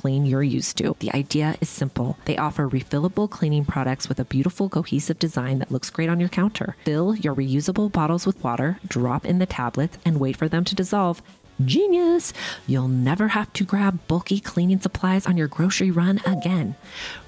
clean 0.00 0.24
you're 0.24 0.42
used 0.42 0.78
to. 0.78 0.96
The 1.00 1.12
idea 1.12 1.56
is 1.60 1.68
simple. 1.68 2.16
They 2.24 2.38
offer 2.38 2.66
refillable 2.66 3.28
cleaning 3.28 3.66
products 3.66 4.08
with 4.08 4.18
a 4.18 4.24
beautiful 4.24 4.70
cohesive 4.70 5.18
design 5.18 5.58
that 5.58 5.70
looks 5.70 5.90
great 5.90 6.08
on 6.08 6.18
your 6.18 6.30
counter. 6.30 6.74
Fill 6.86 7.16
your 7.16 7.34
reusable 7.34 7.92
bottles 7.92 8.24
with 8.24 8.42
water, 8.42 8.78
drop 8.88 9.26
in 9.26 9.40
the 9.40 9.44
tablets, 9.44 9.98
and 10.06 10.18
wait 10.18 10.38
for 10.38 10.48
them 10.48 10.64
to 10.64 10.74
dissolve. 10.74 11.20
Genius! 11.66 12.32
You'll 12.66 12.88
never 12.88 13.28
have 13.28 13.52
to 13.52 13.64
grab 13.64 13.98
bulky 14.08 14.40
cleaning 14.40 14.80
supplies 14.80 15.26
on 15.26 15.36
your 15.36 15.48
grocery 15.48 15.90
run 15.90 16.22
again. 16.24 16.76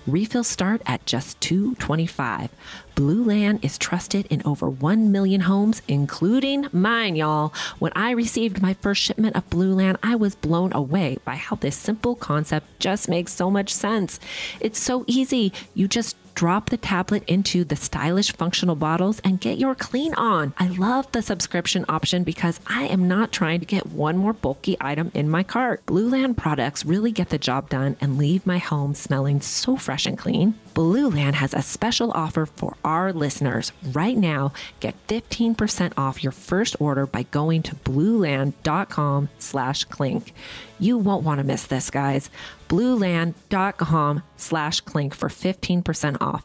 Refills 0.06 0.48
start 0.48 0.82
at 0.84 1.06
just 1.06 1.38
$2.25. 1.40 2.48
Blueland 2.96 3.64
is 3.64 3.78
trusted 3.78 4.26
in 4.26 4.42
over 4.44 4.68
1 4.68 5.12
million 5.12 5.42
homes, 5.42 5.80
including 5.86 6.66
mine, 6.72 7.16
y'all. 7.16 7.54
When 7.78 7.92
I 7.94 8.10
received 8.10 8.60
my 8.60 8.74
first 8.74 9.00
shipment 9.00 9.36
of 9.36 9.48
Blueland, 9.48 9.96
I 10.02 10.16
was 10.16 10.34
blown 10.34 10.72
away 10.72 11.18
by 11.24 11.36
how 11.36 11.56
this 11.56 11.76
simple 11.76 12.16
concept 12.16 12.66
just 12.80 13.08
makes 13.08 13.32
so 13.32 13.50
much 13.50 13.72
sense. 13.72 14.18
It's 14.60 14.78
so 14.78 15.04
easy. 15.06 15.52
You 15.74 15.88
just 15.88 16.16
drop 16.34 16.70
the 16.70 16.76
tablet 16.76 17.22
into 17.26 17.62
the 17.62 17.76
stylish 17.76 18.32
functional 18.32 18.74
bottles 18.74 19.20
and 19.22 19.40
get 19.40 19.58
your 19.58 19.74
clean 19.74 20.14
on. 20.14 20.54
I 20.58 20.68
love 20.68 21.10
the 21.12 21.20
subscription 21.20 21.84
option 21.90 22.24
because 22.24 22.58
I 22.66 22.84
am 22.84 23.06
not 23.06 23.32
trying 23.32 23.60
to 23.60 23.66
get 23.66 23.88
one 23.88 24.16
more 24.16 24.32
bulky 24.32 24.76
item 24.80 25.10
in 25.14 25.28
my 25.28 25.42
cart. 25.42 25.84
Blueland 25.84 26.38
products 26.38 26.86
really 26.86 27.12
get 27.12 27.28
the 27.28 27.38
job 27.38 27.68
done 27.68 27.96
and 28.00 28.16
leave 28.16 28.46
my 28.46 28.58
home 28.58 28.94
smelling 28.94 29.42
so 29.42 29.76
fresh 29.76 29.91
and 30.06 30.16
clean. 30.18 30.54
Blueland 30.74 31.34
has 31.34 31.54
a 31.54 31.62
special 31.62 32.10
offer 32.12 32.46
for 32.46 32.76
our 32.84 33.12
listeners. 33.12 33.72
Right 33.92 34.16
now, 34.16 34.52
get 34.80 34.94
15% 35.08 35.92
off 35.96 36.22
your 36.22 36.32
first 36.32 36.80
order 36.80 37.06
by 37.06 37.24
going 37.24 37.62
to 37.64 37.74
blueland.com 37.76 39.28
slash 39.38 39.84
clink. 39.84 40.32
You 40.80 40.98
won't 40.98 41.24
want 41.24 41.38
to 41.38 41.44
miss 41.44 41.66
this, 41.66 41.90
guys. 41.90 42.30
blueland.com 42.68 44.22
slash 44.36 44.80
clink 44.80 45.14
for 45.14 45.28
15% 45.28 46.16
off. 46.20 46.44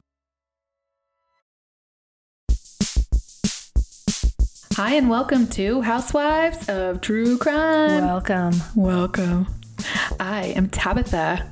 Hi, 4.78 4.94
and 4.94 5.10
welcome 5.10 5.48
to 5.48 5.82
Housewives 5.82 6.70
of 6.70 7.02
True 7.02 7.40
Crime. 7.40 8.06
Welcome. 8.06 8.54
Welcome. 8.76 9.48
I 10.20 10.54
am 10.56 10.70
Tabitha. 10.70 11.52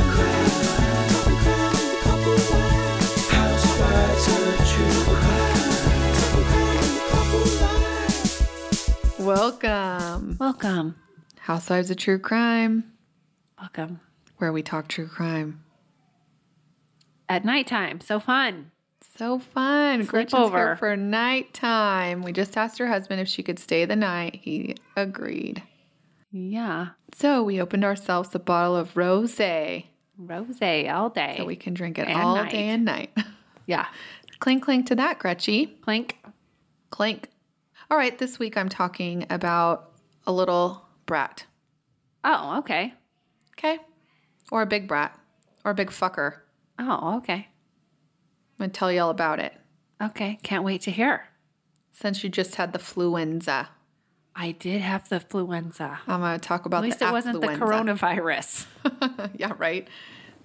Welcome. 9.25 10.37
Welcome. 10.39 10.95
Housewives 11.41 11.91
of 11.91 11.97
True 11.97 12.17
Crime, 12.17 12.91
Welcome. 13.59 13.99
where 14.37 14.51
we 14.51 14.63
talk 14.63 14.87
true 14.87 15.07
crime. 15.07 15.63
At 17.29 17.45
nighttime. 17.45 18.01
So 18.01 18.19
fun. 18.19 18.71
So 19.17 19.37
fun. 19.37 20.05
Gretchen's 20.05 20.33
here 20.39 20.41
over. 20.47 20.75
for 20.75 20.97
nighttime. 20.97 22.23
We 22.23 22.31
just 22.31 22.57
asked 22.57 22.79
her 22.79 22.87
husband 22.87 23.21
if 23.21 23.27
she 23.27 23.43
could 23.43 23.59
stay 23.59 23.85
the 23.85 23.95
night. 23.95 24.39
He 24.41 24.75
agreed. 24.97 25.61
Yeah. 26.31 26.87
So 27.13 27.43
we 27.43 27.61
opened 27.61 27.85
ourselves 27.85 28.33
a 28.33 28.39
bottle 28.39 28.75
of 28.75 28.95
rosé 28.95 29.85
Rose 30.17 30.59
all 30.89 31.09
day. 31.09 31.35
so 31.37 31.45
we 31.45 31.55
can 31.55 31.75
drink 31.75 31.99
it 31.99 32.07
And 32.07 32.19
all 32.19 32.35
night. 32.37 32.51
day 32.51 32.69
and 32.69 32.85
night. 32.85 33.11
yeah. 33.67 33.85
clink 34.39 34.63
clink 34.63 34.87
to 34.87 34.95
that, 34.95 35.19
Gretchy. 35.19 35.67
Clink. 35.83 36.17
Clink. 36.89 37.29
All 37.91 37.97
right, 37.97 38.17
this 38.17 38.39
week 38.39 38.55
I'm 38.55 38.69
talking 38.69 39.25
about 39.29 39.91
a 40.25 40.31
little 40.31 40.81
brat. 41.05 41.45
Oh, 42.23 42.59
okay. 42.59 42.93
Okay? 43.57 43.79
Or 44.49 44.61
a 44.61 44.65
big 44.65 44.87
brat. 44.87 45.19
Or 45.65 45.71
a 45.71 45.75
big 45.75 45.89
fucker. 45.89 46.37
Oh, 46.79 47.17
okay. 47.17 47.33
I'm 47.33 48.57
gonna 48.57 48.71
tell 48.71 48.93
you 48.93 49.01
all 49.01 49.09
about 49.09 49.41
it. 49.41 49.53
Okay. 50.01 50.39
Can't 50.41 50.63
wait 50.63 50.79
to 50.83 50.91
hear. 50.91 51.25
Since 51.91 52.23
you 52.23 52.29
just 52.29 52.55
had 52.55 52.71
the 52.71 52.79
fluenza, 52.79 53.67
I 54.37 54.53
did 54.53 54.79
have 54.79 55.09
the 55.09 55.19
fluenza. 55.19 55.97
I'm 56.07 56.21
gonna 56.21 56.39
talk 56.39 56.65
about 56.65 56.77
At 56.77 56.83
least 56.83 57.01
it 57.01 57.11
wasn't 57.11 57.41
the 57.41 57.47
coronavirus. 57.47 58.67
yeah, 59.35 59.51
right. 59.57 59.85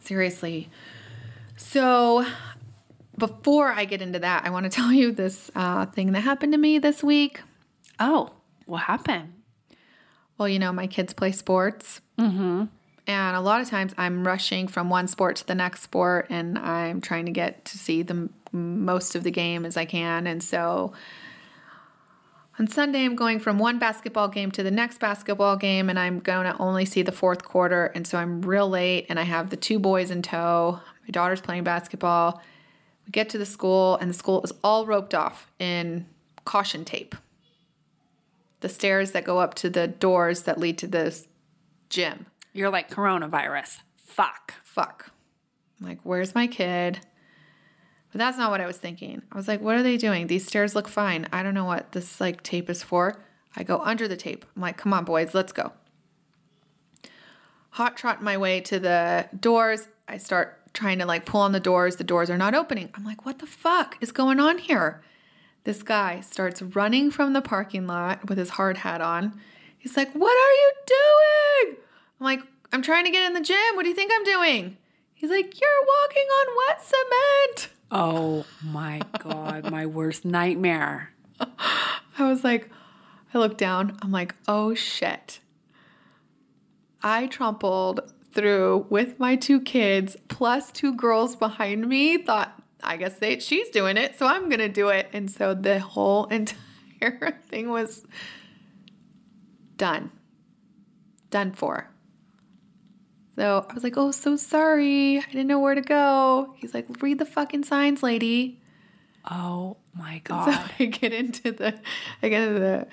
Seriously. 0.01 0.69
So, 1.57 2.27
before 3.19 3.73
I 3.73 3.85
get 3.85 4.03
into 4.03 4.19
that, 4.21 4.45
I 4.45 4.51
want 4.51 4.65
to 4.65 4.71
tell 4.79 4.93
you 4.93 5.13
this 5.13 5.51
uh, 5.55 5.87
thing 5.87 6.13
that 6.13 6.21
happened 6.21 6.53
to 6.53 6.59
me 6.59 6.79
this 6.79 7.03
week. 7.03 7.41
Oh, 7.99 8.31
what 8.67 8.83
happened? 8.83 9.33
Well, 10.39 10.49
you 10.49 10.59
know, 10.59 10.73
my 10.73 10.87
kids 10.87 11.13
play 11.13 11.33
sports. 11.33 12.01
Mm-hmm. 12.19 12.65
And 13.07 13.37
a 13.37 13.41
lot 13.41 13.61
of 13.61 13.69
times 13.69 13.95
I'm 13.97 14.27
rushing 14.27 14.67
from 14.67 14.91
one 14.91 15.07
sport 15.07 15.37
to 15.37 15.47
the 15.47 15.55
next 15.55 15.83
sport 15.83 16.27
and 16.29 16.59
I'm 16.59 17.01
trying 17.01 17.27
to 17.27 17.33
get 17.33 17.65
to 17.67 17.79
see 17.79 18.03
the 18.03 18.15
m- 18.15 18.35
most 18.53 19.15
of 19.15 19.23
the 19.23 19.31
game 19.31 19.65
as 19.65 19.77
I 19.77 19.85
can. 19.85 20.27
And 20.27 20.43
so 20.43 20.93
on 22.59 22.67
Sunday, 22.67 23.05
I'm 23.05 23.15
going 23.15 23.39
from 23.39 23.59
one 23.59 23.79
basketball 23.79 24.29
game 24.29 24.51
to 24.53 24.63
the 24.63 24.73
next 24.73 24.99
basketball 24.99 25.57
game 25.57 25.89
and 25.89 25.99
I'm 25.99 26.19
going 26.19 26.53
to 26.53 26.59
only 26.59 26.85
see 26.85 27.03
the 27.03 27.13
fourth 27.13 27.45
quarter. 27.45 27.87
And 27.95 28.07
so 28.07 28.19
I'm 28.19 28.43
real 28.43 28.69
late 28.69 29.07
and 29.09 29.21
I 29.21 29.25
have 29.25 29.51
the 29.51 29.57
two 29.57 29.79
boys 29.79 30.11
in 30.11 30.23
tow. 30.23 30.81
My 31.03 31.11
daughter's 31.13 31.41
playing 31.41 31.63
basketball. 31.63 32.43
We 33.07 33.13
get 33.13 33.29
to 33.31 33.39
the 33.39 33.47
school 33.47 33.97
and 33.97 34.11
the 34.11 34.15
school 34.15 34.43
is 34.43 34.53
all 34.63 34.87
roped 34.87 35.15
off 35.15 35.51
in 35.59 36.07
caution 36.45 36.85
tape 36.85 37.15
the 38.61 38.69
stairs 38.69 39.13
that 39.13 39.25
go 39.25 39.39
up 39.39 39.55
to 39.55 39.71
the 39.71 39.87
doors 39.87 40.43
that 40.43 40.59
lead 40.59 40.79
to 40.79 40.87
this 40.87 41.29
gym. 41.89 42.27
You're 42.53 42.71
like 42.71 42.91
coronavirus. 42.91 43.79
Fuck. 43.97 44.55
Fuck. 44.65 45.11
I'm 45.81 45.87
like, 45.87 46.01
where's 46.03 46.35
my 46.35 46.47
kid? 46.47 47.01
But 48.13 48.19
that's 48.19 48.39
not 48.39 48.51
what 48.51 48.61
I 48.61 48.67
was 48.67 48.79
thinking. 48.79 49.23
I 49.31 49.37
was 49.37 49.47
like, 49.47 49.61
what 49.61 49.77
are 49.77 49.83
they 49.83 49.97
doing? 49.97 50.27
These 50.27 50.47
stairs 50.47 50.75
look 50.75 50.89
fine. 50.89 51.29
I 51.33 51.43
don't 51.43 51.55
know 51.55 51.65
what 51.65 51.93
this 51.93 52.21
like 52.21 52.43
tape 52.43 52.71
is 52.71 52.83
for. 52.83 53.23
I 53.55 53.63
go 53.63 53.79
under 53.81 54.09
the 54.09 54.17
tape. 54.17 54.45
I'm 54.55 54.63
like, 54.63 54.77
come 54.77 54.93
on, 54.93 55.05
boys, 55.05 55.35
let's 55.35 55.53
go. 55.53 55.73
Hot 57.71 57.97
trot 57.97 58.23
my 58.23 58.37
way 58.37 58.61
to 58.63 58.79
the 58.79 59.29
doors. 59.39 59.87
I 60.09 60.17
start 60.17 60.63
trying 60.77 61.01
to 61.01 61.07
like 61.07 61.27
pull 61.27 61.41
on 61.41 61.53
the 61.53 61.61
doors. 61.61 61.97
The 61.97 62.05
doors 62.05 62.31
are 62.31 62.39
not 62.39 62.55
opening. 62.55 62.91
I'm 62.95 63.05
like, 63.05 63.27
what 63.27 63.41
the 63.41 63.47
fuck 63.47 63.97
is 64.01 64.13
going 64.13 64.39
on 64.39 64.59
here? 64.59 65.03
This 65.65 65.83
guy 65.83 66.21
starts 66.21 66.63
running 66.63 67.11
from 67.11 67.33
the 67.33 67.43
parking 67.43 67.89
lot 67.89 68.29
with 68.29 68.39
his 68.39 68.51
hard 68.51 68.77
hat 68.79 69.01
on. 69.01 69.41
He's 69.77 69.97
like, 69.97 70.13
What 70.13 70.31
are 70.31 70.53
you 70.53 70.73
doing? 70.87 71.77
I'm 72.21 72.25
like, 72.25 72.41
I'm 72.73 72.83
trying 72.83 73.05
to 73.05 73.11
get 73.11 73.27
in 73.27 73.33
the 73.33 73.41
gym. 73.41 73.75
What 73.75 73.83
do 73.83 73.89
you 73.89 73.95
think 73.95 74.13
I'm 74.15 74.23
doing? 74.23 74.77
He's 75.13 75.31
like, 75.31 75.61
You're 75.61 75.87
walking 76.01 76.23
on 76.23 76.47
wet 76.69 76.83
cement. 76.83 77.69
Oh 77.91 78.47
my 78.63 79.01
God. 79.19 79.71
my 79.71 79.87
worst 79.87 80.25
nightmare. 80.25 81.13
I 81.41 82.29
was 82.29 82.45
like, 82.45 82.71
I 83.35 83.39
looked 83.39 83.59
down. 83.59 83.99
I'm 84.03 84.13
like, 84.13 84.37
Oh 84.47 84.75
shit. 84.75 85.41
I 87.03 87.27
trampled 87.27 88.13
through 88.37 88.87
with 88.91 89.19
my 89.19 89.35
two 89.35 89.61
kids 89.61 90.17
plus 90.29 90.71
two 90.71 90.95
girls 90.95 91.35
behind 91.35 91.89
me. 91.89 92.19
Thought, 92.19 92.63
I 92.85 92.97
guess 92.97 93.17
they, 93.17 93.41
she's 93.41 93.71
doing 93.71 93.97
it, 93.97 94.17
so 94.17 94.27
I'm 94.27 94.49
gonna 94.49 94.69
do 94.69 94.91
it. 94.91 95.09
And 95.13 95.29
so 95.29 95.55
the 95.55 95.81
whole 95.81 96.27
entire 97.01 97.41
thing 97.49 97.71
was 97.71 98.07
done. 99.77 100.13
Done 101.31 101.53
for. 101.53 101.91
So 103.37 103.67
I 103.69 103.75
was 103.75 103.85
like, 103.85 103.97
oh, 103.97 104.13
so 104.13 104.37
sorry. 104.37 105.19
I 105.19 105.27
didn't 105.27 105.47
know 105.47 105.59
where 105.59 105.75
to 105.75 105.83
go. 105.83 106.55
He's 106.57 106.73
like, 106.73 106.87
read 107.03 107.19
the 107.19 107.27
fucking 107.27 107.65
signs, 107.65 108.03
lady. 108.03 108.61
Oh 109.31 109.77
my 109.95 110.23
So 110.29 110.35
god. 110.35 110.71
I 110.79 110.85
get 110.87 111.13
into 111.13 111.53
the, 111.53 111.79
I 112.23 112.29
get 112.29 112.49
into 112.49 112.61
the, 112.61 112.87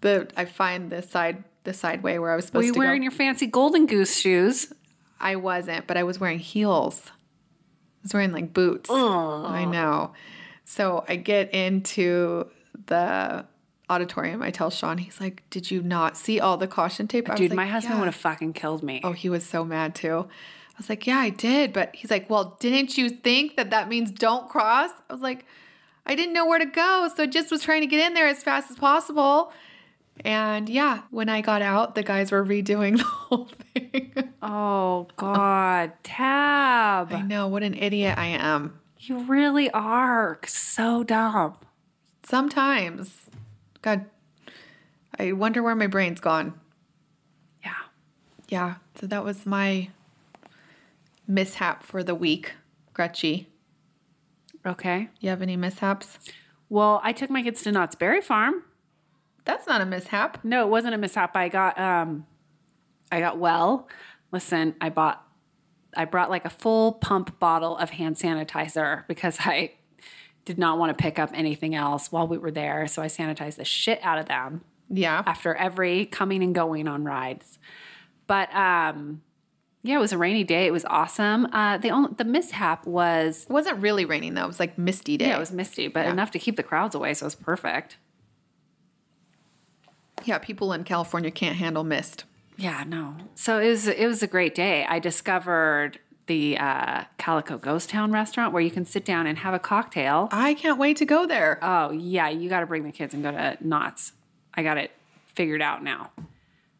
the, 0.00 0.28
I 0.36 0.44
find 0.44 0.90
the 0.90 1.02
side, 1.02 1.44
the 1.66 1.74
side 1.74 2.02
way 2.02 2.18
where 2.18 2.32
I 2.32 2.36
was 2.36 2.46
supposed 2.46 2.62
Were 2.62 2.66
you 2.68 2.72
to 2.72 2.78
wearing 2.78 3.02
go. 3.02 3.04
your 3.04 3.12
fancy 3.12 3.46
golden 3.46 3.84
goose 3.84 4.16
shoes? 4.18 4.72
I 5.20 5.36
wasn't, 5.36 5.86
but 5.86 5.96
I 5.98 6.02
was 6.04 6.18
wearing 6.18 6.38
heels. 6.38 7.02
I 7.08 7.12
was 8.04 8.14
wearing 8.14 8.32
like 8.32 8.54
boots. 8.54 8.88
I 8.90 9.64
know. 9.66 10.12
So 10.64 11.04
I 11.08 11.16
get 11.16 11.52
into 11.54 12.46
the 12.86 13.44
auditorium. 13.88 14.42
I 14.42 14.50
tell 14.50 14.70
Sean, 14.70 14.98
he's 14.98 15.20
like, 15.20 15.42
Did 15.50 15.70
you 15.70 15.82
not 15.82 16.16
see 16.16 16.40
all 16.40 16.56
the 16.56 16.66
caution 16.66 17.06
tape? 17.08 17.28
I 17.28 17.32
was 17.32 17.40
Dude, 17.40 17.50
like, 17.50 17.56
my 17.56 17.66
husband 17.66 17.94
"Yeah." 17.94 18.00
would 18.00 18.06
have 18.06 18.14
fucking 18.14 18.52
killed 18.54 18.82
me. 18.82 19.00
Oh, 19.04 19.12
he 19.12 19.28
was 19.28 19.44
so 19.44 19.64
mad 19.64 19.94
too. 19.94 20.26
I 20.28 20.78
was 20.78 20.88
like, 20.88 21.06
Yeah, 21.06 21.18
I 21.18 21.30
did. 21.30 21.72
But 21.72 21.94
he's 21.94 22.10
like, 22.10 22.28
Well, 22.28 22.56
didn't 22.60 22.98
you 22.98 23.10
think 23.10 23.56
that 23.56 23.70
that 23.70 23.88
means 23.88 24.10
don't 24.10 24.48
cross? 24.48 24.90
I 25.08 25.12
was 25.12 25.22
like, 25.22 25.44
I 26.04 26.14
didn't 26.14 26.34
know 26.34 26.46
where 26.46 26.58
to 26.58 26.66
go. 26.66 27.08
So 27.16 27.22
I 27.24 27.26
just 27.26 27.50
was 27.50 27.62
trying 27.62 27.80
to 27.80 27.86
get 27.86 28.04
in 28.06 28.14
there 28.14 28.28
as 28.28 28.42
fast 28.42 28.70
as 28.70 28.76
possible. 28.76 29.52
And 30.24 30.68
yeah, 30.68 31.02
when 31.10 31.28
I 31.28 31.40
got 31.40 31.62
out, 31.62 31.94
the 31.94 32.02
guys 32.02 32.32
were 32.32 32.44
redoing 32.44 32.96
the 32.98 33.04
whole 33.04 33.48
thing. 33.74 34.12
Oh 34.42 35.08
god, 35.16 35.92
Tab. 36.02 37.12
I 37.12 37.22
know, 37.22 37.48
what 37.48 37.62
an 37.62 37.74
idiot 37.74 38.16
I 38.16 38.26
am. 38.26 38.78
You 38.98 39.20
really 39.20 39.70
are 39.70 40.38
so 40.46 41.04
dumb. 41.04 41.56
Sometimes. 42.24 43.30
God, 43.82 44.06
I 45.18 45.32
wonder 45.32 45.62
where 45.62 45.76
my 45.76 45.86
brain's 45.86 46.20
gone. 46.20 46.58
Yeah. 47.64 47.74
Yeah, 48.48 48.74
so 49.00 49.06
that 49.06 49.22
was 49.22 49.46
my 49.46 49.90
mishap 51.28 51.82
for 51.82 52.02
the 52.02 52.14
week, 52.14 52.54
Gretchy. 52.94 53.48
Okay. 54.64 55.08
You 55.20 55.30
have 55.30 55.42
any 55.42 55.56
mishaps? 55.56 56.18
Well, 56.68 57.00
I 57.04 57.12
took 57.12 57.30
my 57.30 57.42
kids 57.42 57.62
to 57.62 57.72
Knott's 57.72 57.94
Berry 57.94 58.20
Farm. 58.20 58.64
That's 59.46 59.66
not 59.66 59.80
a 59.80 59.86
mishap. 59.86 60.38
No, 60.44 60.62
it 60.66 60.68
wasn't 60.68 60.94
a 60.94 60.98
mishap. 60.98 61.34
I 61.34 61.48
got 61.48 61.78
um 61.78 62.26
I 63.10 63.20
got 63.20 63.38
well. 63.38 63.88
Listen, 64.32 64.74
I 64.80 64.90
bought 64.90 65.22
I 65.96 66.04
brought 66.04 66.28
like 66.28 66.44
a 66.44 66.50
full 66.50 66.92
pump 66.92 67.38
bottle 67.38 67.76
of 67.78 67.88
hand 67.90 68.16
sanitizer 68.16 69.06
because 69.08 69.38
I 69.40 69.72
did 70.44 70.58
not 70.58 70.78
want 70.78 70.96
to 70.96 71.02
pick 71.02 71.18
up 71.18 71.30
anything 71.32 71.74
else 71.74 72.12
while 72.12 72.28
we 72.28 72.36
were 72.38 72.50
there. 72.50 72.86
So 72.86 73.00
I 73.02 73.06
sanitized 73.06 73.56
the 73.56 73.64
shit 73.64 73.98
out 74.02 74.18
of 74.18 74.26
them 74.26 74.60
Yeah. 74.90 75.22
after 75.26 75.54
every 75.54 76.04
coming 76.06 76.42
and 76.42 76.54
going 76.54 76.86
on 76.86 77.04
rides. 77.04 77.58
But 78.26 78.54
um 78.54 79.22
yeah, 79.82 79.94
it 79.98 80.00
was 80.00 80.12
a 80.12 80.18
rainy 80.18 80.42
day. 80.42 80.66
It 80.66 80.72
was 80.72 80.84
awesome. 80.86 81.46
Uh 81.52 81.78
the 81.78 81.90
only 81.90 82.10
the 82.16 82.24
mishap 82.24 82.84
was 82.84 83.44
It 83.48 83.52
wasn't 83.52 83.78
really 83.80 84.04
raining 84.04 84.34
though. 84.34 84.44
It 84.44 84.48
was 84.48 84.58
like 84.60 84.76
misty 84.76 85.16
day. 85.16 85.28
yeah, 85.28 85.36
it 85.36 85.40
was 85.40 85.52
misty, 85.52 85.86
but 85.86 86.04
Yeah. 86.04 86.10
enough 86.10 86.32
to 86.32 86.40
keep 86.40 86.56
the 86.56 86.64
crowds 86.64 86.96
away, 86.96 87.14
so 87.14 87.24
it 87.24 87.28
was 87.28 87.34
perfect. 87.36 87.96
Yeah, 90.26 90.38
people 90.38 90.72
in 90.72 90.84
California 90.84 91.30
can't 91.30 91.56
handle 91.56 91.84
mist. 91.84 92.24
Yeah, 92.56 92.84
no. 92.86 93.14
So 93.34 93.58
it 93.60 93.68
was 93.68 93.86
it 93.88 94.06
was 94.06 94.22
a 94.22 94.26
great 94.26 94.54
day. 94.54 94.84
I 94.88 94.98
discovered 94.98 95.98
the 96.26 96.58
uh, 96.58 97.04
Calico 97.18 97.56
Ghost 97.58 97.88
Town 97.90 98.10
restaurant 98.10 98.52
where 98.52 98.62
you 98.62 98.70
can 98.70 98.84
sit 98.84 99.04
down 99.04 99.26
and 99.26 99.38
have 99.38 99.54
a 99.54 99.58
cocktail. 99.60 100.28
I 100.32 100.54
can't 100.54 100.78
wait 100.78 100.96
to 100.96 101.04
go 101.04 101.26
there. 101.26 101.58
Oh 101.62 101.92
yeah, 101.92 102.28
you 102.28 102.48
got 102.48 102.60
to 102.60 102.66
bring 102.66 102.82
the 102.82 102.92
kids 102.92 103.14
and 103.14 103.22
go 103.22 103.30
to 103.30 103.56
Knott's. 103.60 104.12
I 104.54 104.62
got 104.62 104.78
it 104.78 104.90
figured 105.34 105.62
out 105.62 105.82
now. 105.84 106.10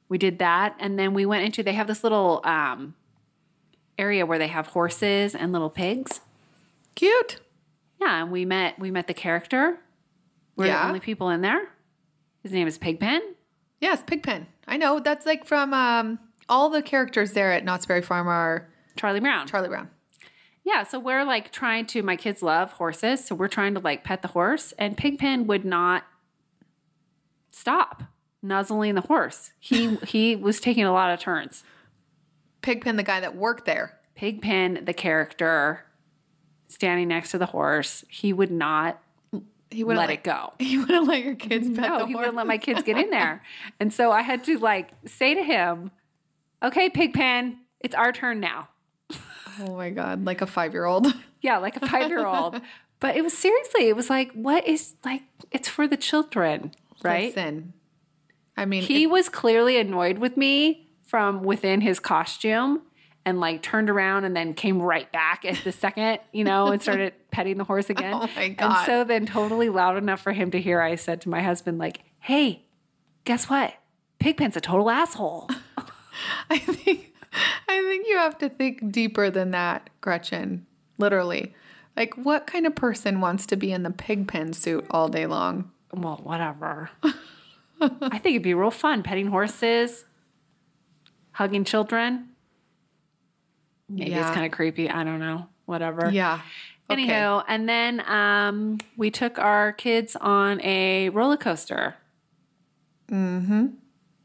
We 0.09 0.19
did 0.19 0.39
that, 0.41 0.75
and 0.81 0.99
then 0.99 1.15
we 1.15 1.27
went 1.27 1.45
into. 1.45 1.63
They 1.63 1.75
have 1.75 1.87
this 1.87 2.03
little 2.03 2.41
um, 2.45 2.95
area 3.99 4.25
where 4.27 4.39
they 4.39 4.49
have 4.49 4.69
horses 4.69 5.35
and 5.35 5.53
little 5.53 5.71
pigs. 5.71 6.21
Cute. 6.95 7.39
Yeah, 8.01 8.23
and 8.23 8.33
we 8.33 8.45
met 8.45 8.79
we 8.79 8.91
met 8.91 9.07
the 9.07 9.15
character. 9.15 9.79
We're 10.57 10.67
Yeah. 10.67 10.83
the 10.83 10.89
only 10.89 11.01
people 11.01 11.29
in 11.29 11.43
there. 11.43 11.69
His 12.43 12.53
name 12.53 12.67
is 12.67 12.79
Pigpen. 12.79 13.35
Yes, 13.81 14.03
Pigpen. 14.07 14.47
I 14.67 14.77
know. 14.77 15.01
That's 15.01 15.27
like 15.27 15.45
from 15.45 15.75
um, 15.75 16.19
all 16.49 16.71
the 16.71 16.83
characters 16.83 17.33
there 17.33 17.53
at 17.53 17.65
Knott's 17.65 17.87
Berry 17.87 18.03
Farm 18.03 18.29
are 18.29 18.69
Charlie 18.97 19.21
Brown. 19.21 19.47
Charlie 19.47 19.69
Brown. 19.69 19.91
Yeah, 20.65 20.83
so 20.83 20.99
we're 20.99 21.25
like 21.25 21.53
trying 21.53 21.87
to. 21.87 22.03
My 22.03 22.17
kids 22.17 22.43
love 22.43 22.73
horses, 22.73 23.25
so 23.25 23.35
we're 23.35 23.49
trying 23.49 23.75
to 23.75 23.81
like 23.81 24.03
pet 24.03 24.23
the 24.23 24.29
horse, 24.29 24.73
and 24.79 24.97
Pigpen 24.97 25.47
would 25.47 25.65
not 25.65 26.05
stop 27.51 28.03
nuzzling 28.43 28.95
the 28.95 29.03
horse. 29.03 29.53
He 29.61 29.97
he 30.07 30.35
was 30.35 30.59
taking 30.59 30.85
a 30.85 30.93
lot 30.93 31.13
of 31.13 31.21
turns. 31.21 31.63
Pigpen, 32.63 32.97
the 32.97 33.03
guy 33.03 33.21
that 33.21 33.37
worked 33.37 33.65
there. 33.65 33.99
Pigpen, 34.17 34.85
the 34.85 34.95
character, 34.95 35.85
standing 36.69 37.09
next 37.09 37.31
to 37.31 37.39
the 37.39 37.47
horse, 37.47 38.05
he 38.09 38.33
would 38.33 38.51
not 38.51 39.01
He 39.77 39.85
wouldn't 39.85 40.01
let 40.01 40.09
like, 40.09 40.21
it 40.21 40.25
go. 40.25 40.53
He 40.59 40.79
wouldn't 40.79 41.07
let 41.07 41.23
your 41.23 41.35
kids 41.35 41.69
pet 41.69 41.89
No, 41.89 41.99
the 41.99 42.07
he 42.07 42.13
horse. 42.13 42.23
wouldn't 42.23 42.37
let 42.37 42.47
my 42.47 42.59
kids 42.59 42.83
get 42.83 42.97
in 42.97 43.11
there, 43.11 43.43
and 43.79 43.93
so 43.93 44.11
I 44.11 44.23
had 44.23 44.43
to 44.45 44.59
like 44.59 44.91
say 45.07 45.35
to 45.35 45.43
him, 45.43 45.91
"Okay, 46.63 46.89
Pigpen, 46.89 47.59
it's 47.81 47.95
our 47.95 48.13
turn 48.13 48.41
now." 48.41 48.69
Oh 49.61 49.77
my 49.77 49.91
god, 49.91 50.25
like 50.25 50.41
a 50.43 50.47
five 50.47 50.73
year 50.73 50.85
old. 50.85 51.07
Yeah, 51.43 51.59
like 51.59 51.77
a 51.77 51.87
five 51.87 52.09
year 52.09 52.27
old. 52.27 52.61
But 52.99 53.15
it 53.17 53.23
was 53.23 53.37
seriously, 53.37 53.89
it 53.89 53.95
was 53.95 54.11
like, 54.11 54.33
what 54.33 54.67
is 54.67 54.95
like, 55.05 55.23
it's 55.53 55.69
for 55.69 55.87
the 55.87 55.97
children, 55.97 56.73
right? 57.05 57.27
Listen, 57.27 57.73
I 58.57 58.65
mean, 58.65 58.83
He 58.83 59.07
was 59.07 59.29
clearly 59.29 59.79
annoyed 59.79 60.19
with 60.19 60.37
me 60.37 60.89
from 61.05 61.43
within 61.45 61.83
his 61.83 62.01
costume 62.01 62.83
and 63.25 63.39
like 63.39 63.63
turned 63.63 63.91
around 63.91 64.25
and 64.25 64.35
then 64.35 64.55
came 64.55 64.81
right 64.81 65.11
back 65.13 65.45
at 65.45 65.63
the 65.63 65.73
second, 65.73 66.19
you 66.33 66.43
know, 66.43 66.69
and 66.69 66.81
started 66.87 67.13
petting 67.37 67.59
the 67.59 67.65
horse 67.65 67.91
again. 67.91 68.15
Oh 68.15 68.29
my 68.35 68.57
And 68.59 68.87
so 68.87 69.05
then, 69.05 69.27
totally 69.27 69.69
loud 69.69 69.99
enough 69.99 70.21
for 70.23 70.33
him 70.33 70.51
to 70.53 70.61
hear, 70.61 70.81
I 70.81 70.95
said 70.95 71.21
to 71.23 71.29
my 71.29 71.43
husband, 71.43 71.77
like, 71.79 72.01
hey, 72.21 72.65
guess 73.25 73.51
what? 73.51 73.75
Pigpen's 74.19 74.57
a 74.57 74.61
total 74.61 74.89
asshole. 74.89 75.51
I 76.51 76.57
think 76.59 77.13
I 77.69 77.83
think 77.83 78.07
you 78.09 78.17
have 78.17 78.39
to 78.39 78.49
think 78.49 78.91
deeper 78.91 79.29
than 79.31 79.51
that, 79.51 79.91
Gretchen. 80.01 80.65
Literally. 80.97 81.55
Like 81.95 82.15
what 82.15 82.47
kind 82.47 82.67
of 82.67 82.75
person 82.75 83.21
wants 83.21 83.45
to 83.47 83.57
be 83.57 83.71
in 83.71 83.83
the 83.83 83.91
pig 83.91 84.27
pen 84.29 84.55
suit 84.55 84.87
all 84.91 85.09
day 85.09 85.27
long? 85.27 85.71
well, 85.93 86.21
whatever. 86.23 86.89
I 87.81 88.19
think 88.19 88.27
it'd 88.35 88.43
be 88.43 88.55
real 88.55 88.71
fun 88.71 89.03
petting 89.03 89.27
horses, 89.27 90.05
hugging 91.33 91.65
children. 91.65 92.31
Maybe 93.89 94.11
Yeah. 94.13 94.27
it's 94.27 94.35
kind 94.35 94.47
of 94.47 94.53
creepy. 94.53 94.89
I 94.91 95.05
don't 95.05 95.21
know. 95.21 95.47
Whatever. 95.67 96.11
Yeah. 96.11 96.41
Okay. 96.89 97.03
Anyhow, 97.03 97.43
and 97.49 97.69
then 97.69 98.01
um, 98.09 98.79
we 98.97 99.11
took 99.11 99.39
our 99.39 99.73
kids 99.73 100.15
on 100.17 100.61
a 100.63 101.09
roller 101.11 101.37
coaster. 101.37 101.97
Mm-hmm. 103.11 103.67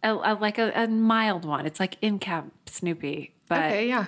A, 0.03 0.13
a- 0.13 0.37
like 0.39 0.57
a, 0.57 0.71
a 0.75 0.87
mild 0.87 1.45
one. 1.45 1.65
It's 1.65 1.79
like 1.79 1.97
in 2.01 2.19
Camp 2.19 2.53
Snoopy, 2.67 3.33
but 3.47 3.59
Okay, 3.65 3.87
yeah. 3.87 4.07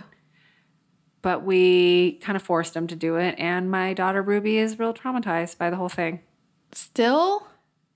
but 1.21 1.43
we 1.43 2.13
kind 2.21 2.35
of 2.35 2.41
forced 2.43 2.73
them 2.73 2.87
to 2.87 2.95
do 2.95 3.15
it. 3.17 3.35
And 3.37 3.69
my 3.71 3.93
daughter 3.93 4.21
Ruby 4.21 4.57
is 4.57 4.77
real 4.79 4.93
traumatized 4.93 5.57
by 5.57 5.69
the 5.69 5.75
whole 5.75 5.89
thing. 5.89 6.21
Still? 6.71 7.47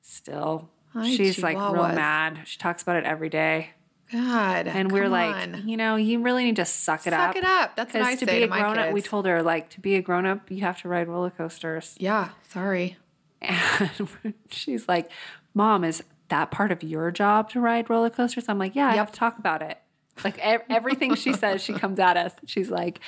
Still, 0.01 0.69
Hi, 0.93 1.09
she's 1.09 1.41
like 1.43 1.57
real 1.57 1.73
mad. 1.89 2.39
She 2.45 2.57
talks 2.57 2.81
about 2.81 2.95
it 2.95 3.03
every 3.05 3.29
day, 3.29 3.71
God. 4.11 4.67
and 4.67 4.91
we're 4.91 5.09
like, 5.09 5.35
on. 5.35 5.67
you 5.67 5.75
know, 5.77 5.95
you 5.95 6.21
really 6.21 6.43
need 6.45 6.55
to 6.57 6.65
suck 6.65 7.05
it 7.07 7.13
up. 7.13 7.29
Suck 7.33 7.35
it 7.35 7.43
up. 7.43 7.75
That's 7.75 7.93
what 7.93 8.03
I 8.03 8.15
to 8.15 8.25
say 8.25 8.33
be 8.33 8.39
to 8.39 8.45
a 8.45 8.47
my 8.47 8.59
grown 8.59 8.77
up, 8.77 8.85
kids. 8.85 8.93
we 8.93 9.01
told 9.01 9.25
her 9.25 9.43
like 9.43 9.69
to 9.71 9.79
be 9.81 9.95
a 9.95 10.01
grown 10.01 10.25
up, 10.25 10.49
you 10.49 10.61
have 10.61 10.81
to 10.81 10.87
ride 10.87 11.07
roller 11.07 11.29
coasters. 11.29 11.95
yeah, 11.99 12.29
sorry. 12.49 12.97
And 13.41 13.91
she's 14.49 14.87
like, 14.87 15.11
Mom, 15.53 15.83
is 15.83 16.03
that 16.29 16.51
part 16.51 16.71
of 16.71 16.83
your 16.83 17.11
job 17.11 17.49
to 17.51 17.59
ride 17.59 17.89
roller 17.89 18.09
coasters? 18.09 18.45
I'm 18.49 18.57
like, 18.59 18.75
Yeah, 18.75 18.87
I 18.87 18.95
have 18.95 19.11
to 19.11 19.17
talk 19.19 19.37
about 19.39 19.61
it. 19.61 19.77
Like 20.23 20.37
e- 20.39 20.57
everything 20.69 21.15
she 21.15 21.33
says, 21.33 21.61
she 21.61 21.73
comes 21.73 21.99
at 21.99 22.17
us. 22.17 22.33
She's 22.45 22.69
like, 22.71 22.99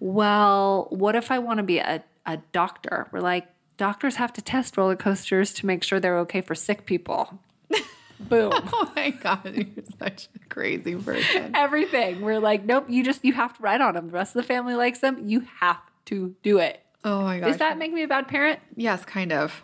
Well, 0.00 0.86
what 0.90 1.14
if 1.16 1.30
I 1.30 1.38
want 1.38 1.58
to 1.58 1.62
be 1.62 1.78
a, 1.78 2.02
a 2.24 2.38
doctor? 2.52 3.08
We're 3.12 3.20
like, 3.20 3.46
Doctors 3.76 4.16
have 4.16 4.32
to 4.32 4.40
test 4.40 4.76
roller 4.78 4.96
coasters 4.96 5.52
to 5.54 5.66
make 5.66 5.82
sure 5.82 6.00
they're 6.00 6.18
okay 6.20 6.40
for 6.40 6.54
sick 6.54 6.86
people. 6.86 7.38
Boom. 8.20 8.52
Oh 8.72 8.92
my 8.96 9.10
god, 9.10 9.52
you're 9.54 9.84
such 9.98 10.28
a 10.34 10.48
crazy 10.48 10.96
person. 10.96 11.52
Everything. 11.54 12.22
We're 12.22 12.40
like, 12.40 12.64
Nope, 12.64 12.86
you 12.88 13.04
just, 13.04 13.24
you 13.24 13.32
have 13.34 13.56
to 13.56 13.62
ride 13.62 13.80
on 13.80 13.94
them. 13.94 14.06
The 14.08 14.12
rest 14.12 14.34
of 14.34 14.42
the 14.42 14.46
family 14.46 14.74
likes 14.74 15.00
them. 15.00 15.28
You 15.28 15.46
have 15.60 15.80
to 16.06 16.34
do 16.42 16.58
it. 16.58 16.80
Oh 17.04 17.22
my 17.22 17.38
God. 17.40 17.46
Does 17.48 17.58
that 17.58 17.78
make 17.78 17.92
me 17.92 18.02
a 18.02 18.08
bad 18.08 18.26
parent? 18.28 18.58
Yes, 18.74 19.04
kind 19.04 19.32
of. 19.32 19.62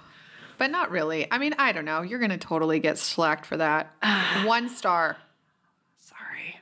But 0.59 0.71
not 0.71 0.91
really. 0.91 1.27
I 1.31 1.39
mean, 1.39 1.55
I 1.59 1.73
don't 1.73 1.85
know. 1.85 2.03
You're 2.03 2.21
going 2.21 2.31
to 2.31 2.39
totally 2.39 2.79
get 2.79 2.99
slacked 2.99 3.47
for 3.47 3.57
that. 3.57 3.93
One 4.45 4.69
star. 4.69 5.17
Sorry. 5.99 6.61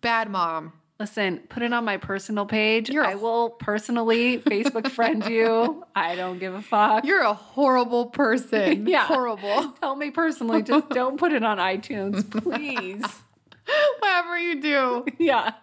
Bad 0.00 0.30
mom. 0.30 0.72
Listen, 1.00 1.38
put 1.48 1.62
it 1.62 1.72
on 1.72 1.84
my 1.86 1.96
personal 1.96 2.44
page. 2.44 2.90
You're 2.90 3.04
I 3.06 3.14
will 3.14 3.48
personally 3.50 4.36
Facebook 4.38 4.88
friend 4.90 5.24
you. 5.26 5.82
I 5.96 6.14
don't 6.14 6.38
give 6.38 6.54
a 6.54 6.60
fuck. 6.60 7.06
You're 7.06 7.22
a 7.22 7.32
horrible 7.32 8.06
person. 8.06 8.86
Yeah. 8.90 9.06
Horrible. 9.06 9.70
Tell 9.80 9.96
me 9.96 10.10
personally, 10.10 10.62
just 10.62 10.88
don't 10.90 11.18
put 11.18 11.32
it 11.32 11.42
on 11.42 11.56
iTunes, 11.56 12.30
please. 12.30 13.02
Whatever 14.00 14.38
you 14.38 14.60
do. 14.60 15.06
yeah. 15.18 15.54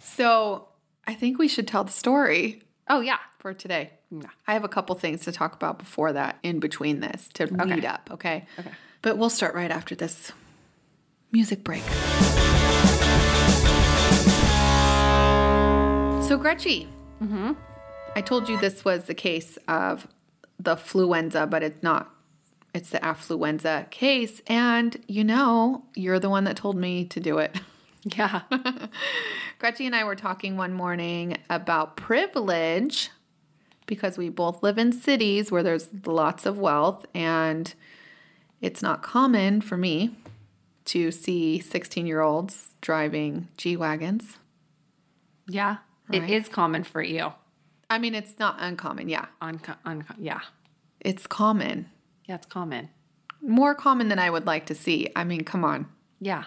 So 0.00 0.68
I 1.06 1.14
think 1.14 1.38
we 1.38 1.48
should 1.48 1.66
tell 1.66 1.82
the 1.84 1.92
story 1.92 2.62
Oh 2.88 3.00
yeah. 3.00 3.18
for 3.38 3.52
today. 3.52 3.90
Yeah. 4.10 4.28
I 4.46 4.52
have 4.52 4.62
a 4.64 4.68
couple 4.68 4.94
things 4.94 5.22
to 5.22 5.32
talk 5.32 5.54
about 5.54 5.78
before 5.78 6.12
that, 6.12 6.38
in 6.44 6.60
between 6.60 7.00
this, 7.00 7.28
to 7.34 7.46
lead 7.46 7.84
up, 7.84 8.08
okay? 8.12 8.46
Okay. 8.58 8.70
But 9.02 9.18
we'll 9.18 9.28
start 9.30 9.54
right 9.56 9.70
after 9.70 9.94
this 9.94 10.30
music 11.32 11.64
break. 11.64 11.82
So, 16.28 16.36
Gretchy, 16.36 16.86
mm-hmm. 17.22 17.52
I 18.14 18.20
told 18.20 18.50
you 18.50 18.60
this 18.60 18.84
was 18.84 19.06
the 19.06 19.14
case 19.14 19.56
of 19.66 20.06
the 20.60 20.76
fluenza, 20.76 21.48
but 21.48 21.62
it's 21.62 21.82
not. 21.82 22.14
It's 22.74 22.90
the 22.90 22.98
affluenza 22.98 23.88
case. 23.90 24.42
And 24.46 25.02
you 25.08 25.24
know, 25.24 25.86
you're 25.94 26.18
the 26.18 26.28
one 26.28 26.44
that 26.44 26.54
told 26.54 26.76
me 26.76 27.06
to 27.06 27.18
do 27.18 27.38
it. 27.38 27.58
Yeah. 28.16 28.42
Gretchen 29.58 29.86
and 29.86 29.96
I 29.96 30.04
were 30.04 30.14
talking 30.14 30.56
one 30.56 30.72
morning 30.72 31.36
about 31.50 31.96
privilege 31.96 33.10
because 33.86 34.16
we 34.16 34.28
both 34.28 34.62
live 34.62 34.78
in 34.78 34.92
cities 34.92 35.50
where 35.50 35.64
there's 35.64 35.88
lots 36.06 36.46
of 36.46 36.58
wealth, 36.58 37.04
and 37.12 37.74
it's 38.60 38.82
not 38.82 39.02
common 39.02 39.60
for 39.60 39.76
me 39.76 40.16
to 40.86 41.10
see 41.10 41.58
16 41.58 42.06
year 42.06 42.20
olds 42.20 42.70
driving 42.82 43.48
G 43.56 43.76
Wagons. 43.76 44.36
yeah. 45.48 45.78
Right. 46.08 46.22
It 46.22 46.30
is 46.30 46.48
common 46.48 46.84
for 46.84 47.02
you. 47.02 47.32
I 47.90 47.98
mean, 47.98 48.14
it's 48.14 48.38
not 48.38 48.56
uncommon, 48.58 49.08
yeah. 49.08 49.26
Unco- 49.40 49.76
unco- 49.84 50.14
yeah. 50.18 50.40
It's 51.00 51.26
common. 51.26 51.88
Yeah, 52.26 52.34
it's 52.36 52.46
common. 52.46 52.90
More 53.40 53.74
common 53.74 54.08
than 54.08 54.18
I 54.18 54.30
would 54.30 54.46
like 54.46 54.66
to 54.66 54.74
see. 54.74 55.08
I 55.16 55.24
mean, 55.24 55.44
come 55.44 55.64
on. 55.64 55.86
Yeah. 56.20 56.44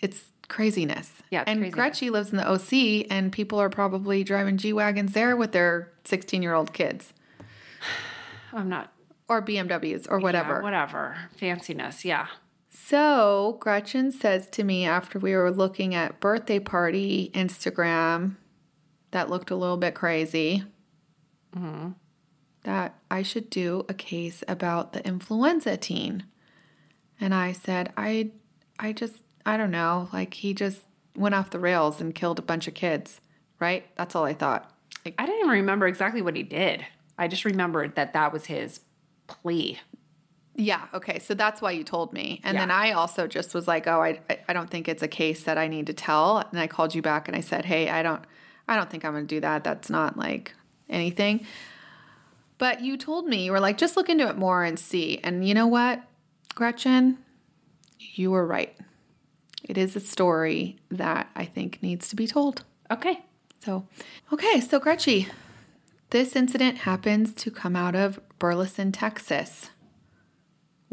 It's 0.00 0.32
craziness. 0.48 1.22
Yeah, 1.30 1.44
and 1.46 1.60
craziness. 1.60 1.74
Gretchen 1.74 2.12
lives 2.12 2.30
in 2.30 2.36
the 2.36 2.46
OC, 2.50 3.06
and 3.10 3.32
people 3.32 3.58
are 3.60 3.70
probably 3.70 4.24
driving 4.24 4.56
G 4.58 4.72
Wagons 4.72 5.12
there 5.14 5.36
with 5.36 5.52
their 5.52 5.92
16 6.04 6.42
year 6.42 6.52
old 6.54 6.72
kids 6.74 7.12
I'm 8.52 8.68
not 8.68 8.92
or 9.28 9.40
BMWs 9.40 10.06
or 10.10 10.18
whatever. 10.18 10.56
yeah, 10.56 10.62
whatever. 10.62 11.16
Fanciness. 11.40 12.04
Yeah. 12.04 12.26
So 12.76 13.56
Gretchen 13.60 14.10
says 14.10 14.50
to 14.50 14.64
me 14.64 14.84
after 14.84 15.20
we 15.20 15.36
were 15.36 15.52
looking 15.52 15.94
at 15.94 16.18
birthday 16.18 16.58
party 16.58 17.30
Instagram 17.32 18.36
that 19.12 19.30
looked 19.30 19.52
a 19.52 19.56
little 19.56 19.76
bit 19.76 19.94
crazy 19.94 20.64
mm-hmm. 21.56 21.90
that 22.64 22.98
I 23.12 23.22
should 23.22 23.48
do 23.48 23.86
a 23.88 23.94
case 23.94 24.42
about 24.48 24.92
the 24.92 25.00
affluenza 25.02 25.80
teen. 25.80 26.24
And 27.20 27.32
I 27.32 27.52
said, 27.52 27.92
I 27.96 28.32
I 28.80 28.92
just 28.92 29.22
I 29.46 29.56
don't 29.56 29.70
know, 29.70 30.08
like 30.12 30.34
he 30.34 30.52
just 30.52 30.84
went 31.16 31.36
off 31.36 31.50
the 31.50 31.60
rails 31.60 32.00
and 32.00 32.12
killed 32.12 32.40
a 32.40 32.42
bunch 32.42 32.66
of 32.66 32.74
kids, 32.74 33.20
right? 33.60 33.86
That's 33.94 34.16
all 34.16 34.24
I 34.24 34.34
thought. 34.34 34.68
Like, 35.04 35.14
I 35.16 35.26
didn't 35.26 35.40
even 35.40 35.50
remember 35.50 35.86
exactly 35.86 36.22
what 36.22 36.34
he 36.34 36.42
did. 36.42 36.84
I 37.16 37.28
just 37.28 37.44
remembered 37.44 37.94
that 37.94 38.14
that 38.14 38.32
was 38.32 38.46
his 38.46 38.80
plea. 39.28 39.78
Yeah. 40.56 40.86
Okay. 40.94 41.18
So 41.18 41.34
that's 41.34 41.60
why 41.60 41.72
you 41.72 41.82
told 41.84 42.12
me. 42.12 42.40
And 42.44 42.56
then 42.56 42.70
I 42.70 42.92
also 42.92 43.26
just 43.26 43.54
was 43.54 43.66
like, 43.66 43.86
oh, 43.86 44.00
I, 44.00 44.20
I- 44.30 44.38
I 44.48 44.52
don't 44.52 44.70
think 44.70 44.88
it's 44.88 45.02
a 45.02 45.08
case 45.08 45.44
that 45.44 45.58
I 45.58 45.66
need 45.68 45.86
to 45.88 45.92
tell. 45.92 46.38
And 46.50 46.60
I 46.60 46.66
called 46.66 46.94
you 46.94 47.02
back 47.02 47.26
and 47.28 47.36
I 47.36 47.40
said, 47.40 47.64
hey, 47.64 47.90
I 47.90 48.02
don't, 48.02 48.22
I 48.68 48.76
don't 48.76 48.88
think 48.88 49.04
I'm 49.04 49.12
going 49.12 49.26
to 49.26 49.34
do 49.34 49.40
that. 49.40 49.64
That's 49.64 49.90
not 49.90 50.16
like 50.16 50.54
anything. 50.88 51.44
But 52.58 52.82
you 52.82 52.96
told 52.96 53.26
me, 53.26 53.44
you 53.46 53.52
were 53.52 53.60
like, 53.60 53.78
just 53.78 53.96
look 53.96 54.08
into 54.08 54.28
it 54.28 54.36
more 54.38 54.62
and 54.62 54.78
see. 54.78 55.18
And 55.24 55.46
you 55.46 55.54
know 55.54 55.66
what, 55.66 56.02
Gretchen? 56.54 57.18
You 57.98 58.30
were 58.30 58.46
right. 58.46 58.76
It 59.64 59.76
is 59.76 59.96
a 59.96 60.00
story 60.00 60.76
that 60.90 61.28
I 61.34 61.46
think 61.46 61.82
needs 61.82 62.08
to 62.10 62.16
be 62.16 62.26
told. 62.28 62.64
Okay. 62.90 63.24
So, 63.64 63.86
okay, 64.32 64.60
so 64.60 64.78
Gretchen, 64.78 65.26
this 66.10 66.36
incident 66.36 66.78
happens 66.78 67.32
to 67.34 67.50
come 67.50 67.74
out 67.74 67.94
of 67.96 68.20
Burleson, 68.38 68.92
Texas, 68.92 69.70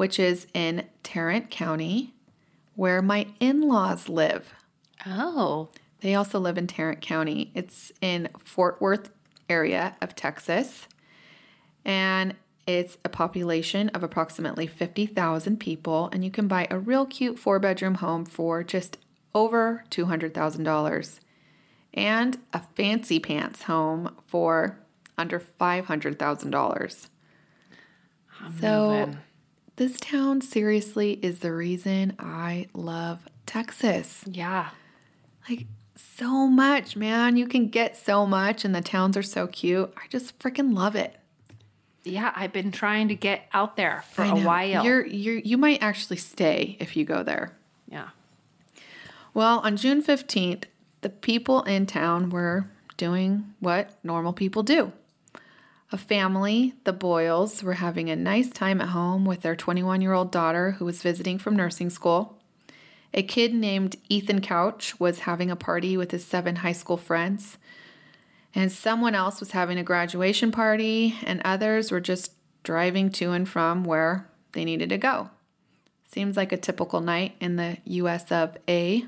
which 0.02 0.18
is 0.18 0.48
in 0.56 0.84
Tarrant 1.04 1.52
County, 1.52 2.16
where 2.74 3.04
my 3.04 3.28
in 3.40 3.62
laws 3.62 4.10
live. 4.10 4.52
Oh. 5.06 5.70
They 6.00 6.16
also 6.16 6.40
live 6.40 6.58
in 6.58 6.66
Tarrant 6.66 7.02
County. 7.02 7.52
It's 7.54 7.92
in 8.02 8.28
Fort 8.44 8.82
Worth 8.82 9.12
area 9.48 9.96
of 10.02 10.16
Texas. 10.16 10.88
And 11.86 12.34
it's 12.66 12.98
a 13.06 13.10
population 13.10 13.90
of 13.90 14.02
approximately 14.02 14.66
50,000 14.66 15.60
people 15.60 16.10
and 16.12 16.26
you 16.26 16.32
can 16.32 16.48
buy 16.48 16.66
a 16.72 16.80
real 16.80 17.06
cute 17.06 17.38
four-bedroom 17.38 17.94
home 17.94 18.26
for 18.26 18.64
just 18.64 18.98
over 19.36 19.84
$200,000 19.92 21.20
and 21.94 22.40
a 22.54 22.62
fancy 22.76 23.20
pants 23.20 23.62
home 23.62 24.16
for 24.26 24.80
under 25.16 25.40
$500,000. 25.40 27.08
So 28.60 28.90
moving. 28.90 29.20
This 29.82 30.00
town 30.00 30.40
seriously 30.42 31.14
is 31.24 31.40
the 31.40 31.52
reason 31.52 32.14
I 32.20 32.68
love 32.72 33.28
Texas 33.48 34.24
Yeah. 34.28 34.70
like 35.50 35.66
so 35.96 36.46
much, 36.46 36.96
man. 36.96 37.36
You 37.36 37.48
can 37.48 37.68
get 37.68 37.98
so 37.98 38.28
much, 38.28 38.64
and 38.64 38.76
the 38.76 38.82
towns 38.82 39.18
are 39.18 39.24
so 39.24 39.48
cute. 39.48 39.92
I 39.98 40.02
just 40.08 40.38
freaking 40.38 40.76
love 40.76 40.96
it. 40.96 41.16
Yeah, 42.04 42.32
I've 42.36 42.54
been 42.54 42.72
trying 42.72 43.08
to 43.08 43.16
get 43.16 43.48
out 43.54 43.76
there 43.76 44.04
for 44.12 44.24
a 44.24 44.36
while. 44.36 44.86
You're 44.86 45.04
you 45.04 45.42
you 45.44 45.58
might 45.58 45.82
actually 45.82 46.18
stay 46.18 46.78
if 46.80 46.96
you 46.96 47.04
go 47.04 47.24
there. 47.24 47.58
yeah. 47.88 48.10
Well, 49.34 49.62
on 49.62 49.78
June 49.78 50.04
fifteenth, 50.04 50.68
the 51.02 51.10
people 51.10 51.64
in 51.64 51.88
town 51.88 52.30
were 52.30 52.68
doing 52.98 53.56
what 53.60 53.98
normal 54.04 54.34
people 54.34 54.62
do. 54.62 54.92
A 55.94 55.98
family, 55.98 56.74
the 56.86 56.94
Boyles, 56.94 57.64
were 57.64 57.74
having 57.74 58.10
a 58.10 58.16
nice 58.16 58.50
time 58.50 58.80
at 58.80 58.90
home 58.90 59.26
with 59.26 59.42
their 59.42 59.58
21 59.58 60.00
year 60.00 60.14
old 60.14 60.32
daughter 60.32 60.72
who 60.72 60.86
was 60.86 61.02
visiting 61.02 61.38
from 61.38 61.56
nursing 61.56 61.90
school. 61.90 62.38
A 63.14 63.24
kid 63.24 63.54
named 63.54 63.98
Ethan 64.08 64.40
Couch 64.40 64.98
was 65.02 65.20
having 65.20 65.52
a 65.52 65.56
party 65.58 65.98
with 65.98 66.12
his 66.12 66.26
seven 66.26 66.58
high 66.58 66.72
school 66.72 66.96
friends. 66.96 67.58
And 68.56 68.72
someone 68.72 69.16
else 69.16 69.42
was 69.42 69.52
having 69.52 69.78
a 69.78 69.84
graduation 69.84 70.52
party, 70.52 71.18
and 71.24 71.42
others 71.44 71.92
were 71.92 72.00
just 72.00 72.32
driving 72.64 73.10
to 73.12 73.32
and 73.32 73.48
from 73.48 73.84
where 73.84 74.30
they 74.54 74.64
needed 74.64 74.90
to 74.90 74.98
go. 74.98 75.30
Seems 76.10 76.38
like 76.38 76.54
a 76.54 76.58
typical 76.58 77.02
night 77.02 77.36
in 77.42 77.58
the 77.58 77.78
US 77.84 78.32
of 78.32 78.58
A. 78.70 79.06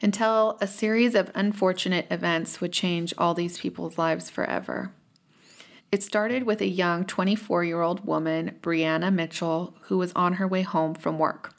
Until 0.00 0.56
a 0.62 0.66
series 0.66 1.14
of 1.14 1.30
unfortunate 1.34 2.06
events 2.10 2.60
would 2.60 2.72
change 2.72 3.12
all 3.18 3.34
these 3.34 3.58
people's 3.58 3.98
lives 3.98 4.30
forever. 4.30 4.92
It 5.90 6.02
started 6.02 6.42
with 6.42 6.60
a 6.60 6.68
young 6.68 7.06
24 7.06 7.64
year 7.64 7.80
old 7.80 8.04
woman, 8.04 8.58
Brianna 8.60 9.12
Mitchell, 9.12 9.74
who 9.82 9.96
was 9.96 10.12
on 10.14 10.34
her 10.34 10.46
way 10.46 10.62
home 10.62 10.94
from 10.94 11.18
work. 11.18 11.54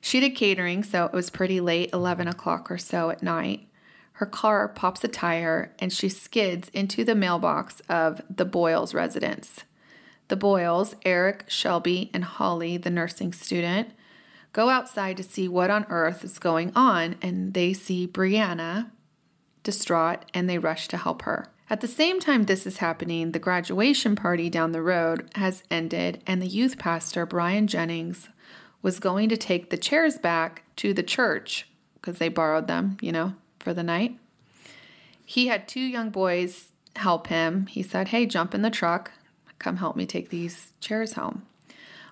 She 0.00 0.20
did 0.20 0.34
catering, 0.34 0.82
so 0.82 1.04
it 1.04 1.12
was 1.12 1.30
pretty 1.30 1.60
late, 1.60 1.90
11 1.92 2.26
o'clock 2.28 2.70
or 2.70 2.78
so 2.78 3.10
at 3.10 3.22
night. 3.22 3.68
Her 4.12 4.26
car 4.26 4.68
pops 4.68 5.04
a 5.04 5.08
tire 5.08 5.74
and 5.78 5.92
she 5.92 6.08
skids 6.08 6.68
into 6.70 7.04
the 7.04 7.14
mailbox 7.14 7.80
of 7.88 8.22
the 8.30 8.44
Boyles 8.44 8.94
residence. 8.94 9.64
The 10.28 10.36
Boyles, 10.36 10.94
Eric, 11.04 11.44
Shelby, 11.48 12.10
and 12.14 12.24
Holly, 12.24 12.78
the 12.78 12.90
nursing 12.90 13.32
student, 13.32 13.90
go 14.52 14.70
outside 14.70 15.18
to 15.18 15.22
see 15.22 15.48
what 15.48 15.68
on 15.68 15.84
earth 15.90 16.24
is 16.24 16.38
going 16.38 16.72
on, 16.74 17.16
and 17.20 17.52
they 17.52 17.74
see 17.74 18.06
Brianna 18.06 18.90
distraught 19.62 20.24
and 20.32 20.48
they 20.48 20.58
rush 20.58 20.88
to 20.88 20.96
help 20.96 21.22
her. 21.22 21.50
At 21.70 21.80
the 21.80 21.88
same 21.88 22.20
time 22.20 22.44
this 22.44 22.66
is 22.66 22.78
happening, 22.78 23.32
the 23.32 23.38
graduation 23.38 24.16
party 24.16 24.50
down 24.50 24.72
the 24.72 24.82
road 24.82 25.30
has 25.34 25.62
ended, 25.70 26.22
and 26.26 26.42
the 26.42 26.46
youth 26.46 26.78
pastor, 26.78 27.24
Brian 27.24 27.66
Jennings, 27.66 28.28
was 28.82 29.00
going 29.00 29.30
to 29.30 29.36
take 29.36 29.70
the 29.70 29.78
chairs 29.78 30.18
back 30.18 30.64
to 30.76 30.92
the 30.92 31.02
church 31.02 31.66
because 31.94 32.18
they 32.18 32.28
borrowed 32.28 32.68
them, 32.68 32.98
you 33.00 33.10
know, 33.10 33.34
for 33.58 33.72
the 33.72 33.82
night. 33.82 34.18
He 35.24 35.46
had 35.46 35.66
two 35.66 35.80
young 35.80 36.10
boys 36.10 36.70
help 36.96 37.28
him. 37.28 37.66
He 37.66 37.82
said, 37.82 38.08
Hey, 38.08 38.26
jump 38.26 38.54
in 38.54 38.62
the 38.62 38.70
truck, 38.70 39.12
come 39.58 39.78
help 39.78 39.96
me 39.96 40.04
take 40.04 40.28
these 40.28 40.72
chairs 40.80 41.14
home. 41.14 41.46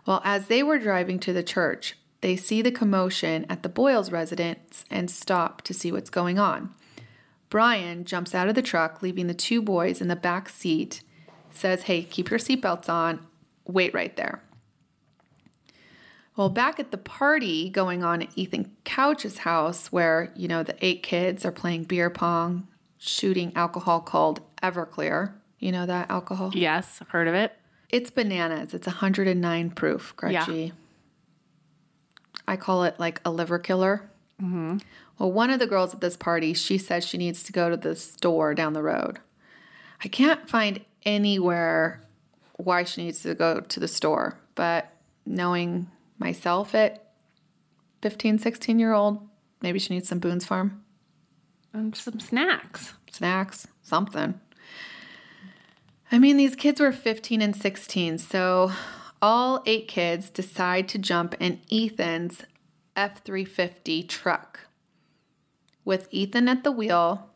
Well, 0.06 0.22
as 0.24 0.46
they 0.46 0.62
were 0.62 0.78
driving 0.78 1.18
to 1.20 1.32
the 1.32 1.42
church, 1.42 1.96
they 2.22 2.36
see 2.36 2.62
the 2.62 2.72
commotion 2.72 3.44
at 3.48 3.62
the 3.62 3.68
Boyles 3.68 4.10
residence 4.10 4.84
and 4.90 5.10
stop 5.10 5.60
to 5.62 5.74
see 5.74 5.92
what's 5.92 6.10
going 6.10 6.38
on. 6.38 6.74
Brian 7.52 8.06
jumps 8.06 8.34
out 8.34 8.48
of 8.48 8.54
the 8.54 8.62
truck, 8.62 9.02
leaving 9.02 9.26
the 9.26 9.34
two 9.34 9.60
boys 9.60 10.00
in 10.00 10.08
the 10.08 10.16
back 10.16 10.48
seat, 10.48 11.02
says, 11.50 11.82
Hey, 11.82 12.02
keep 12.02 12.30
your 12.30 12.38
seatbelts 12.38 12.88
on, 12.88 13.26
wait 13.66 13.92
right 13.92 14.16
there. 14.16 14.42
Well, 16.34 16.48
back 16.48 16.80
at 16.80 16.92
the 16.92 16.96
party 16.96 17.68
going 17.68 18.02
on 18.02 18.22
at 18.22 18.30
Ethan 18.36 18.74
Couch's 18.86 19.36
house, 19.36 19.92
where, 19.92 20.32
you 20.34 20.48
know, 20.48 20.62
the 20.62 20.74
eight 20.80 21.02
kids 21.02 21.44
are 21.44 21.52
playing 21.52 21.84
beer 21.84 22.08
pong, 22.08 22.68
shooting 22.96 23.52
alcohol 23.54 24.00
called 24.00 24.40
Everclear. 24.62 25.34
You 25.58 25.72
know 25.72 25.84
that 25.84 26.10
alcohol? 26.10 26.52
Yes, 26.54 27.00
I've 27.02 27.10
heard 27.10 27.28
of 27.28 27.34
it. 27.34 27.52
It's 27.90 28.10
bananas. 28.10 28.72
It's 28.72 28.86
109 28.86 29.70
proof, 29.72 30.14
Gretchen. 30.16 30.72
I 32.48 32.56
call 32.56 32.84
it 32.84 32.98
like 32.98 33.20
a 33.26 33.30
liver 33.30 33.58
killer. 33.58 34.08
Mm-hmm. 34.40 34.78
Well, 35.18 35.32
one 35.32 35.50
of 35.50 35.58
the 35.58 35.66
girls 35.66 35.94
at 35.94 36.00
this 36.00 36.16
party, 36.16 36.54
she 36.54 36.78
says 36.78 37.06
she 37.06 37.18
needs 37.18 37.42
to 37.44 37.52
go 37.52 37.70
to 37.70 37.76
the 37.76 37.94
store 37.96 38.54
down 38.54 38.72
the 38.72 38.82
road. 38.82 39.18
I 40.04 40.08
can't 40.08 40.48
find 40.48 40.80
anywhere 41.04 42.02
why 42.56 42.84
she 42.84 43.04
needs 43.04 43.22
to 43.22 43.34
go 43.34 43.60
to 43.60 43.80
the 43.80 43.88
store, 43.88 44.38
but 44.54 44.92
knowing 45.26 45.88
myself 46.18 46.74
at 46.74 47.12
15, 48.02 48.38
16 48.38 48.78
year 48.78 48.92
old, 48.92 49.26
maybe 49.60 49.78
she 49.78 49.94
needs 49.94 50.08
some 50.08 50.18
Boone's 50.18 50.44
Farm 50.44 50.82
And 51.72 51.94
some 51.94 52.20
snacks. 52.20 52.94
snacks, 53.10 53.66
something. 53.82 54.40
I 56.10 56.18
mean, 56.18 56.36
these 56.36 56.56
kids 56.56 56.80
were 56.80 56.92
15 56.92 57.40
and 57.40 57.56
16, 57.56 58.18
so 58.18 58.72
all 59.22 59.62
eight 59.66 59.88
kids 59.88 60.28
decide 60.30 60.88
to 60.88 60.98
jump 60.98 61.34
in 61.40 61.60
Ethan's 61.70 62.42
F 62.94 63.22
350 63.24 64.02
truck 64.04 64.60
with 65.84 66.08
Ethan 66.10 66.48
at 66.48 66.64
the 66.64 66.72
wheel 66.72 67.30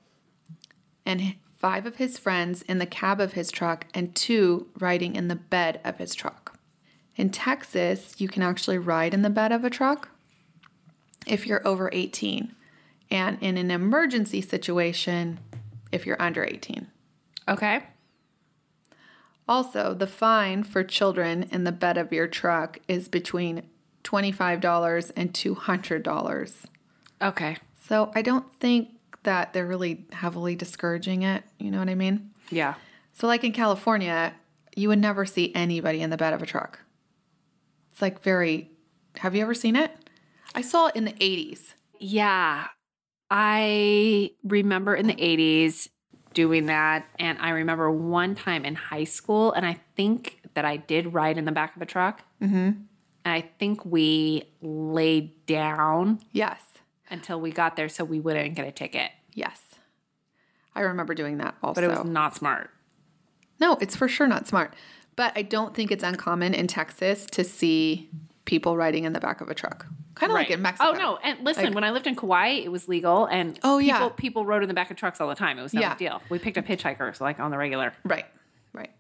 and 1.04 1.36
five 1.56 1.86
of 1.86 1.96
his 1.96 2.18
friends 2.18 2.62
in 2.62 2.78
the 2.78 2.86
cab 2.86 3.20
of 3.20 3.32
his 3.32 3.50
truck 3.50 3.86
and 3.94 4.14
two 4.14 4.68
riding 4.78 5.16
in 5.16 5.28
the 5.28 5.36
bed 5.36 5.80
of 5.84 5.98
his 5.98 6.14
truck. 6.14 6.58
In 7.16 7.30
Texas, 7.30 8.14
you 8.18 8.28
can 8.28 8.42
actually 8.42 8.78
ride 8.78 9.14
in 9.14 9.22
the 9.22 9.30
bed 9.30 9.52
of 9.52 9.64
a 9.64 9.70
truck 9.70 10.10
if 11.26 11.46
you're 11.46 11.66
over 11.66 11.90
18, 11.92 12.54
and 13.10 13.38
in 13.40 13.56
an 13.56 13.70
emergency 13.70 14.40
situation, 14.40 15.40
if 15.90 16.06
you're 16.06 16.20
under 16.20 16.44
18. 16.44 16.86
Okay. 17.48 17.84
Also, 19.48 19.94
the 19.94 20.06
fine 20.06 20.62
for 20.62 20.84
children 20.84 21.44
in 21.44 21.64
the 21.64 21.72
bed 21.72 21.96
of 21.96 22.12
your 22.12 22.26
truck 22.26 22.78
is 22.86 23.08
between 23.08 23.62
$25 24.06 25.12
and 25.16 25.32
$200. 25.32 26.66
Okay. 27.22 27.56
So 27.88 28.12
I 28.14 28.22
don't 28.22 28.52
think 28.54 28.90
that 29.24 29.52
they're 29.52 29.66
really 29.66 30.06
heavily 30.12 30.54
discouraging 30.54 31.22
it. 31.22 31.42
You 31.58 31.70
know 31.70 31.78
what 31.78 31.88
I 31.88 31.94
mean? 31.94 32.30
Yeah. 32.50 32.74
So, 33.12 33.26
like 33.26 33.44
in 33.44 33.52
California, 33.52 34.34
you 34.76 34.88
would 34.88 35.00
never 35.00 35.26
see 35.26 35.52
anybody 35.54 36.00
in 36.02 36.10
the 36.10 36.16
bed 36.16 36.32
of 36.32 36.42
a 36.42 36.46
truck. 36.46 36.80
It's 37.90 38.00
like 38.00 38.22
very. 38.22 38.70
Have 39.18 39.34
you 39.34 39.42
ever 39.42 39.54
seen 39.54 39.76
it? 39.76 39.90
I 40.54 40.60
saw 40.60 40.88
it 40.88 40.96
in 40.96 41.04
the 41.06 41.12
80s. 41.14 41.72
Yeah. 41.98 42.66
I 43.30 44.32
remember 44.44 44.94
in 44.94 45.06
the 45.06 45.14
80s 45.14 45.88
doing 46.34 46.66
that. 46.66 47.06
And 47.18 47.38
I 47.40 47.50
remember 47.50 47.90
one 47.90 48.34
time 48.34 48.66
in 48.66 48.74
high 48.74 49.04
school, 49.04 49.52
and 49.52 49.64
I 49.64 49.80
think 49.96 50.40
that 50.52 50.66
I 50.66 50.76
did 50.76 51.14
ride 51.14 51.38
in 51.38 51.46
the 51.46 51.52
back 51.52 51.74
of 51.74 51.82
a 51.82 51.86
truck. 51.86 52.22
Mm-hmm. 52.42 52.82
And 53.26 53.34
I 53.34 53.40
think 53.58 53.84
we 53.84 54.44
laid 54.62 55.46
down 55.46 56.20
Yes. 56.30 56.62
until 57.10 57.40
we 57.40 57.50
got 57.50 57.74
there 57.74 57.88
so 57.88 58.04
we 58.04 58.20
wouldn't 58.20 58.54
get 58.54 58.68
a 58.68 58.70
ticket. 58.70 59.10
Yes. 59.34 59.60
I 60.76 60.82
remember 60.82 61.12
doing 61.12 61.38
that 61.38 61.56
also. 61.60 61.74
But 61.74 61.82
it 61.82 61.90
was 61.90 62.04
not 62.04 62.36
smart. 62.36 62.70
No, 63.58 63.78
it's 63.80 63.96
for 63.96 64.06
sure 64.06 64.28
not 64.28 64.46
smart. 64.46 64.74
But 65.16 65.32
I 65.34 65.42
don't 65.42 65.74
think 65.74 65.90
it's 65.90 66.04
uncommon 66.04 66.54
in 66.54 66.68
Texas 66.68 67.26
to 67.32 67.42
see 67.42 68.08
people 68.44 68.76
riding 68.76 69.02
in 69.02 69.12
the 69.12 69.18
back 69.18 69.40
of 69.40 69.48
a 69.48 69.54
truck. 69.54 69.86
Kind 70.14 70.30
of 70.30 70.34
like 70.34 70.50
in 70.50 70.60
oh, 70.60 70.62
Mexico. 70.62 70.90
Oh 70.90 70.92
no! 70.92 71.16
And 71.16 71.40
listen, 71.44 71.64
Like- 71.64 71.74
when 71.74 71.82
I 71.82 71.90
lived 71.90 72.06
in 72.06 72.14
Kauai, 72.14 72.48
it 72.62 72.70
was 72.70 72.86
legal, 72.86 73.24
and 73.26 73.58
Oh, 73.64 73.80
people, 73.80 73.82
yeah. 73.82 74.08
people 74.16 74.46
rode 74.46 74.62
in 74.62 74.68
the 74.68 74.74
back 74.74 74.90
of 74.92 74.96
trucks 74.96 75.20
all 75.20 75.28
the 75.28 75.34
time. 75.34 75.58
It 75.58 75.62
was 75.62 75.74
no 75.74 75.80
Yeah. 75.80 75.88
big 75.94 75.98
deal. 75.98 76.22
We 76.30 76.38
picked 76.38 76.58
up 76.58 76.64
hitchhikers 76.66 77.20
like 77.20 77.40
on 77.40 77.50
the 77.50 77.58
regular. 77.58 77.92
Right, 78.04 78.24
right. 78.72 78.92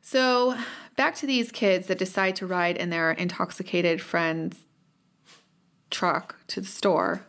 So 0.00 0.56
back 0.96 1.14
to 1.16 1.26
these 1.26 1.50
kids 1.50 1.86
that 1.86 1.98
decide 1.98 2.36
to 2.36 2.46
ride 2.46 2.76
in 2.76 2.90
their 2.90 3.12
intoxicated 3.12 4.00
friend's 4.00 4.66
truck 5.90 6.36
to 6.48 6.60
the 6.60 6.66
store. 6.66 7.26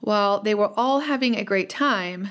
While 0.00 0.40
they 0.40 0.54
were 0.54 0.72
all 0.76 1.00
having 1.00 1.36
a 1.36 1.44
great 1.44 1.68
time, 1.68 2.28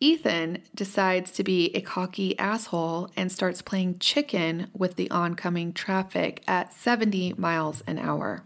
Ethan 0.00 0.62
decides 0.74 1.30
to 1.32 1.44
be 1.44 1.66
a 1.74 1.82
cocky 1.82 2.38
asshole 2.38 3.10
and 3.16 3.30
starts 3.30 3.60
playing 3.60 3.98
chicken 3.98 4.70
with 4.74 4.96
the 4.96 5.10
oncoming 5.10 5.74
traffic 5.74 6.42
at 6.48 6.72
70 6.72 7.34
miles 7.34 7.82
an 7.86 7.98
hour. 7.98 8.44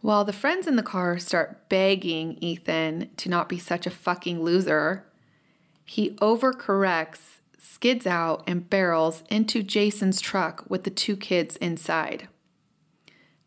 While 0.00 0.24
the 0.24 0.32
friends 0.32 0.66
in 0.66 0.76
the 0.76 0.82
car 0.82 1.18
start 1.18 1.68
begging 1.68 2.38
Ethan 2.40 3.10
to 3.16 3.28
not 3.28 3.48
be 3.48 3.58
such 3.58 3.86
a 3.86 3.90
fucking 3.90 4.42
loser, 4.42 5.04
he 5.84 6.10
overcorrects, 6.12 7.38
skids 7.58 8.06
out, 8.06 8.42
and 8.46 8.68
barrels 8.68 9.22
into 9.30 9.62
Jason's 9.62 10.20
truck 10.20 10.64
with 10.68 10.84
the 10.84 10.90
two 10.90 11.16
kids 11.16 11.56
inside. 11.56 12.28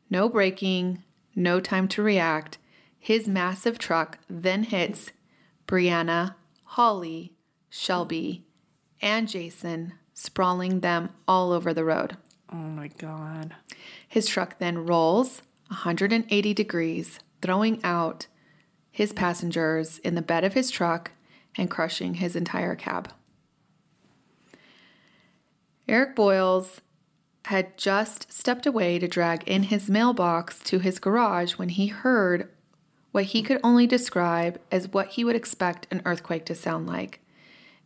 No 0.09 0.29
braking, 0.29 1.03
no 1.35 1.59
time 1.59 1.87
to 1.89 2.03
react. 2.03 2.57
His 2.99 3.27
massive 3.27 3.79
truck 3.79 4.19
then 4.29 4.63
hits 4.63 5.11
Brianna, 5.67 6.35
Holly, 6.63 7.33
Shelby, 7.69 8.45
and 9.01 9.27
Jason, 9.27 9.93
sprawling 10.13 10.79
them 10.79 11.09
all 11.27 11.51
over 11.51 11.73
the 11.73 11.85
road. 11.85 12.17
Oh 12.51 12.55
my 12.55 12.87
god! 12.87 13.55
His 14.07 14.27
truck 14.27 14.57
then 14.59 14.85
rolls 14.85 15.41
180 15.67 16.53
degrees, 16.53 17.19
throwing 17.41 17.83
out 17.83 18.27
his 18.89 19.13
passengers 19.13 19.99
in 19.99 20.15
the 20.15 20.21
bed 20.21 20.43
of 20.43 20.53
his 20.53 20.71
truck 20.71 21.11
and 21.57 21.69
crushing 21.69 22.15
his 22.15 22.35
entire 22.35 22.75
cab. 22.75 23.11
Eric 25.87 26.15
Boyles 26.15 26.81
had 27.45 27.77
just 27.77 28.31
stepped 28.31 28.65
away 28.65 28.99
to 28.99 29.07
drag 29.07 29.47
in 29.47 29.63
his 29.63 29.89
mailbox 29.89 30.59
to 30.59 30.79
his 30.79 30.99
garage 30.99 31.53
when 31.53 31.69
he 31.69 31.87
heard 31.87 32.49
what 33.11 33.25
he 33.25 33.41
could 33.41 33.59
only 33.63 33.87
describe 33.87 34.59
as 34.69 34.89
what 34.89 35.07
he 35.09 35.23
would 35.23 35.35
expect 35.35 35.87
an 35.89 36.01
earthquake 36.05 36.45
to 36.45 36.53
sound 36.53 36.85
like. 36.85 37.21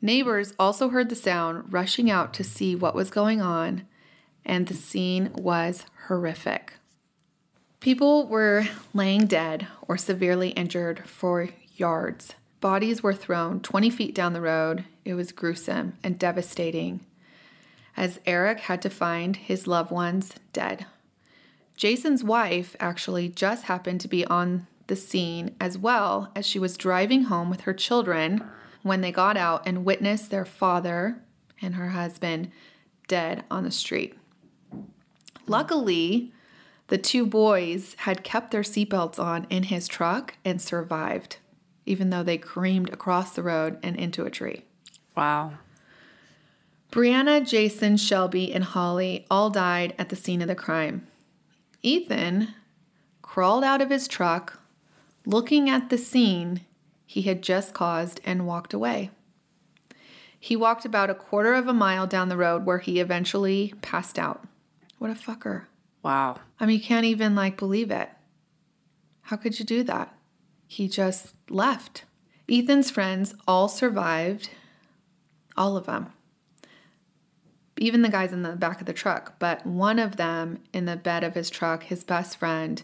Neighbors 0.01 0.53
also 0.57 0.89
heard 0.89 1.10
the 1.10 1.15
sound, 1.15 1.71
rushing 1.71 2.10
out 2.10 2.34
to 2.34 2.43
see 2.43 2.75
what 2.75 2.95
was 2.95 3.12
going 3.12 3.39
on, 3.39 3.86
and 4.43 4.67
the 4.67 4.73
scene 4.73 5.31
was 5.34 5.86
horrific. 6.07 6.73
People 7.79 8.27
were 8.27 8.65
laying 8.95 9.27
dead 9.27 9.67
or 9.88 9.95
severely 9.95 10.49
injured 10.49 11.07
for 11.07 11.49
yards. 11.75 12.34
Bodies 12.62 13.02
were 13.02 13.13
thrown 13.13 13.60
20 13.60 13.89
feet 13.89 14.15
down 14.15 14.34
the 14.34 14.41
road. 14.41 14.86
It 15.04 15.15
was 15.15 15.32
gruesome 15.32 15.93
and 16.04 16.17
devastating 16.17 17.02
as 17.97 18.19
Eric 18.26 18.62
had 18.62 18.82
to 18.84 18.89
find 18.89 19.36
his 19.36 19.67
loved 19.67 19.91
ones 19.91 20.36
dead. 20.54 20.86
Jason's 21.76 22.24
wife 22.24 22.76
actually 22.80 23.28
just 23.28 23.65
happened 23.65 24.00
to 24.02 24.08
be 24.08 24.24
on 24.26 24.67
the 24.88 24.95
scene 24.95 25.56
as 25.60 25.78
well 25.78 26.32
as 26.36 26.45
she 26.45 26.60
was 26.60 26.78
driving 26.78 27.24
home 27.24 27.50
with 27.50 27.62
her 27.62 27.74
children 27.74 28.43
when 28.84 29.02
they 29.02 29.12
got 29.12 29.38
out 29.38 29.63
and 29.65 29.84
witnessed 29.84 30.30
their 30.30 30.45
father 30.45 31.21
and 31.62 31.76
her 31.76 31.89
husband 31.89 32.52
dead 33.08 33.43
on 33.50 33.63
the 33.63 33.71
street. 33.71 34.15
Luckily, 35.47 36.32
the 36.88 36.97
two 36.97 37.26
boys 37.26 37.95
had 38.00 38.24
kept 38.24 38.52
their 38.52 38.62
seatbelts 38.62 39.17
on 39.17 39.47
in 39.50 39.63
his 39.63 39.88
truck 39.88 40.36
and 40.45 40.62
survived, 40.62 41.38
even 41.86 42.10
though 42.10 42.24
they 42.24 42.38
creamed 42.38 42.89
across 42.89 43.34
the 43.34 43.44
road 43.44 43.78
and 43.82 43.96
into 43.96 44.26
a 44.26 44.32
tree. 44.32 44.63
Wow. 45.15 45.54
Brianna, 46.91 47.48
Jason, 47.48 47.98
Shelby, 47.98 48.54
and 48.54 48.63
Holly 48.63 49.26
all 49.32 49.50
died 49.50 49.94
at 49.98 50.10
the 50.10 50.15
scene 50.15 50.41
of 50.41 50.48
the 50.48 50.56
crime. 50.56 51.08
Ethan 51.82 52.54
crawled 53.22 53.63
out 53.63 53.82
of 53.82 53.89
his 53.89 54.08
truck, 54.08 54.60
looking 55.26 55.70
at 55.70 55.89
the 55.89 55.98
scene 55.98 56.62
he 57.06 57.24
had 57.24 57.41
just 57.41 57.74
caused, 57.74 58.20
and 58.26 58.48
walked 58.48 58.74
away. 58.74 59.10
He 60.39 60.56
walked 60.56 60.86
about 60.86 61.10
a 61.10 61.15
quarter 61.15 61.54
of 61.54 61.67
a 61.67 61.74
mile 61.74 62.08
down 62.08 62.30
the 62.30 62.38
road 62.38 62.65
where 62.65 62.80
he 62.80 63.00
eventually 63.00 63.74
passed 63.82 64.17
out. 64.17 64.46
What 64.98 65.12
a 65.12 65.13
fucker. 65.13 65.65
Wow. 66.04 66.39
I 66.60 66.65
mean, 66.65 66.80
you 66.80 66.84
can't 66.84 67.06
even 67.06 67.36
like 67.36 67.58
believe 67.58 67.91
it. 67.91 68.10
How 69.24 69.38
could 69.38 69.60
you 69.60 69.65
do 69.65 69.84
that? 69.84 70.15
He 70.71 70.88
just 70.88 71.34
left. 71.49 72.05
Ethan's 72.49 72.89
friends 72.89 73.36
all 73.45 73.67
survived, 73.67 74.51
all 75.57 75.75
of 75.75 75.86
them. 75.86 76.13
Even 77.75 78.03
the 78.03 78.07
guys 78.07 78.31
in 78.31 78.43
the 78.43 78.55
back 78.55 78.79
of 78.79 78.88
the 78.88 78.93
truck, 78.93 79.38
but 79.38 79.65
one 79.65 79.99
of 79.99 80.15
them 80.15 80.60
in 80.71 80.86
the 80.86 80.95
bed 80.95 81.25
of 81.25 81.34
his 81.34 81.49
truck, 81.49 81.84
his 81.84 82.05
best 82.05 82.38
friend, 82.38 82.84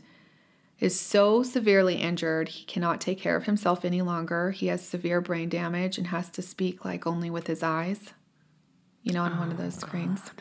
is 0.81 0.99
so 0.99 1.43
severely 1.43 1.95
injured 1.95 2.49
he 2.49 2.65
cannot 2.65 2.99
take 2.99 3.21
care 3.21 3.37
of 3.37 3.45
himself 3.45 3.85
any 3.85 4.01
longer. 4.01 4.51
He 4.51 4.67
has 4.67 4.85
severe 4.85 5.21
brain 5.21 5.47
damage 5.47 5.97
and 5.97 6.07
has 6.07 6.29
to 6.31 6.41
speak 6.41 6.83
like 6.83 7.07
only 7.07 7.29
with 7.29 7.47
his 7.47 7.63
eyes, 7.63 8.11
you 9.01 9.13
know, 9.13 9.23
on 9.23 9.39
one 9.39 9.49
of 9.49 9.61
oh, 9.61 9.63
those 9.63 9.75
screens. 9.75 10.31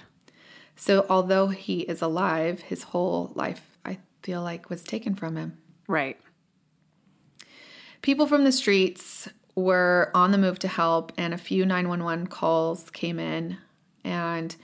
So, 0.75 1.07
although 1.09 1.47
he 1.47 1.83
is 1.83 2.03
alive, 2.03 2.63
his 2.63 2.83
whole 2.83 3.31
life, 3.37 3.79
I 3.85 3.99
feel 4.25 4.43
like, 4.43 4.69
was 4.69 4.83
taken 4.83 5.15
from 5.15 5.37
him. 5.37 5.59
Right. 5.87 6.19
People 8.07 8.29
from 8.29 8.45
the 8.45 8.53
streets 8.53 9.29
were 9.57 10.13
on 10.15 10.31
the 10.31 10.39
move 10.39 10.61
to 10.61 10.69
help, 10.69 11.11
and 11.19 11.35
a 11.35 11.37
few 11.37 11.67
911 11.67 12.29
calls 12.29 12.89
came 12.91 13.19
in. 13.19 13.59
And 14.05 14.55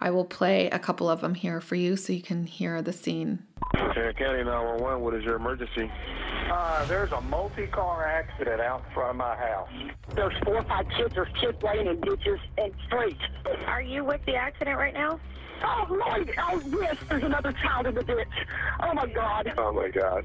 I 0.00 0.10
will 0.10 0.24
play 0.24 0.70
a 0.70 0.78
couple 0.78 1.10
of 1.10 1.20
them 1.20 1.34
here 1.34 1.60
for 1.60 1.74
you 1.74 1.94
so 1.96 2.14
you 2.14 2.22
can 2.22 2.46
hear 2.46 2.80
the 2.80 2.94
scene. 2.94 3.40
Tarrant 3.74 4.16
County 4.16 4.44
911, 4.44 5.02
what 5.02 5.12
is 5.12 5.22
your 5.22 5.36
emergency? 5.36 5.92
Uh, 6.50 6.86
there's 6.86 7.12
a 7.12 7.20
multi-car 7.20 8.06
accident 8.06 8.62
out 8.62 8.82
front 8.94 9.10
of 9.10 9.16
my 9.16 9.36
house. 9.36 9.68
There's 10.14 10.32
four 10.42 10.56
or 10.56 10.64
five 10.64 10.86
kids. 10.96 11.14
There's 11.14 11.28
kids 11.38 11.62
laying 11.62 11.86
in 11.86 12.00
ditches 12.00 12.40
and 12.56 12.72
streets. 12.86 13.20
Are 13.66 13.82
you 13.82 14.06
with 14.06 14.24
the 14.24 14.36
accident 14.36 14.78
right 14.78 14.94
now? 14.94 15.20
Oh, 15.62 15.86
Lord. 15.88 16.32
Oh, 16.38 16.62
yes. 16.80 16.96
There's 17.08 17.22
another 17.22 17.52
child 17.52 17.86
in 17.86 17.94
the 17.94 18.02
ditch. 18.02 18.28
Oh, 18.80 18.94
my 18.94 19.06
God. 19.06 19.52
Oh 19.58 19.72
my 19.72 19.88
God. 19.88 20.24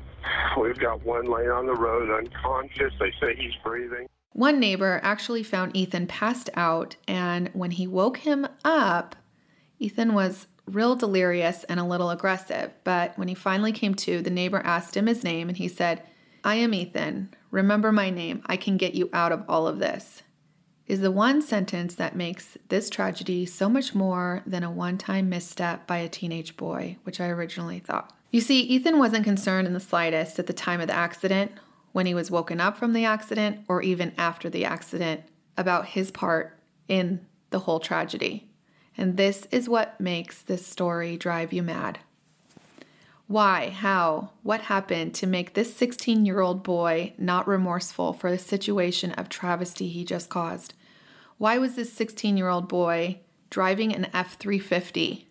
We've 0.59 0.79
got 0.79 1.03
one 1.05 1.25
laying 1.25 1.49
on 1.49 1.65
the 1.65 1.75
road 1.75 2.09
unconscious. 2.09 2.93
They 2.99 3.11
say 3.19 3.35
he's 3.35 3.55
breathing. 3.63 4.07
One 4.33 4.59
neighbor 4.59 4.99
actually 5.01 5.43
found 5.43 5.75
Ethan 5.75 6.07
passed 6.07 6.49
out, 6.55 6.97
and 7.07 7.49
when 7.53 7.71
he 7.71 7.87
woke 7.87 8.17
him 8.17 8.45
up, 8.65 9.15
Ethan 9.79 10.13
was 10.13 10.47
real 10.65 10.95
delirious 10.95 11.63
and 11.65 11.79
a 11.79 11.85
little 11.85 12.09
aggressive. 12.09 12.71
But 12.83 13.17
when 13.17 13.29
he 13.29 13.35
finally 13.35 13.71
came 13.71 13.95
to, 13.95 14.21
the 14.21 14.29
neighbor 14.29 14.61
asked 14.65 14.97
him 14.97 15.07
his 15.07 15.23
name, 15.23 15.47
and 15.47 15.57
he 15.57 15.69
said, 15.69 16.03
I 16.43 16.55
am 16.55 16.73
Ethan. 16.73 17.33
Remember 17.49 17.91
my 17.91 18.09
name. 18.09 18.43
I 18.45 18.57
can 18.57 18.75
get 18.75 18.93
you 18.93 19.09
out 19.13 19.31
of 19.31 19.45
all 19.47 19.67
of 19.67 19.79
this. 19.79 20.21
Is 20.87 21.01
the 21.01 21.11
one 21.11 21.41
sentence 21.41 21.95
that 21.95 22.15
makes 22.15 22.57
this 22.69 22.91
tragedy 22.91 23.45
so 23.45 23.67
much 23.67 23.95
more 23.95 24.43
than 24.45 24.63
a 24.63 24.69
one 24.69 24.97
time 24.99 25.29
misstep 25.29 25.87
by 25.87 25.97
a 25.97 26.09
teenage 26.09 26.55
boy, 26.57 26.97
which 27.03 27.19
I 27.19 27.27
originally 27.29 27.79
thought. 27.79 28.11
You 28.29 28.41
see, 28.41 28.61
Ethan 28.61 28.99
wasn't 28.99 29.23
concerned 29.23 29.65
in 29.65 29.73
the 29.73 29.79
slightest 29.79 30.37
at 30.37 30.45
the 30.45 30.53
time 30.53 30.81
of 30.81 30.87
the 30.87 30.93
accident, 30.93 31.53
when 31.91 32.05
he 32.05 32.13
was 32.13 32.29
woken 32.29 32.59
up 32.59 32.77
from 32.77 32.93
the 32.93 33.05
accident, 33.05 33.61
or 33.67 33.81
even 33.81 34.11
after 34.17 34.49
the 34.49 34.65
accident, 34.65 35.21
about 35.57 35.85
his 35.87 36.11
part 36.11 36.59
in 36.87 37.25
the 37.49 37.59
whole 37.59 37.79
tragedy. 37.79 38.49
And 38.97 39.15
this 39.15 39.47
is 39.49 39.69
what 39.69 39.99
makes 39.99 40.41
this 40.41 40.67
story 40.67 41.17
drive 41.17 41.53
you 41.53 41.63
mad. 41.63 41.99
Why? 43.27 43.69
How? 43.69 44.31
What 44.43 44.61
happened 44.61 45.15
to 45.15 45.27
make 45.27 45.53
this 45.53 45.75
16 45.75 46.25
year 46.25 46.39
old 46.39 46.63
boy 46.63 47.13
not 47.17 47.47
remorseful 47.47 48.13
for 48.13 48.29
the 48.29 48.37
situation 48.37 49.11
of 49.13 49.29
travesty 49.29 49.87
he 49.87 50.05
just 50.05 50.29
caused? 50.29 50.73
Why 51.37 51.57
was 51.57 51.75
this 51.75 51.91
16 51.93 52.37
year 52.37 52.49
old 52.49 52.67
boy 52.67 53.19
driving 53.49 53.93
an 53.93 54.07
F 54.13 54.37
350? 54.37 55.27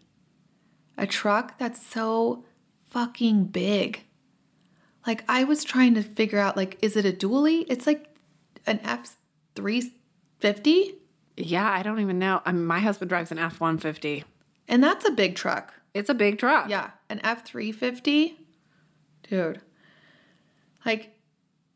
A 0.99 1.07
truck 1.07 1.59
that's 1.59 1.85
so 1.85 2.45
fucking 2.91 3.47
big. 3.47 4.05
Like, 5.07 5.25
I 5.29 5.45
was 5.45 5.65
trying 5.65 5.95
to 5.95 6.03
figure 6.03 6.39
out, 6.39 6.57
like, 6.57 6.79
is 6.81 6.97
it 6.97 7.05
a 7.05 7.13
dually? 7.13 7.67
It's 7.69 7.87
like 7.87 8.17
an 8.67 8.81
F 8.83 9.17
350? 9.55 10.95
Yeah, 11.37 11.71
I 11.71 11.83
don't 11.83 12.01
even 12.01 12.19
know. 12.19 12.41
I 12.45 12.53
mean, 12.53 12.65
my 12.65 12.79
husband 12.79 13.09
drives 13.09 13.31
an 13.33 13.39
F 13.39 13.61
150. 13.61 14.25
And 14.69 14.83
that's 14.83 15.07
a 15.07 15.11
big 15.11 15.35
truck. 15.35 15.75
It's 15.93 16.09
a 16.09 16.15
big 16.15 16.39
truck. 16.39 16.69
Yeah, 16.69 16.91
an 17.15 17.21
F 17.25 17.45
350. 17.45 18.39
Dude. 19.29 19.61
Like, 20.85 21.17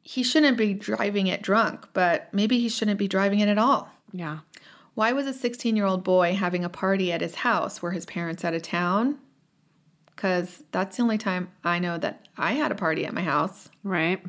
he 0.03 0.23
shouldn't 0.23 0.59
be 0.59 0.75
driving 0.75 1.27
it 1.29 1.43
drunk, 1.43 1.89
but 1.93 2.33
maybe 2.33 2.59
he 2.59 2.69
shouldn't 2.69 2.99
be 2.99 3.09
driving 3.09 3.41
it 3.41 3.49
at 3.49 3.59
all. 3.59 3.91
Yeah. 4.13 4.41
Why 4.95 5.13
was 5.13 5.27
a 5.27 5.33
16 5.33 5.77
year 5.77 5.87
old 5.87 6.03
boy 6.03 6.35
having 6.35 6.65
a 6.65 6.69
party 6.69 7.13
at 7.13 7.21
his 7.21 7.37
house? 7.37 7.81
Were 7.81 7.93
his 7.93 8.05
parents 8.05 8.45
out 8.45 8.55
of 8.55 8.63
town? 8.63 9.19
Because 10.07 10.65
that's 10.73 10.97
the 10.97 11.05
only 11.05 11.19
time 11.19 11.49
I 11.63 11.79
know 11.79 11.99
that 11.99 12.27
I 12.37 12.53
had 12.53 12.73
a 12.73 12.75
party 12.75 13.07
at 13.07 13.15
my 13.15 13.23
house. 13.23 13.69
Right. 13.85 14.21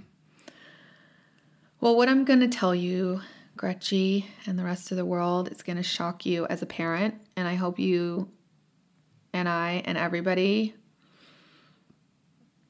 Well, 1.81 1.95
what 1.95 2.09
I'm 2.09 2.23
going 2.23 2.41
to 2.41 2.47
tell 2.47 2.75
you, 2.75 3.21
Gretchy, 3.57 4.27
and 4.45 4.59
the 4.59 4.63
rest 4.63 4.91
of 4.91 4.97
the 4.97 5.05
world 5.05 5.51
is 5.51 5.63
going 5.63 5.77
to 5.77 5.83
shock 5.83 6.25
you 6.25 6.45
as 6.45 6.61
a 6.61 6.67
parent. 6.67 7.15
And 7.35 7.47
I 7.47 7.55
hope 7.55 7.79
you 7.79 8.29
and 9.33 9.47
I 9.47 9.81
and 9.85 9.97
everybody 9.97 10.75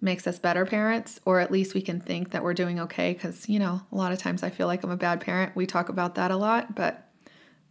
makes 0.01 0.27
us 0.27 0.39
better 0.39 0.65
parents, 0.65 1.19
or 1.25 1.39
at 1.39 1.51
least 1.51 1.73
we 1.73 1.81
can 1.81 1.99
think 1.99 2.31
that 2.31 2.43
we're 2.43 2.53
doing 2.53 2.79
okay. 2.79 3.13
Because, 3.13 3.49
you 3.49 3.59
know, 3.59 3.81
a 3.91 3.95
lot 3.95 4.11
of 4.11 4.19
times 4.19 4.43
I 4.43 4.49
feel 4.49 4.67
like 4.67 4.83
I'm 4.83 4.91
a 4.91 4.97
bad 4.97 5.21
parent. 5.21 5.55
We 5.55 5.65
talk 5.65 5.89
about 5.89 6.15
that 6.15 6.31
a 6.31 6.37
lot, 6.37 6.75
but 6.75 7.09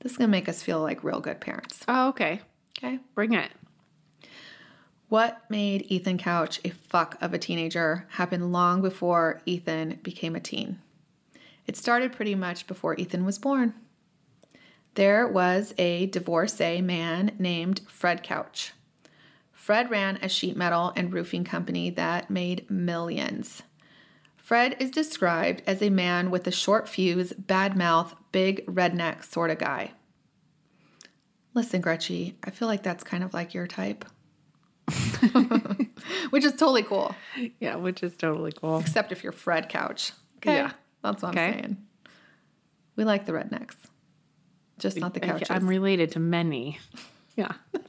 this 0.01 0.12
is 0.12 0.19
going 0.19 0.29
to 0.29 0.33
make 0.33 0.49
us 0.49 0.62
feel 0.62 0.81
like 0.81 1.05
real 1.05 1.21
good 1.21 1.41
parents. 1.41 1.85
Oh, 1.88 2.09
okay. 2.09 2.41
Okay. 2.77 2.99
Bring 3.14 3.33
it. 3.33 3.51
What 5.09 5.43
made 5.49 5.87
Ethan 5.88 6.19
Couch 6.19 6.61
a 6.64 6.71
fuck 6.71 7.17
of 7.23 7.33
a 7.33 7.38
teenager 7.38 8.07
happened 8.11 8.53
long 8.53 8.83
before 8.83 9.41
Ethan 9.47 10.01
became 10.03 10.37
a 10.37 10.41
teen. 10.41 10.81
It 11.67 11.77
started 11.77 12.12
pretty 12.12 12.35
much 12.35 12.67
before 12.67 12.95
Ethan 12.97 13.25
was 13.25 13.38
born. 13.38 13.75
There 14.95 15.27
was 15.27 15.75
a 15.79 16.07
divorcee 16.07 16.83
man 16.83 17.33
named 17.38 17.81
Fred 17.88 18.23
Couch. 18.23 18.73
Fred 19.68 19.90
ran 19.90 20.16
a 20.22 20.31
sheet 20.31 20.57
metal 20.57 20.94
and 20.96 21.12
roofing 21.12 21.44
company 21.44 21.90
that 21.90 22.31
made 22.31 22.70
millions. 22.70 23.64
Fred 24.38 24.74
is 24.81 24.90
described 24.90 25.62
as 25.66 25.83
a 25.83 25.90
man 25.90 26.31
with 26.31 26.46
a 26.46 26.50
short 26.50 26.88
fuse, 26.88 27.35
bad 27.35 27.76
mouth, 27.76 28.14
big 28.33 28.64
redneck 28.64 29.22
sort 29.22 29.50
of 29.50 29.59
guy. 29.59 29.92
Listen, 31.52 31.83
Gretchy, 31.83 32.38
I 32.42 32.48
feel 32.48 32.66
like 32.66 32.83
that's 32.83 33.04
kind 33.04 33.22
of 33.22 33.35
like 33.35 33.52
your 33.52 33.66
type. 33.66 34.07
which 36.31 36.46
is 36.46 36.52
totally 36.52 36.83
cool. 36.83 37.14
Yeah, 37.61 37.76
which 37.76 38.02
is 38.02 38.16
totally 38.16 38.52
cool. 38.52 38.78
Except 38.78 39.12
if 39.12 39.22
you're 39.22 39.33
Fred 39.33 39.68
Couch. 39.68 40.12
Okay. 40.38 40.54
Yeah. 40.54 40.72
That's 41.02 41.22
what 41.22 41.33
Okay. 41.33 41.46
I'm 41.46 41.52
saying. 41.52 41.76
We 42.96 43.04
like 43.04 43.26
the 43.26 43.33
rednecks. 43.33 43.76
Just 44.78 44.98
not 44.98 45.12
the 45.12 45.20
Couches. 45.20 45.50
I'm 45.50 45.68
related 45.68 46.12
to 46.12 46.20
many. 46.20 46.78
Yeah. 47.37 47.52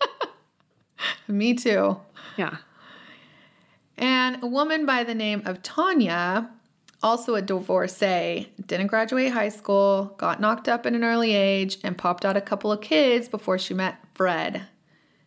Me 1.28 1.54
too. 1.54 2.00
Yeah. 2.38 2.58
And 3.98 4.42
a 4.44 4.48
woman 4.48 4.86
by 4.86 5.04
the 5.04 5.16
name 5.16 5.42
of 5.46 5.62
Tanya, 5.62 6.50
also 7.04 7.36
a 7.36 7.42
divorcee, 7.42 8.50
didn't 8.66 8.88
graduate 8.88 9.34
high 9.34 9.50
school, 9.50 10.16
got 10.18 10.40
knocked 10.40 10.70
up 10.70 10.86
at 10.86 10.94
an 10.94 11.04
early 11.04 11.34
age, 11.34 11.78
and 11.84 11.98
popped 11.98 12.24
out 12.24 12.38
a 12.38 12.42
couple 12.42 12.72
of 12.72 12.82
kids 12.82 13.28
before 13.28 13.58
she 13.58 13.74
met 13.74 13.98
Fred. 14.14 14.68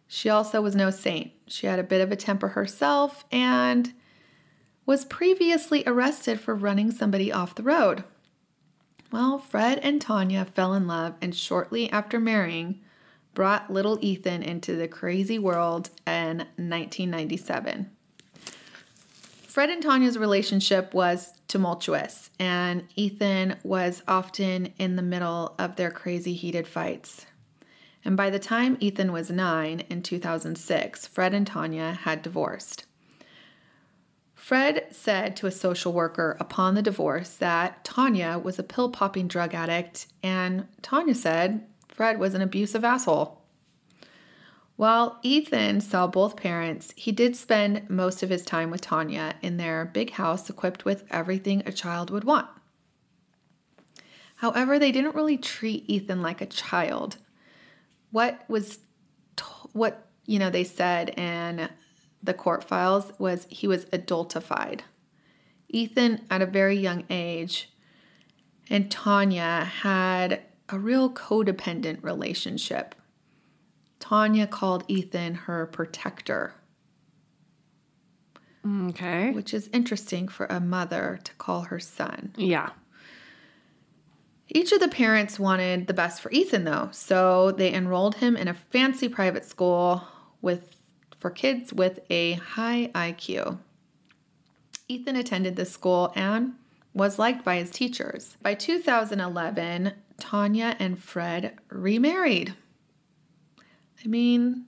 She 0.08 0.28
also 0.28 0.61
was 0.61 0.76
no 0.76 0.90
saint. 0.90 1.32
She 1.46 1.66
had 1.66 1.78
a 1.78 1.82
bit 1.85 2.00
of 2.00 2.12
a 2.12 2.16
temper 2.16 2.48
herself 2.48 3.24
and 3.30 3.92
was 4.85 5.04
previously 5.04 5.82
arrested 5.87 6.40
for 6.40 6.54
running 6.54 6.90
somebody 6.90 7.32
off 7.32 7.54
the 7.54 7.62
road. 7.62 8.04
Well, 9.11 9.38
Fred 9.38 9.78
and 9.78 10.00
Tanya 10.00 10.44
fell 10.44 10.72
in 10.72 10.87
love 10.87 11.14
and 11.20 11.35
shortly 11.35 11.90
after 11.90 12.18
marrying, 12.18 12.80
brought 13.35 13.73
little 13.73 13.99
Ethan 14.03 14.42
into 14.42 14.77
the 14.77 14.88
crazy 14.88 15.38
world 15.38 15.90
in 16.07 16.38
1997. 16.57 17.90
Fred 19.53 19.68
and 19.68 19.83
Tanya's 19.83 20.18
relationship 20.18 20.95
was 20.95 21.35
tumultuous, 21.47 22.31
and 22.38 22.88
Ethan 22.97 23.57
was 23.62 24.03
often 24.09 24.73
in 24.79 24.97
the 24.97 25.03
middle 25.03 25.55
of 25.59 25.77
their 25.77 25.90
crazy 25.90 26.33
heated 26.33 26.66
fights. 26.66 27.27
And 28.05 28.16
by 28.16 28.31
the 28.31 28.38
time 28.38 28.79
Ethan 28.81 29.12
was 29.12 29.31
nine 29.31 29.85
in 29.90 30.03
2006, 30.03 31.07
Fred 31.07 31.35
and 31.35 31.47
Tanya 31.47 31.92
had 31.92 32.23
divorced. 32.23 32.87
Fred 34.35 34.87
said 34.90 35.37
to 35.37 35.47
a 35.47 35.53
social 35.53 35.92
worker 35.92 36.37
upon 36.40 36.75
the 36.75 36.83
divorce 36.83 37.37
that 37.37 37.85
Tanya 37.85 38.38
was 38.42 38.59
a 38.59 38.64
pill 38.64 38.90
popping 38.90 39.29
drug 39.29 39.55
addict, 39.55 40.07
and 40.23 40.66
Tanya 40.81 41.14
said 41.14 41.64
Fred 41.92 42.18
was 42.18 42.35
an 42.35 42.42
abusive 42.42 42.85
asshole. 42.85 43.42
While 44.76 45.18
Ethan 45.22 45.81
saw 45.81 46.07
both 46.07 46.37
parents, 46.37 46.92
he 46.96 47.12
did 47.12 47.37
spend 47.37 47.88
most 47.88 48.22
of 48.22 48.31
his 48.31 48.44
time 48.44 48.70
with 48.70 48.81
Tanya 48.81 49.37
in 49.42 49.59
their 49.59 49.85
big 49.85 50.12
house 50.12 50.48
equipped 50.48 50.85
with 50.85 51.05
everything 51.11 51.62
a 51.64 51.72
child 51.72 52.11
would 52.11 52.24
want. 52.24 52.48
However, 54.37 54.78
they 54.78 54.90
didn't 54.90 55.14
really 55.14 55.37
treat 55.37 55.88
Ethan 55.88 56.22
like 56.22 56.40
a 56.40 56.46
child. 56.46 57.18
What 58.11 58.44
was 58.48 58.78
t- 59.37 59.44
what 59.72 60.09
you 60.26 60.38
know 60.38 60.50
they 60.50 60.64
said 60.64 61.11
in 61.11 61.68
the 62.22 62.35
court 62.35 62.64
files 62.64 63.12
was 63.18 63.46
he 63.50 63.68
was 63.68 63.85
adultified. 63.87 64.81
Ethan 65.68 66.24
at 66.31 66.42
a 66.42 66.46
very 66.46 66.76
young 66.76 67.05
age 67.09 67.72
and 68.68 68.90
Tanya 68.90 69.64
had 69.64 70.42
a 70.68 70.79
real 70.79 71.11
codependent 71.11 72.03
relationship. 72.03 72.94
Tanya 73.98 74.46
called 74.46 74.85
Ethan 74.88 75.35
her 75.35 75.66
protector, 75.66 76.55
Okay. 78.66 79.31
which 79.33 79.53
is 79.55 79.68
interesting 79.72 80.29
for 80.29 80.46
a 80.46 80.61
mother 80.61 81.18
to 81.25 81.33
call 81.35 81.62
her 81.62 81.79
son. 81.81 82.33
Yeah. 82.37 82.70
Each 84.48 84.72
of 84.72 84.81
the 84.81 84.88
parents 84.88 85.38
wanted 85.38 85.87
the 85.87 85.94
best 85.94 86.20
for 86.20 86.31
Ethan 86.31 86.64
though, 86.64 86.88
so 86.92 87.53
they 87.53 87.72
enrolled 87.72 88.16
him 88.16 88.37
in 88.37 88.48
a 88.48 88.55
fancy 88.55 89.09
private 89.09 89.44
school 89.44 90.03
with 90.40 90.77
for 91.18 91.31
kids 91.31 91.72
with 91.72 92.01
a 92.11 92.33
high 92.35 92.90
IQ. 92.94 93.59
Ethan 94.88 95.16
attended 95.16 95.55
this 95.57 95.70
school 95.72 96.12
and 96.16 96.55
was 96.92 97.18
liked 97.18 97.44
by 97.44 97.57
his 97.57 97.70
teachers. 97.70 98.37
By 98.42 98.55
2011, 98.55 99.92
Tanya 100.18 100.77
and 100.79 100.98
Fred 101.03 101.59
remarried. 101.68 102.55
I 104.05 104.09
mean, 104.09 104.66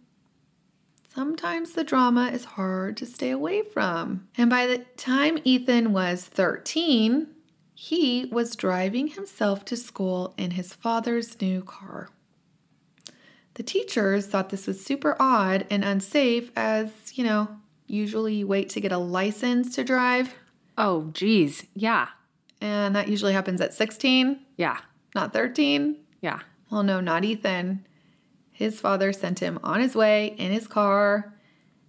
sometimes 1.15 1.73
the 1.73 1.85
drama 1.85 2.29
is 2.33 2.45
hard 2.45 2.97
to 2.99 3.07
stay 3.07 3.31
away 3.31 3.63
from. 3.63 4.29
And 4.37 4.49
by 4.51 4.67
the 4.67 4.79
time 4.97 5.39
Ethan 5.45 5.93
was 5.93 6.25
13, 6.25 7.29
he 7.75 8.27
was 8.27 8.55
driving 8.57 9.09
himself 9.09 9.65
to 9.67 9.77
school 9.77 10.35
in 10.37 10.53
his 10.53 10.73
father's 10.73 11.41
new 11.41 11.63
car. 11.63 12.09
The 13.55 13.63
teachers 13.63 14.27
thought 14.27 14.51
this 14.51 14.67
was 14.67 14.85
super 14.85 15.17
odd 15.21 15.67
and 15.71 15.85
unsafe, 15.85 16.51
as, 16.57 16.91
you 17.17 17.23
know, 17.25 17.49
usually 17.87 18.35
you 18.35 18.47
wait 18.47 18.69
to 18.71 18.81
get 18.81 18.93
a 18.93 18.99
license 18.99 19.75
to 19.77 19.85
drive, 19.85 20.35
Oh, 20.77 21.11
geez. 21.13 21.65
Yeah. 21.75 22.09
and 22.61 22.97
that 22.97 23.07
usually 23.09 23.33
happens 23.33 23.61
at 23.61 23.75
16, 23.75 24.41
Yeah. 24.57 24.79
Not 25.15 25.33
13. 25.33 25.97
Yeah. 26.21 26.41
Well, 26.71 26.83
no, 26.83 27.01
not 27.01 27.25
Ethan. 27.25 27.87
His 28.51 28.81
father 28.81 29.13
sent 29.13 29.41
him 29.41 29.59
on 29.63 29.81
his 29.81 29.95
way 29.95 30.35
in 30.39 30.53
his 30.53 30.67
car. 30.67 31.35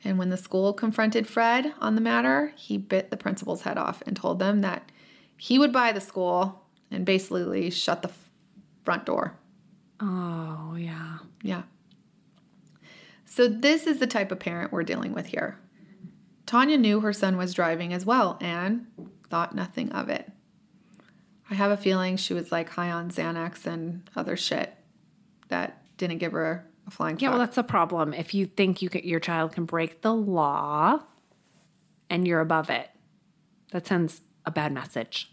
And 0.03 0.17
when 0.19 0.29
the 0.29 0.37
school 0.37 0.73
confronted 0.73 1.27
Fred 1.27 1.73
on 1.79 1.95
the 1.95 2.01
matter, 2.01 2.53
he 2.55 2.77
bit 2.77 3.09
the 3.09 3.17
principal's 3.17 3.63
head 3.63 3.77
off 3.77 4.03
and 4.05 4.15
told 4.15 4.39
them 4.39 4.61
that 4.61 4.91
he 5.37 5.57
would 5.57 5.73
buy 5.73 5.91
the 5.91 6.01
school 6.01 6.63
and 6.91 7.05
basically 7.05 7.69
shut 7.69 8.01
the 8.01 8.11
front 8.83 9.05
door. 9.05 9.37
Oh, 9.99 10.75
yeah. 10.77 11.19
Yeah. 11.41 11.63
So, 13.25 13.47
this 13.47 13.87
is 13.87 13.99
the 13.99 14.07
type 14.07 14.31
of 14.31 14.39
parent 14.39 14.71
we're 14.71 14.83
dealing 14.83 15.13
with 15.13 15.27
here. 15.27 15.57
Tanya 16.45 16.77
knew 16.77 16.99
her 16.99 17.13
son 17.13 17.37
was 17.37 17.53
driving 17.53 17.91
as 17.91 18.05
well 18.05 18.37
and 18.39 18.87
thought 19.29 19.55
nothing 19.55 19.91
of 19.91 20.09
it. 20.09 20.31
I 21.49 21.53
have 21.55 21.71
a 21.71 21.77
feeling 21.77 22.17
she 22.17 22.33
was 22.33 22.51
like 22.51 22.69
high 22.69 22.91
on 22.91 23.09
Xanax 23.11 23.65
and 23.65 24.09
other 24.15 24.35
shit 24.35 24.73
that 25.49 25.83
didn't 25.97 26.17
give 26.17 26.31
her 26.31 26.65
a 26.87 26.91
flying 26.91 27.17
Yeah, 27.19 27.29
well, 27.29 27.39
that's 27.39 27.57
a 27.57 27.63
problem. 27.63 28.13
If 28.13 28.33
you 28.33 28.45
think 28.47 28.81
you 28.81 28.89
can, 28.89 29.03
your 29.03 29.19
child 29.19 29.51
can 29.53 29.65
break 29.65 30.01
the 30.01 30.13
law 30.13 31.03
and 32.09 32.27
you're 32.27 32.39
above 32.41 32.69
it, 32.69 32.89
that 33.71 33.85
sends 33.87 34.21
a 34.45 34.51
bad 34.51 34.71
message. 34.71 35.31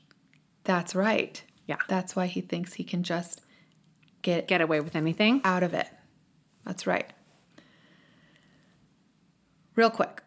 That's 0.65 0.95
right. 0.95 1.43
Yeah. 1.67 1.77
That's 1.89 2.15
why 2.15 2.27
he 2.27 2.41
thinks 2.41 2.75
he 2.75 2.85
can 2.85 3.03
just 3.03 3.41
get 4.23 4.47
Get 4.49 4.61
away 4.61 4.81
with 4.81 4.95
anything. 4.95 5.41
out 5.45 5.63
of 5.63 5.75
it. 5.75 5.89
That's 6.65 6.87
right. 6.87 7.11
Real 9.75 9.91
quick. 9.91 10.23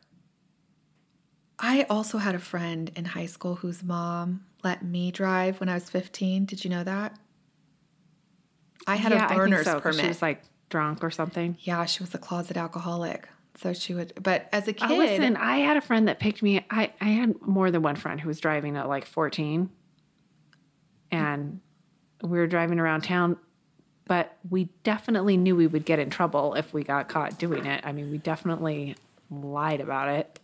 I 1.59 1.83
also 1.89 2.17
had 2.17 2.35
a 2.35 2.39
friend 2.39 2.91
in 2.95 3.05
high 3.05 3.27
school 3.27 3.55
whose 3.55 3.81
mom 3.83 4.45
let 4.65 4.83
me 4.83 5.11
drive 5.11 5.59
when 5.59 5.69
I 5.69 5.75
was 5.75 5.89
15. 5.89 6.45
Did 6.45 6.65
you 6.65 6.71
know 6.71 6.83
that? 6.83 7.17
I 8.87 8.95
had 8.95 9.11
yeah, 9.11 9.25
a 9.25 9.49
think 9.49 9.63
so, 9.63 9.79
permit. 9.79 10.01
She 10.01 10.07
was 10.07 10.21
like 10.21 10.41
drunk 10.69 11.03
or 11.03 11.11
something. 11.11 11.55
yeah, 11.61 11.85
she 11.85 12.03
was 12.03 12.13
a 12.15 12.17
closet 12.17 12.57
alcoholic. 12.57 13.29
So 13.57 13.71
she 13.71 13.93
would, 13.93 14.11
but 14.21 14.49
as 14.51 14.67
a 14.67 14.71
oh, 14.71 14.73
kid, 14.73 14.91
Oh, 14.91 14.97
listen, 14.97 15.37
I 15.37 15.57
had 15.57 15.77
a 15.77 15.81
friend 15.81 16.07
that 16.07 16.19
picked 16.19 16.43
me. 16.43 16.65
I, 16.69 16.91
I 16.99 17.05
had 17.05 17.41
more 17.41 17.71
than 17.71 17.83
one 17.83 17.95
friend 17.95 18.19
who 18.19 18.27
was 18.27 18.39
driving 18.39 18.75
at 18.75 18.89
like 18.89 19.05
14. 19.05 19.69
And 21.11 21.61
we 22.21 22.37
were 22.37 22.47
driving 22.47 22.79
around 22.79 23.01
town, 23.01 23.37
but 24.07 24.35
we 24.49 24.65
definitely 24.83 25.37
knew 25.37 25.55
we 25.55 25.67
would 25.67 25.85
get 25.85 25.99
in 25.99 26.09
trouble 26.09 26.55
if 26.55 26.73
we 26.73 26.83
got 26.83 27.07
caught 27.07 27.37
doing 27.37 27.65
it. 27.65 27.85
I 27.85 27.91
mean, 27.93 28.11
we 28.11 28.17
definitely 28.17 28.95
lied 29.29 29.79
about 29.79 30.09
it. 30.09 30.39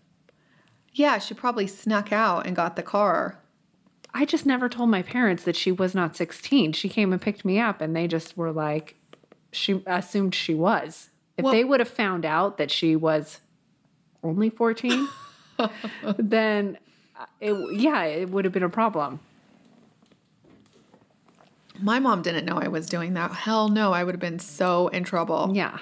yeah, 0.93 1.17
she 1.17 1.33
probably 1.33 1.67
snuck 1.67 2.13
out 2.13 2.45
and 2.45 2.55
got 2.55 2.75
the 2.75 2.83
car. 2.83 3.41
I 4.13 4.25
just 4.25 4.45
never 4.45 4.67
told 4.67 4.89
my 4.89 5.01
parents 5.01 5.43
that 5.43 5.55
she 5.55 5.71
was 5.71 5.95
not 5.95 6.15
16. 6.15 6.73
She 6.73 6.89
came 6.89 7.13
and 7.13 7.21
picked 7.21 7.45
me 7.45 7.59
up, 7.59 7.79
and 7.81 7.95
they 7.95 8.07
just 8.07 8.35
were 8.35 8.51
like, 8.51 8.95
she 9.51 9.81
assumed 9.85 10.35
she 10.35 10.53
was. 10.53 11.09
If 11.37 11.43
Well- 11.45 11.53
they 11.53 11.63
would 11.63 11.79
have 11.79 11.89
found 11.89 12.25
out 12.25 12.57
that 12.57 12.71
she 12.71 12.95
was 12.95 13.39
only 14.23 14.49
14, 14.49 15.07
then 16.17 16.77
uh, 17.19 17.25
it, 17.39 17.79
yeah, 17.79 18.03
it 18.03 18.29
would 18.29 18.45
have 18.45 18.53
been 18.53 18.63
a 18.63 18.69
problem. 18.69 19.19
My 21.79 21.99
mom 21.99 22.21
didn't 22.21 22.45
know 22.45 22.57
I 22.59 22.67
was 22.67 22.87
doing 22.87 23.13
that. 23.13 23.31
Hell 23.31 23.69
no, 23.69 23.91
I 23.93 24.03
would 24.03 24.13
have 24.13 24.19
been 24.21 24.39
so 24.39 24.89
in 24.89 25.03
trouble. 25.03 25.51
Yeah. 25.53 25.79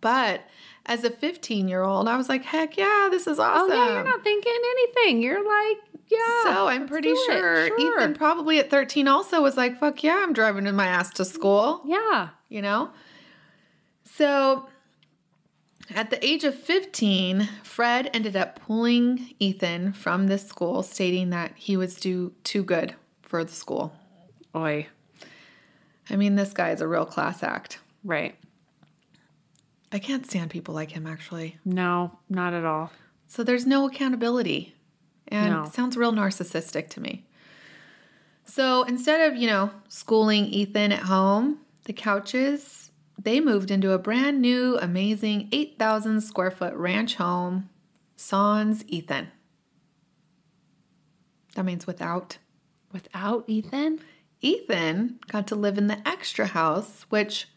But 0.00 0.42
as 0.86 1.02
a 1.04 1.10
15 1.10 1.68
year 1.68 1.82
old, 1.82 2.08
I 2.08 2.16
was 2.16 2.28
like, 2.28 2.44
heck 2.44 2.76
yeah, 2.76 3.08
this 3.10 3.26
is 3.26 3.38
awesome. 3.38 3.70
Oh, 3.70 3.74
yeah, 3.74 3.94
you're 3.94 4.04
not 4.04 4.22
thinking 4.22 4.52
anything. 4.52 5.22
You're 5.22 5.42
like, 5.42 5.78
yeah. 6.08 6.42
so 6.44 6.68
I'm 6.68 6.86
pretty 6.88 7.14
sure, 7.26 7.66
Sure. 7.68 7.78
Ethan 7.80 8.14
probably 8.14 8.58
at 8.58 8.70
13 8.70 9.08
also 9.08 9.42
was 9.42 9.56
like, 9.56 9.78
fuck 9.78 10.02
yeah, 10.02 10.20
I'm 10.22 10.32
driving 10.32 10.66
in 10.66 10.74
my 10.76 10.86
ass 10.86 11.10
to 11.14 11.24
school, 11.24 11.80
Yeah. 11.84 12.30
you 12.48 12.62
know? 12.62 12.90
So 14.04 14.68
at 15.94 16.10
the 16.10 16.24
age 16.24 16.44
of 16.44 16.54
15, 16.54 17.48
Fred 17.62 18.08
ended 18.14 18.36
up 18.36 18.60
pulling 18.60 19.34
Ethan 19.38 19.92
from 19.92 20.26
this 20.28 20.46
school, 20.46 20.82
stating 20.82 21.30
that 21.30 21.52
he 21.56 21.76
was 21.76 21.96
do, 21.96 22.32
too 22.44 22.62
good 22.62 22.94
for 23.22 23.42
the 23.44 23.52
school. 23.52 23.92
Oi. 24.54 24.86
I 26.10 26.16
mean, 26.16 26.36
this 26.36 26.52
guy 26.52 26.70
is 26.70 26.80
a 26.80 26.86
real 26.88 27.04
class 27.06 27.42
act. 27.42 27.78
Right. 28.04 28.36
I 29.90 29.98
can't 29.98 30.26
stand 30.26 30.50
people 30.50 30.74
like 30.74 30.90
him, 30.92 31.06
actually. 31.06 31.58
No, 31.64 32.18
not 32.28 32.52
at 32.52 32.64
all. 32.64 32.90
So 33.26 33.42
there's 33.42 33.66
no 33.66 33.86
accountability. 33.86 34.73
And 35.34 35.50
No. 35.52 35.64
it 35.64 35.72
sounds 35.72 35.96
real 35.96 36.12
narcissistic 36.12 36.88
to 36.90 37.00
me. 37.00 37.26
So 38.44 38.84
instead 38.84 39.30
of, 39.32 39.36
you 39.36 39.46
know, 39.46 39.70
schooling 39.88 40.46
Ethan 40.46 40.92
at 40.92 41.00
home, 41.04 41.60
the 41.84 41.92
Couches, 41.92 42.90
they 43.20 43.40
moved 43.40 43.70
into 43.70 43.92
a 43.92 43.98
brand 43.98 44.40
new, 44.40 44.78
amazing 44.78 45.48
8,000 45.50 46.20
square 46.20 46.50
foot 46.50 46.74
ranch 46.74 47.16
home, 47.16 47.68
Sans 48.16 48.84
Ethan. 48.86 49.28
That 51.54 51.64
means 51.64 51.86
without. 51.86 52.38
Without 52.92 53.44
Ethan? 53.48 54.00
Ethan 54.40 55.18
got 55.28 55.46
to 55.48 55.56
live 55.56 55.78
in 55.78 55.86
the 55.88 56.06
extra 56.06 56.46
house, 56.46 57.06
which 57.08 57.48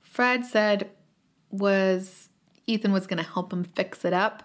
Fred 0.00 0.44
said 0.44 0.90
was 1.50 2.28
Ethan 2.66 2.92
was 2.92 3.06
going 3.06 3.22
to 3.22 3.28
help 3.28 3.52
him 3.52 3.64
fix 3.64 4.04
it 4.04 4.12
up, 4.12 4.42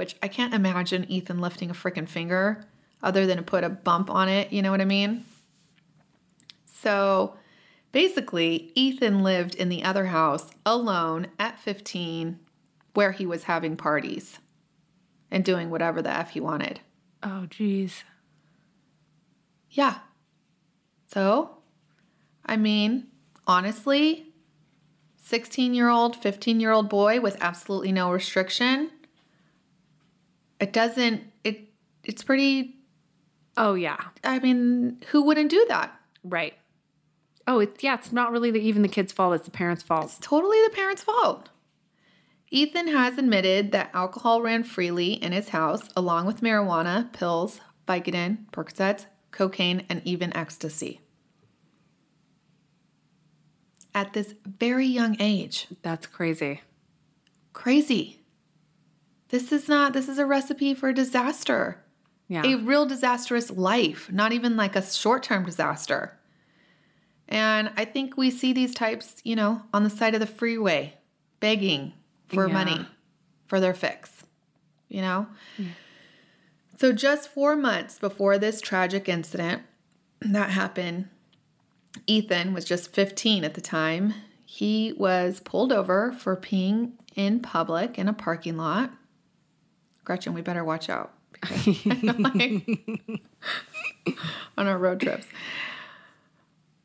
which 0.00 0.16
I 0.22 0.28
can't 0.28 0.54
imagine 0.54 1.04
Ethan 1.10 1.40
lifting 1.40 1.68
a 1.68 1.74
freaking 1.74 2.08
finger 2.08 2.64
other 3.02 3.26
than 3.26 3.36
to 3.36 3.42
put 3.42 3.64
a 3.64 3.68
bump 3.68 4.08
on 4.08 4.30
it. 4.30 4.50
You 4.50 4.62
know 4.62 4.70
what 4.70 4.80
I 4.80 4.86
mean? 4.86 5.26
So 6.64 7.36
basically, 7.92 8.72
Ethan 8.74 9.22
lived 9.22 9.54
in 9.54 9.68
the 9.68 9.84
other 9.84 10.06
house 10.06 10.52
alone 10.64 11.26
at 11.38 11.60
15, 11.60 12.38
where 12.94 13.12
he 13.12 13.26
was 13.26 13.44
having 13.44 13.76
parties 13.76 14.38
and 15.30 15.44
doing 15.44 15.68
whatever 15.68 16.00
the 16.00 16.08
F 16.08 16.30
he 16.30 16.40
wanted. 16.40 16.80
Oh, 17.22 17.44
geez. 17.50 18.02
Yeah. 19.68 19.98
So, 21.08 21.58
I 22.46 22.56
mean, 22.56 23.08
honestly, 23.46 24.32
16 25.18 25.74
year 25.74 25.90
old, 25.90 26.16
15 26.16 26.58
year 26.58 26.72
old 26.72 26.88
boy 26.88 27.20
with 27.20 27.36
absolutely 27.42 27.92
no 27.92 28.10
restriction, 28.10 28.92
it 30.60 30.72
doesn't, 30.72 31.22
it, 31.44 31.68
it's 32.04 32.22
pretty, 32.22 32.80
Oh, 33.56 33.74
yeah. 33.74 33.98
I 34.24 34.38
mean, 34.38 35.02
who 35.10 35.22
wouldn't 35.22 35.50
do 35.50 35.64
that? 35.68 35.92
Right. 36.24 36.54
Oh, 37.46 37.58
it's 37.58 37.82
yeah, 37.82 37.94
it's 37.94 38.12
not 38.12 38.30
really 38.30 38.50
the, 38.50 38.60
even 38.60 38.82
the 38.82 38.88
kid's 38.88 39.12
fault, 39.12 39.34
it's 39.34 39.44
the 39.44 39.50
parents' 39.50 39.82
fault. 39.82 40.04
It's 40.04 40.18
totally 40.18 40.58
the 40.62 40.74
parents' 40.74 41.02
fault. 41.02 41.48
Ethan 42.50 42.88
has 42.88 43.18
admitted 43.18 43.72
that 43.72 43.90
alcohol 43.92 44.42
ran 44.42 44.64
freely 44.64 45.12
in 45.14 45.32
his 45.32 45.50
house, 45.50 45.88
along 45.96 46.26
with 46.26 46.40
marijuana, 46.40 47.12
pills, 47.12 47.60
Vicodin, 47.86 48.46
Percocets, 48.50 49.06
cocaine, 49.30 49.84
and 49.88 50.00
even 50.04 50.36
ecstasy. 50.36 51.00
At 53.94 54.12
this 54.12 54.34
very 54.44 54.86
young 54.86 55.16
age. 55.20 55.66
That's 55.82 56.06
crazy. 56.06 56.62
Crazy. 57.52 58.19
This 59.30 59.52
is 59.52 59.68
not, 59.68 59.92
this 59.92 60.08
is 60.08 60.18
a 60.18 60.26
recipe 60.26 60.74
for 60.74 60.92
disaster. 60.92 61.82
Yeah. 62.28 62.44
A 62.46 62.56
real 62.58 62.86
disastrous 62.86 63.50
life, 63.50 64.10
not 64.12 64.32
even 64.32 64.56
like 64.56 64.76
a 64.76 64.82
short 64.82 65.22
term 65.24 65.44
disaster. 65.44 66.16
And 67.28 67.70
I 67.76 67.84
think 67.84 68.16
we 68.16 68.30
see 68.30 68.52
these 68.52 68.74
types, 68.74 69.20
you 69.24 69.34
know, 69.36 69.62
on 69.72 69.82
the 69.84 69.90
side 69.90 70.14
of 70.14 70.20
the 70.20 70.26
freeway 70.26 70.94
begging 71.40 71.92
for 72.28 72.46
Yeah. 72.46 72.52
money 72.52 72.86
for 73.46 73.58
their 73.60 73.74
fix, 73.74 74.24
you 74.88 75.00
know? 75.00 75.26
Hmm. 75.56 75.66
So, 76.78 76.92
just 76.92 77.28
four 77.28 77.56
months 77.56 77.98
before 77.98 78.38
this 78.38 78.60
tragic 78.60 79.08
incident 79.08 79.62
that 80.20 80.50
happened, 80.50 81.08
Ethan 82.06 82.54
was 82.54 82.64
just 82.64 82.92
15 82.92 83.44
at 83.44 83.54
the 83.54 83.60
time. 83.60 84.14
He 84.46 84.92
was 84.96 85.40
pulled 85.40 85.72
over 85.72 86.10
for 86.12 86.36
peeing 86.36 86.92
in 87.14 87.40
public 87.40 87.98
in 87.98 88.08
a 88.08 88.12
parking 88.12 88.56
lot. 88.56 88.92
Gretchen, 90.04 90.32
we 90.34 90.40
better 90.42 90.64
watch 90.64 90.88
out 90.88 91.12
because 91.32 91.66
on 94.56 94.66
our 94.66 94.78
road 94.78 95.00
trips. 95.00 95.26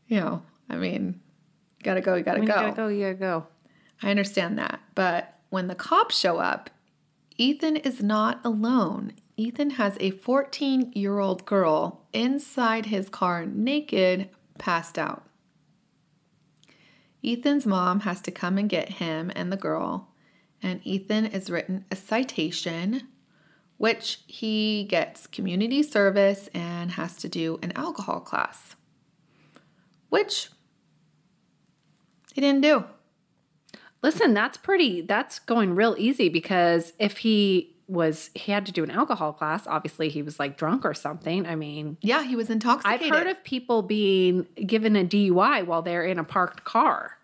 You 0.07 0.19
know, 0.19 0.41
I 0.69 0.75
mean, 0.75 1.19
gotta 1.83 2.01
go, 2.01 2.15
you 2.15 2.23
gotta 2.23 2.39
When 2.39 2.47
go. 2.47 2.55
you 2.55 2.61
gotta 2.61 2.75
go, 2.75 2.87
you 2.87 3.01
gotta 3.01 3.15
go. 3.15 3.47
I 4.03 4.11
understand 4.11 4.57
that. 4.59 4.79
But 4.93 5.33
when 5.49 5.67
the 5.67 5.75
cops 5.75 6.17
show 6.17 6.37
up, 6.37 6.69
Ethan 7.37 7.77
is 7.77 8.01
not 8.03 8.39
alone. 8.43 9.13
Ethan 9.37 9.71
has 9.71 9.97
a 9.99 10.11
14 10.11 10.91
year 10.95 11.19
old 11.19 11.45
girl 11.45 12.05
inside 12.13 12.87
his 12.87 13.09
car, 13.09 13.45
naked, 13.45 14.29
passed 14.57 14.97
out. 14.97 15.23
Ethan's 17.23 17.65
mom 17.65 18.01
has 18.01 18.21
to 18.21 18.31
come 18.31 18.57
and 18.57 18.69
get 18.69 18.89
him 18.93 19.31
and 19.35 19.51
the 19.51 19.57
girl, 19.57 20.09
and 20.65 20.81
Ethan 20.83 21.27
is 21.27 21.51
written 21.51 21.85
a 21.91 21.95
citation, 21.95 23.03
which 23.77 24.21
he 24.25 24.83
gets 24.85 25.27
community 25.27 25.83
service 25.83 26.49
and 26.55 26.91
has 26.91 27.17
to 27.17 27.29
do 27.29 27.59
an 27.61 27.71
alcohol 27.75 28.19
class, 28.19 28.75
which 30.09 30.49
he 32.33 32.41
didn't 32.41 32.61
do. 32.61 32.85
Listen, 34.01 34.33
that's 34.33 34.57
pretty, 34.57 35.01
that's 35.01 35.37
going 35.37 35.75
real 35.75 35.95
easy 35.99 36.29
because 36.29 36.93
if 36.97 37.19
he 37.19 37.75
was, 37.87 38.31
he 38.33 38.51
had 38.51 38.65
to 38.65 38.71
do 38.71 38.83
an 38.83 38.89
alcohol 38.89 39.33
class, 39.33 39.67
obviously 39.67 40.09
he 40.09 40.23
was 40.23 40.39
like 40.39 40.57
drunk 40.57 40.83
or 40.83 40.95
something. 40.95 41.45
I 41.45 41.55
mean, 41.55 41.97
Yeah, 42.01 42.23
he 42.23 42.35
was 42.35 42.49
intoxicated. 42.49 43.11
I've 43.11 43.17
heard 43.17 43.27
of 43.27 43.43
people 43.43 43.83
being 43.83 44.47
given 44.65 44.95
a 44.95 45.03
DUI 45.03 45.65
while 45.65 45.83
they're 45.83 46.03
in 46.03 46.17
a 46.17 46.23
parked 46.23 46.63
car. 46.63 47.14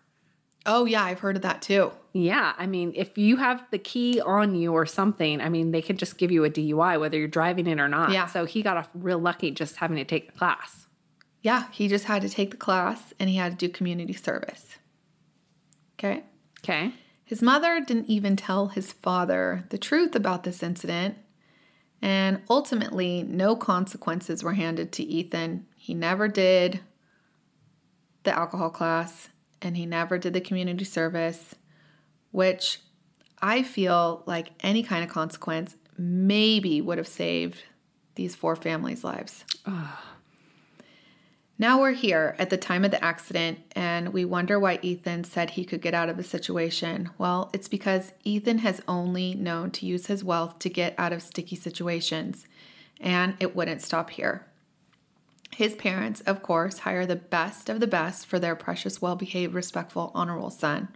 Oh, 0.64 0.84
yeah, 0.84 1.02
I've 1.02 1.20
heard 1.20 1.36
of 1.36 1.42
that 1.42 1.62
too. 1.62 1.92
Yeah, 2.12 2.52
I 2.56 2.66
mean, 2.66 2.92
if 2.94 3.16
you 3.16 3.36
have 3.36 3.64
the 3.70 3.78
key 3.78 4.20
on 4.20 4.54
you 4.54 4.72
or 4.72 4.86
something, 4.86 5.40
I 5.40 5.48
mean, 5.48 5.72
they 5.72 5.82
could 5.82 5.98
just 5.98 6.18
give 6.18 6.30
you 6.30 6.44
a 6.44 6.50
DUI 6.50 7.00
whether 7.00 7.18
you're 7.18 7.26
driving 7.26 7.66
it 7.66 7.80
or 7.80 7.88
not. 7.88 8.12
Yeah. 8.12 8.26
So 8.26 8.44
he 8.44 8.62
got 8.62 8.76
off 8.76 8.90
real 8.94 9.18
lucky 9.18 9.50
just 9.50 9.76
having 9.76 9.96
to 9.96 10.04
take 10.04 10.32
the 10.32 10.38
class. 10.38 10.86
Yeah, 11.40 11.68
he 11.72 11.88
just 11.88 12.04
had 12.04 12.22
to 12.22 12.28
take 12.28 12.52
the 12.52 12.56
class 12.56 13.12
and 13.18 13.28
he 13.28 13.36
had 13.36 13.58
to 13.58 13.66
do 13.66 13.72
community 13.72 14.12
service. 14.12 14.76
Okay. 15.98 16.22
Okay. 16.62 16.92
His 17.24 17.42
mother 17.42 17.80
didn't 17.80 18.10
even 18.10 18.36
tell 18.36 18.68
his 18.68 18.92
father 18.92 19.64
the 19.70 19.78
truth 19.78 20.14
about 20.14 20.44
this 20.44 20.62
incident, 20.62 21.16
and 22.02 22.42
ultimately, 22.50 23.22
no 23.22 23.56
consequences 23.56 24.44
were 24.44 24.52
handed 24.52 24.92
to 24.92 25.02
Ethan. 25.02 25.66
He 25.76 25.94
never 25.94 26.28
did 26.28 26.80
the 28.24 28.36
alcohol 28.36 28.70
class 28.70 29.28
and 29.62 29.76
he 29.76 29.86
never 29.86 30.18
did 30.18 30.32
the 30.32 30.40
community 30.40 30.84
service, 30.84 31.54
which 32.30 32.80
I 33.40 33.62
feel 33.62 34.22
like 34.26 34.50
any 34.60 34.82
kind 34.82 35.04
of 35.04 35.10
consequence 35.10 35.76
maybe 35.96 36.80
would 36.80 36.98
have 36.98 37.08
saved 37.08 37.62
these 38.14 38.34
four 38.34 38.56
families' 38.56 39.04
lives. 39.04 39.44
Now 41.58 41.80
we're 41.80 41.92
here 41.92 42.34
at 42.38 42.50
the 42.50 42.56
time 42.56 42.84
of 42.84 42.90
the 42.90 43.04
accident, 43.04 43.60
and 43.76 44.12
we 44.12 44.24
wonder 44.24 44.58
why 44.58 44.80
Ethan 44.82 45.24
said 45.24 45.50
he 45.50 45.64
could 45.64 45.80
get 45.80 45.94
out 45.94 46.08
of 46.08 46.16
the 46.16 46.24
situation. 46.24 47.10
Well, 47.18 47.50
it's 47.52 47.68
because 47.68 48.12
Ethan 48.24 48.58
has 48.58 48.82
only 48.88 49.34
known 49.34 49.70
to 49.72 49.86
use 49.86 50.06
his 50.06 50.24
wealth 50.24 50.58
to 50.60 50.68
get 50.68 50.94
out 50.98 51.12
of 51.12 51.22
sticky 51.22 51.56
situations, 51.56 52.46
and 53.00 53.36
it 53.38 53.54
wouldn't 53.54 53.82
stop 53.82 54.10
here. 54.10 54.46
His 55.54 55.74
parents, 55.74 56.20
of 56.22 56.42
course, 56.42 56.78
hire 56.78 57.04
the 57.04 57.16
best 57.16 57.68
of 57.68 57.80
the 57.80 57.86
best 57.86 58.26
for 58.26 58.38
their 58.38 58.56
precious, 58.56 59.02
well 59.02 59.16
behaved, 59.16 59.54
respectful, 59.54 60.10
honorable 60.14 60.50
son. 60.50 60.88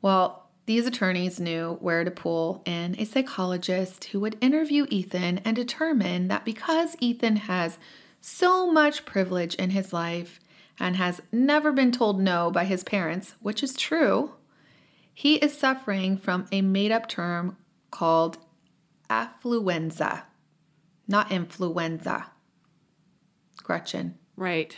Well, 0.00 0.48
these 0.66 0.86
attorneys 0.86 1.40
knew 1.40 1.76
where 1.80 2.04
to 2.04 2.10
pull 2.10 2.62
in 2.64 2.94
a 2.98 3.04
psychologist 3.04 4.04
who 4.06 4.20
would 4.20 4.38
interview 4.40 4.86
Ethan 4.88 5.38
and 5.38 5.56
determine 5.56 6.28
that 6.28 6.44
because 6.44 6.96
Ethan 7.00 7.36
has 7.36 7.78
so 8.20 8.70
much 8.70 9.04
privilege 9.04 9.54
in 9.56 9.70
his 9.70 9.92
life 9.92 10.40
and 10.78 10.96
has 10.96 11.20
never 11.30 11.72
been 11.72 11.92
told 11.92 12.20
no 12.20 12.50
by 12.50 12.64
his 12.64 12.84
parents, 12.84 13.34
which 13.40 13.62
is 13.62 13.74
true, 13.74 14.32
he 15.12 15.34
is 15.36 15.56
suffering 15.56 16.16
from 16.16 16.46
a 16.50 16.62
made 16.62 16.92
up 16.92 17.08
term 17.08 17.56
called 17.90 18.38
affluenza, 19.10 20.22
not 21.06 21.30
influenza. 21.30 22.30
Gretchen, 23.62 24.18
Right. 24.36 24.76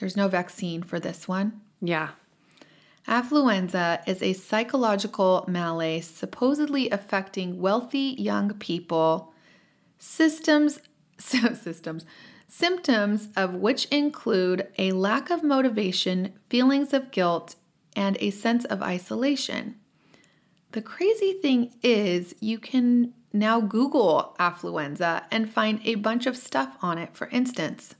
there's 0.00 0.16
no 0.16 0.28
vaccine 0.28 0.82
for 0.82 0.98
this 0.98 1.28
one. 1.28 1.60
Yeah. 1.80 2.10
Affluenza 3.06 4.00
is 4.08 4.22
a 4.22 4.32
psychological 4.32 5.44
malaise 5.46 6.06
supposedly 6.08 6.88
affecting 6.90 7.60
wealthy 7.60 8.14
young 8.18 8.54
people. 8.54 9.32
Systems, 9.98 10.80
systems, 11.18 12.06
symptoms 12.48 13.28
of 13.36 13.54
which 13.54 13.84
include 13.86 14.68
a 14.78 14.92
lack 14.92 15.30
of 15.30 15.42
motivation, 15.42 16.32
feelings 16.48 16.94
of 16.94 17.10
guilt, 17.10 17.56
and 17.94 18.16
a 18.20 18.30
sense 18.30 18.64
of 18.64 18.82
isolation. 18.82 19.76
The 20.72 20.82
crazy 20.82 21.34
thing 21.34 21.74
is, 21.82 22.34
you 22.40 22.58
can 22.58 23.12
now 23.32 23.60
Google 23.60 24.34
affluenza 24.40 25.24
and 25.30 25.52
find 25.52 25.80
a 25.84 25.94
bunch 25.96 26.26
of 26.26 26.36
stuff 26.36 26.76
on 26.80 26.98
it. 26.98 27.14
For 27.14 27.28
instance, 27.28 27.94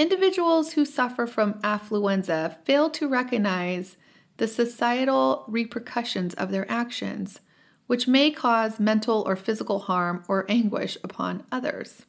Individuals 0.00 0.72
who 0.72 0.86
suffer 0.86 1.26
from 1.26 1.60
affluenza 1.60 2.56
fail 2.64 2.88
to 2.88 3.06
recognize 3.06 3.98
the 4.38 4.48
societal 4.48 5.44
repercussions 5.46 6.32
of 6.32 6.50
their 6.50 6.64
actions, 6.72 7.40
which 7.86 8.08
may 8.08 8.30
cause 8.30 8.80
mental 8.80 9.22
or 9.26 9.36
physical 9.36 9.80
harm 9.80 10.24
or 10.26 10.46
anguish 10.48 10.96
upon 11.04 11.44
others. 11.52 12.06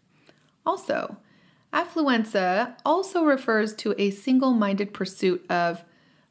Also, 0.66 1.18
affluenza 1.74 2.78
also 2.86 3.26
refers 3.26 3.76
to 3.76 3.94
a 3.98 4.10
single 4.10 4.54
minded 4.54 4.94
pursuit 4.94 5.46
of 5.52 5.84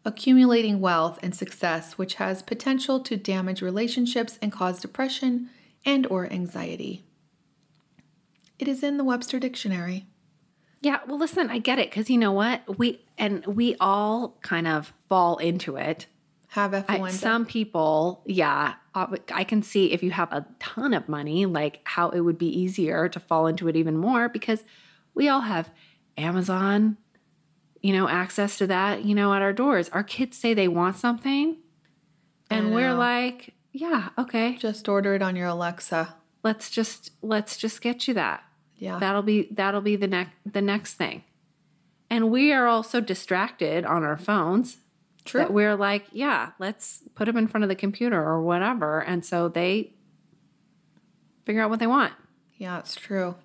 accumulating 0.03 0.81
wealth 0.81 1.19
and 1.23 1.35
success 1.35 1.99
which 1.99 2.15
has 2.15 2.41
potential 2.41 3.01
to 3.01 3.19
damage 3.19 3.61
relationships 3.61 4.39
and 4.41 4.51
cause 4.51 4.81
depression 4.81 5.51
and 5.85 6.07
or 6.07 6.25
anxiety. 6.33 7.05
It 8.59 8.67
is 8.67 8.83
in 8.83 8.97
the 8.97 9.05
Webster 9.05 9.39
dictionary. 9.39 10.07
Yeah, 10.81 11.01
well 11.07 11.19
listen, 11.19 11.51
I 11.51 11.59
get 11.59 11.79
it 11.79 11.91
cuz 11.91 12.09
you 12.11 12.19
know 12.19 12.33
what? 12.33 12.79
We 12.79 13.05
and 13.19 13.45
we 13.47 13.77
all 13.81 14.39
kind 14.43 14.67
of 14.67 14.93
fall 15.09 15.37
into 15.39 15.77
it. 15.77 16.07
Have 16.49 16.75
I, 16.75 16.83
affluenza. 16.83 17.13
some 17.13 17.47
people, 17.47 18.23
yeah, 18.27 18.75
uh, 18.95 19.07
I 19.33 19.45
can 19.45 19.63
see 19.63 19.93
if 19.93 20.03
you 20.03 20.11
have 20.11 20.33
a 20.33 20.47
ton 20.59 20.95
of 20.95 21.09
money, 21.09 21.47
like 21.47 21.81
how 21.85 22.09
it 22.11 22.21
would 22.23 22.39
be 22.39 22.49
easier 22.49 23.09
to 23.09 23.21
fall 23.21 23.47
into 23.47 23.69
it 23.69 23.77
even 23.77 23.97
more 23.97 24.29
because 24.29 24.65
we 25.15 25.29
all 25.29 25.43
have 25.43 25.71
Amazon, 26.17 26.97
you 27.83 27.93
know, 27.93 28.09
access 28.09 28.59
to 28.59 28.67
that, 28.67 29.05
you 29.05 29.15
know, 29.15 29.33
at 29.33 29.43
our 29.43 29.53
doors. 29.53 29.89
Our 29.91 30.03
kids 30.03 30.37
say 30.37 30.53
they 30.53 30.67
want 30.67 30.97
something, 30.97 31.59
and 32.51 32.75
we're 32.75 32.95
like, 32.95 33.55
yeah, 33.73 34.09
okay, 34.19 34.57
Just 34.57 34.89
order 34.89 35.15
it 35.15 35.23
on 35.23 35.37
your 35.37 35.47
Alexa. 35.47 36.17
let's 36.43 36.69
just 36.69 37.13
let's 37.23 37.57
just 37.57 37.81
get 37.81 38.09
you 38.09 38.15
that. 38.15 38.43
Yeah. 38.81 38.99
That'll 38.99 39.23
be 39.23 39.47
that'll 39.53 39.83
be 39.83 39.95
the 39.95 40.09
next 40.09 40.33
the 40.45 40.63
next 40.63 40.95
thing. 40.95 41.23
And 42.11 42.31
we 42.33 42.53
are 42.53 42.67
all 42.67 42.83
so 42.83 43.01
distracted 43.01 43.85
on 43.85 44.03
our 44.03 44.17
phones 44.17 44.79
True. 45.25 45.43
that 45.43 45.53
we're 45.53 45.77
like, 45.77 46.07
yeah, 46.11 46.51
let's 46.59 47.03
put 47.15 47.27
them 47.27 47.37
in 47.37 47.47
front 47.47 47.63
of 47.63 47.69
the 47.69 47.77
computer 47.77 48.21
or 48.21 48.43
whatever. 48.43 49.01
And 49.01 49.25
so 49.25 49.49
they 49.49 49.93
figure 51.45 51.63
out 51.63 51.71
what 51.71 51.79
they 51.79 51.87
want. 51.87 52.15
Yeah, 52.57 52.81
it's 52.81 52.97
true. 52.97 53.37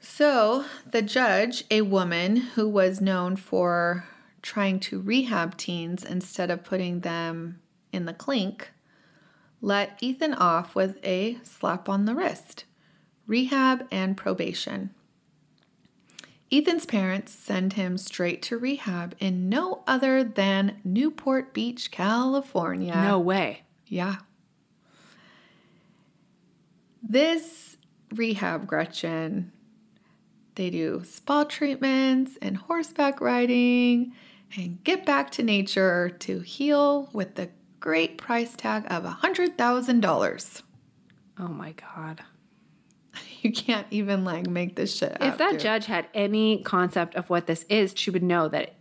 So, 0.00 0.64
the 0.90 1.02
judge, 1.02 1.64
a 1.70 1.82
woman 1.82 2.36
who 2.36 2.68
was 2.68 3.00
known 3.00 3.36
for 3.36 4.06
trying 4.42 4.80
to 4.80 5.00
rehab 5.00 5.56
teens 5.56 6.04
instead 6.04 6.50
of 6.50 6.64
putting 6.64 7.00
them 7.00 7.60
in 7.92 8.06
the 8.06 8.14
clink, 8.14 8.70
let 9.60 9.98
Ethan 10.00 10.34
off 10.34 10.74
with 10.74 10.98
a 11.04 11.38
slap 11.42 11.88
on 11.88 12.06
the 12.06 12.14
wrist, 12.14 12.64
rehab 13.30 13.86
and 13.92 14.16
probation. 14.16 14.90
Ethan's 16.50 16.84
parents 16.84 17.32
send 17.32 17.74
him 17.74 17.96
straight 17.96 18.42
to 18.42 18.58
rehab 18.58 19.14
in 19.20 19.48
no 19.48 19.84
other 19.86 20.24
than 20.24 20.80
Newport 20.82 21.54
Beach, 21.54 21.92
California. 21.92 22.96
No 22.96 23.20
way. 23.20 23.62
Yeah. 23.86 24.16
This 27.00 27.76
rehab, 28.12 28.66
Gretchen, 28.66 29.52
they 30.56 30.70
do 30.70 31.04
spa 31.04 31.44
treatments 31.44 32.36
and 32.42 32.56
horseback 32.56 33.20
riding 33.20 34.12
and 34.56 34.82
get 34.82 35.06
back 35.06 35.30
to 35.32 35.44
nature 35.44 36.10
to 36.18 36.40
heal 36.40 37.08
with 37.12 37.36
the 37.36 37.50
great 37.78 38.18
price 38.18 38.56
tag 38.56 38.86
of 38.90 39.04
$100,000. 39.04 40.62
Oh 41.38 41.48
my 41.48 41.72
God. 41.72 42.22
You 43.42 43.52
can't 43.52 43.86
even 43.90 44.24
like 44.24 44.46
make 44.46 44.76
this 44.76 44.94
shit 44.96 45.12
up. 45.12 45.22
If 45.22 45.38
that 45.38 45.52
dude. 45.52 45.60
judge 45.60 45.86
had 45.86 46.06
any 46.12 46.62
concept 46.62 47.14
of 47.14 47.30
what 47.30 47.46
this 47.46 47.64
is, 47.70 47.94
she 47.96 48.10
would 48.10 48.22
know 48.22 48.48
that 48.48 48.74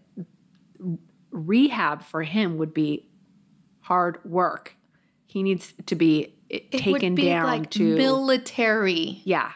rehab 1.32 2.04
for 2.04 2.24
him 2.24 2.58
would 2.58 2.74
be 2.74 3.08
hard 3.82 4.20
work. 4.26 4.76
He 5.28 5.44
needs 5.44 5.74
to 5.86 5.96
be 5.96 6.36
eh, 6.52 6.60
It 6.72 6.74
would 6.74 7.00
taken 7.00 7.16
be 7.16 7.26
down 7.26 7.46
like 7.46 7.70
to 7.72 7.96
military. 7.96 9.22
Yeah. 9.24 9.52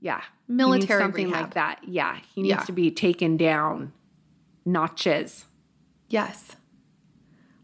Yeah. 0.00 0.20
Military 0.48 1.00
something 1.00 1.26
rehab. 1.26 1.40
like 1.42 1.54
that. 1.54 1.80
Yeah. 1.86 2.18
He 2.34 2.42
needs 2.42 2.50
Yeah. 2.50 2.64
to 2.64 2.72
be 2.72 2.90
taken 2.90 3.36
down 3.36 3.92
notches. 4.64 5.46
Yes. 6.08 6.56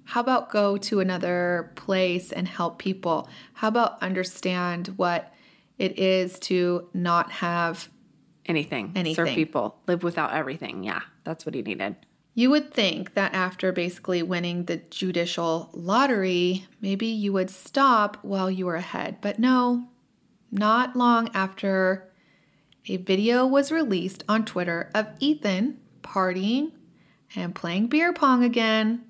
How 0.05 0.20
about 0.20 0.51
go 0.51 0.78
to 0.78 1.01
another 1.01 1.72
place 1.74 2.32
and 2.32 2.49
help 2.49 2.78
people? 2.78 3.28
How 3.55 3.68
about 3.68 4.01
understand 4.03 4.95
what 4.97 5.34
it 5.79 5.99
is 5.99 6.39
to 6.41 6.89
not 6.93 7.31
have 7.33 7.89
Anything. 8.49 8.93
Anything. 8.97 9.26
Serve 9.26 9.35
people. 9.35 9.79
Live 9.87 10.03
without 10.03 10.33
everything. 10.33 10.83
Yeah, 10.83 11.03
that's 11.22 11.45
what 11.45 11.55
he 11.55 11.61
needed. 11.61 11.97
You 12.35 12.51
would 12.51 12.72
think 12.72 13.14
that 13.14 13.35
after 13.35 13.72
basically 13.72 14.22
winning 14.22 14.64
the 14.64 14.79
judicial 14.79 15.68
lottery, 15.74 16.64
maybe 16.81 17.07
you 17.07 17.33
would 17.35 17.51
stop 17.51 18.16
while 18.22 18.51
you 18.51 18.64
were 18.64 18.76
ahead. 18.76 19.18
But 19.20 19.39
no, 19.39 19.89
not 20.51 20.97
long 20.97 21.29
after 21.35 22.11
a 22.87 22.97
video 22.97 23.47
was 23.47 23.70
released 23.70 24.24
on 24.29 24.47
Twitter 24.47 24.91
of 24.95 25.09
Ethan 25.20 25.79
partying 26.01 26.72
and 27.37 27.55
playing 27.55 27.89
beer 27.89 28.14
pong 28.14 28.43
again, 28.43 29.05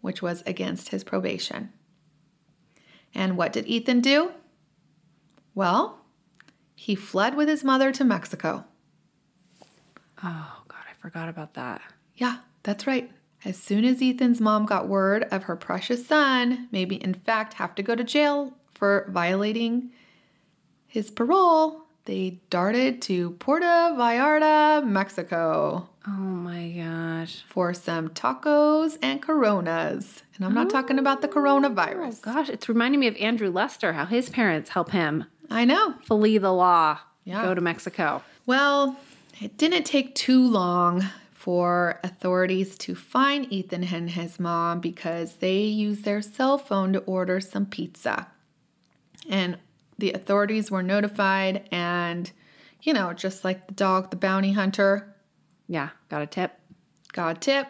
which 0.00 0.22
was 0.22 0.42
against 0.46 0.88
his 0.88 1.04
probation. 1.04 1.72
And 3.14 3.36
what 3.36 3.52
did 3.52 3.66
Ethan 3.66 4.00
do? 4.00 4.30
Well, 5.54 5.97
he 6.80 6.94
fled 6.94 7.36
with 7.36 7.48
his 7.48 7.64
mother 7.64 7.90
to 7.90 8.04
Mexico. 8.04 8.64
Oh, 10.22 10.62
God, 10.68 10.78
I 10.88 10.94
forgot 11.00 11.28
about 11.28 11.54
that. 11.54 11.82
Yeah, 12.16 12.38
that's 12.62 12.86
right. 12.86 13.10
As 13.44 13.56
soon 13.56 13.84
as 13.84 14.00
Ethan's 14.00 14.40
mom 14.40 14.64
got 14.64 14.86
word 14.88 15.24
of 15.32 15.44
her 15.44 15.56
precious 15.56 16.06
son, 16.06 16.68
maybe 16.70 16.94
in 16.96 17.14
fact 17.14 17.54
have 17.54 17.74
to 17.76 17.82
go 17.82 17.94
to 17.96 18.04
jail 18.04 18.54
for 18.74 19.08
violating 19.12 19.90
his 20.86 21.10
parole, 21.10 21.82
they 22.04 22.40
darted 22.48 23.02
to 23.02 23.30
Puerto 23.32 23.66
Vallarta, 23.66 24.86
Mexico 24.86 25.88
Oh, 26.06 26.10
my 26.10 26.70
gosh. 26.70 27.42
for 27.48 27.74
some 27.74 28.08
tacos 28.10 28.96
and 29.02 29.20
coronas. 29.20 30.22
And 30.36 30.44
I'm 30.44 30.54
not 30.54 30.70
talking 30.70 30.98
about 30.98 31.22
the 31.22 31.28
Oh, 31.28 31.32
coronavirus. 31.32 32.22
gosh. 32.22 32.48
It's 32.48 32.68
reminding 32.68 33.00
me 33.00 33.08
of 33.08 33.16
Andrew 33.16 33.50
Lester, 33.50 33.92
how 33.94 34.06
his 34.06 34.30
parents 34.30 34.70
help 34.70 34.92
him 34.92 35.24
I 35.50 35.64
know. 35.64 35.94
flee 36.04 36.38
the 36.38 36.52
law, 36.52 36.98
Yeah. 37.24 37.42
go 37.42 37.54
to 37.54 37.60
Mexico. 37.60 38.22
Well, 38.46 38.96
it 39.40 39.56
didn't 39.56 39.84
take 39.84 40.14
too 40.14 40.46
long 40.46 41.04
for 41.32 42.00
authorities 42.02 42.76
to 42.78 42.94
find 42.94 43.50
Ethan 43.52 43.84
and 43.84 44.10
his 44.10 44.38
mom 44.40 44.80
because 44.80 45.36
they 45.36 45.60
used 45.62 46.04
their 46.04 46.20
cell 46.22 46.58
phone 46.58 46.92
to 46.92 46.98
order 47.00 47.40
some 47.40 47.64
pizza. 47.66 48.26
And 49.28 49.58
the 49.98 50.12
authorities 50.12 50.70
were 50.70 50.82
notified, 50.82 51.68
and, 51.72 52.30
you 52.82 52.92
know, 52.92 53.12
just 53.12 53.44
like 53.44 53.66
the 53.66 53.74
dog, 53.74 54.10
the 54.10 54.16
bounty 54.16 54.52
hunter, 54.52 55.14
Yeah, 55.66 55.90
got 56.08 56.22
a 56.22 56.26
tip. 56.26 56.58
got 57.12 57.36
a 57.36 57.40
tip, 57.40 57.68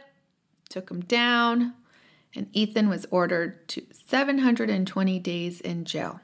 took 0.68 0.90
him 0.90 1.00
down, 1.00 1.74
and 2.34 2.48
Ethan 2.52 2.88
was 2.88 3.06
ordered 3.10 3.66
to 3.68 3.82
720 3.92 5.18
days 5.20 5.60
in 5.60 5.84
jail. 5.84 6.20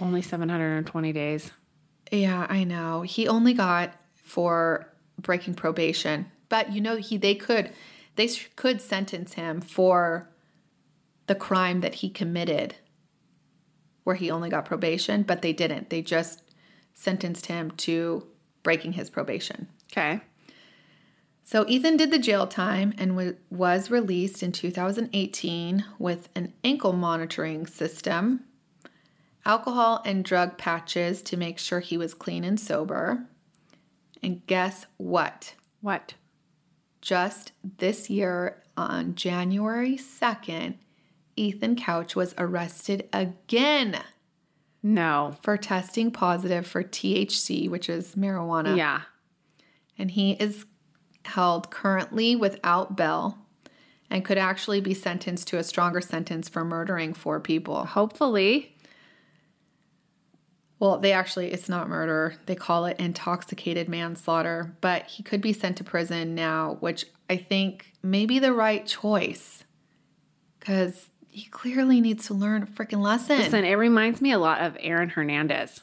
Only 0.00 0.22
720 0.22 1.12
days. 1.12 1.52
Yeah, 2.10 2.46
I 2.48 2.64
know. 2.64 3.02
He 3.02 3.28
only 3.28 3.54
got 3.54 3.94
for 4.14 4.88
breaking 5.18 5.54
probation, 5.54 6.26
but 6.48 6.72
you 6.72 6.80
know 6.80 6.96
he 6.96 7.16
they 7.16 7.34
could 7.34 7.70
they 8.16 8.28
could 8.56 8.80
sentence 8.80 9.34
him 9.34 9.60
for 9.60 10.28
the 11.26 11.34
crime 11.34 11.80
that 11.80 11.96
he 11.96 12.10
committed 12.10 12.76
where 14.04 14.16
he 14.16 14.30
only 14.30 14.50
got 14.50 14.66
probation, 14.66 15.22
but 15.22 15.42
they 15.42 15.52
didn't. 15.52 15.90
They 15.90 16.02
just 16.02 16.42
sentenced 16.92 17.46
him 17.46 17.70
to 17.72 18.26
breaking 18.62 18.92
his 18.92 19.10
probation. 19.10 19.68
Okay. 19.90 20.20
So 21.42 21.64
Ethan 21.68 21.96
did 21.96 22.10
the 22.10 22.18
jail 22.18 22.46
time 22.46 22.94
and 22.96 23.16
wa- 23.16 23.32
was 23.50 23.90
released 23.90 24.42
in 24.42 24.52
2018 24.52 25.84
with 25.98 26.28
an 26.34 26.52
ankle 26.62 26.92
monitoring 26.92 27.66
system, 27.66 28.44
alcohol 29.46 30.02
and 30.04 30.24
drug 30.24 30.56
patches 30.58 31.22
to 31.22 31.36
make 31.36 31.58
sure 31.58 31.80
he 31.80 31.96
was 31.96 32.14
clean 32.14 32.44
and 32.44 32.58
sober. 32.58 33.26
And 34.22 34.46
guess 34.46 34.86
what? 34.96 35.54
What? 35.80 36.14
Just 37.00 37.52
this 37.78 38.08
year 38.08 38.62
on 38.76 39.14
January 39.14 39.96
2nd, 39.96 40.74
Ethan 41.36 41.76
Couch 41.76 42.16
was 42.16 42.34
arrested 42.38 43.08
again 43.12 44.00
No. 44.82 45.36
for 45.42 45.56
testing 45.56 46.10
positive 46.10 46.66
for 46.66 46.82
THC, 46.82 47.68
which 47.68 47.88
is 47.88 48.14
marijuana. 48.14 48.76
Yeah. 48.76 49.02
and 49.98 50.10
he 50.10 50.32
is 50.32 50.64
held 51.24 51.70
currently 51.70 52.34
without 52.34 52.96
bail 52.96 53.38
and 54.10 54.24
could 54.24 54.38
actually 54.38 54.80
be 54.80 54.92
sentenced 54.94 55.48
to 55.48 55.56
a 55.58 55.62
stronger 55.64 56.00
sentence 56.00 56.48
for 56.48 56.64
murdering 56.64 57.14
four 57.14 57.40
people. 57.40 57.84
Hopefully. 57.86 58.73
Well, 60.84 60.98
they 60.98 61.12
actually, 61.12 61.50
it's 61.50 61.70
not 61.70 61.88
murder. 61.88 62.36
They 62.44 62.54
call 62.54 62.84
it 62.84 63.00
intoxicated 63.00 63.88
manslaughter, 63.88 64.76
but 64.82 65.04
he 65.06 65.22
could 65.22 65.40
be 65.40 65.54
sent 65.54 65.78
to 65.78 65.84
prison 65.84 66.34
now, 66.34 66.76
which 66.80 67.06
I 67.30 67.38
think 67.38 67.94
may 68.02 68.26
be 68.26 68.38
the 68.38 68.52
right 68.52 68.86
choice 68.86 69.64
because 70.60 71.08
he 71.30 71.48
clearly 71.48 72.02
needs 72.02 72.26
to 72.26 72.34
learn 72.34 72.64
a 72.64 72.66
freaking 72.66 73.00
lesson. 73.00 73.38
Listen, 73.38 73.64
it 73.64 73.76
reminds 73.76 74.20
me 74.20 74.30
a 74.30 74.38
lot 74.38 74.60
of 74.60 74.76
Aaron 74.78 75.08
Hernandez. 75.08 75.80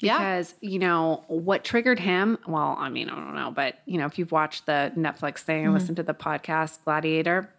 yeah. 0.00 0.18
Because, 0.18 0.56
you 0.60 0.80
know, 0.80 1.22
what 1.28 1.62
triggered 1.62 2.00
him, 2.00 2.38
well, 2.48 2.74
I 2.76 2.88
mean, 2.88 3.08
I 3.08 3.14
don't 3.14 3.36
know, 3.36 3.52
but, 3.52 3.78
you 3.86 3.98
know, 3.98 4.06
if 4.06 4.18
you've 4.18 4.32
watched 4.32 4.66
the 4.66 4.92
Netflix 4.96 5.42
thing 5.42 5.58
and 5.58 5.66
mm-hmm. 5.66 5.74
listened 5.74 5.98
to 5.98 6.02
the 6.02 6.12
podcast 6.12 6.82
Gladiator, 6.82 7.54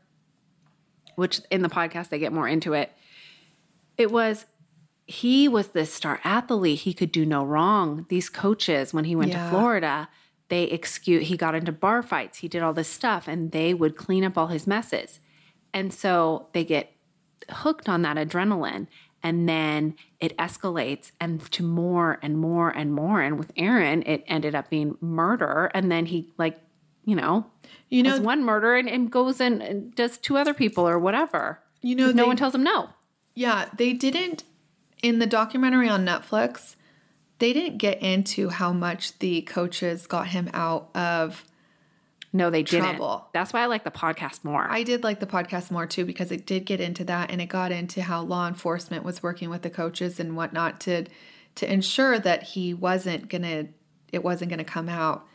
which 1.15 1.39
in 1.49 1.61
the 1.61 1.69
podcast 1.69 2.09
they 2.09 2.19
get 2.19 2.33
more 2.33 2.49
into 2.49 2.73
it, 2.73 2.91
it 3.95 4.11
was 4.11 4.45
he 5.07 5.47
was 5.47 5.69
this 5.69 5.93
star 5.93 6.19
athlete. 6.23 6.79
He 6.79 6.93
could 6.93 7.11
do 7.11 7.25
no 7.25 7.43
wrong. 7.45 8.05
These 8.09 8.29
coaches, 8.29 8.93
when 8.93 9.05
he 9.05 9.15
went 9.15 9.31
Yeah. 9.31 9.45
to 9.45 9.49
Florida, 9.49 10.09
they 10.49 10.63
excuse 10.65 11.27
he 11.27 11.37
got 11.37 11.55
into 11.55 11.71
bar 11.71 12.01
fights. 12.03 12.39
He 12.39 12.47
did 12.47 12.61
all 12.61 12.73
this 12.73 12.89
stuff 12.89 13.27
and 13.27 13.51
they 13.51 13.73
would 13.73 13.95
clean 13.95 14.23
up 14.23 14.37
all 14.37 14.47
his 14.47 14.67
messes. 14.67 15.19
And 15.73 15.93
so 15.93 16.47
they 16.53 16.63
get 16.63 16.91
hooked 17.49 17.87
on 17.87 18.01
that 18.01 18.17
adrenaline 18.17 18.87
and 19.23 19.47
then 19.47 19.95
it 20.19 20.35
escalates 20.37 21.11
and 21.19 21.39
to 21.51 21.63
more 21.63 22.19
and 22.21 22.37
more 22.37 22.69
and 22.69 22.93
more 22.93 23.21
and 23.21 23.37
with 23.39 23.51
Aaron 23.55 24.03
it 24.05 24.23
ended 24.27 24.53
up 24.55 24.69
being 24.69 24.97
murder 25.01 25.71
and 25.73 25.91
then 25.91 26.07
he 26.07 26.33
like 26.37 26.59
you 27.05 27.15
know 27.15 27.45
You 27.89 28.03
know- 28.03 28.19
one 28.19 28.43
murder 28.43 28.75
and, 28.75 28.89
and 28.89 29.09
goes 29.11 29.39
and- 29.39 29.61
and 29.61 29.95
does 29.95 30.17
two 30.17 30.37
other 30.37 30.53
people 30.53 30.87
or 30.87 30.99
whatever 30.99 31.59
You 31.81 31.95
know, 31.95 32.05
'Cause 32.07 32.15
no 32.15 32.27
one 32.27 32.35
tells 32.37 32.53
him 32.55 32.63
no 32.63 32.89
Yeah, 33.33 33.69
they 33.77 33.93
didn't 33.93 34.43
in 35.01 35.19
the 35.19 35.27
documentary 35.27 35.89
on 35.89 36.05
Netflix. 36.05 36.75
They 37.39 37.53
didn't 37.53 37.77
get 37.77 38.01
into 38.01 38.49
how 38.49 38.73
much 38.73 39.19
the 39.19 39.41
coaches 39.43 40.07
got 40.07 40.27
him 40.29 40.49
out 40.53 40.89
of. 40.95 41.45
no 42.33 42.49
they 42.49 42.63
didn't 42.63 42.95
Trouble. 42.95 43.27
that's 43.31 43.53
why 43.53 43.61
I 43.61 43.65
like 43.67 43.83
the 43.83 43.91
podcast 43.91 44.43
more 44.43 44.65
I 44.69 44.83
did 44.83 45.03
like 45.03 45.19
the 45.19 45.27
podcast 45.27 45.71
more 45.71 45.85
too 45.85 46.03
because 46.03 46.31
it 46.31 46.45
did 46.45 46.65
get 46.65 46.81
into 46.81 47.03
that 47.05 47.29
and 47.31 47.39
it 47.39 47.45
got 47.45 47.71
into 47.71 48.01
how 48.01 48.21
law 48.21 48.47
enforcement 48.47 49.03
was 49.03 49.21
working 49.23 49.49
with 49.49 49.61
the 49.61 49.69
coaches 49.69 50.19
and 50.19 50.35
whatnot 50.35 50.79
to 50.81 51.05
to 51.55 51.71
ensure 51.71 52.19
that 52.19 52.43
he 52.43 52.73
wasn't 52.73 53.29
gonna 53.29 53.67
it 54.11 54.23
wasn't 54.23 54.49
gonna 54.49 54.63
come 54.63 54.89
out. 54.89 55.25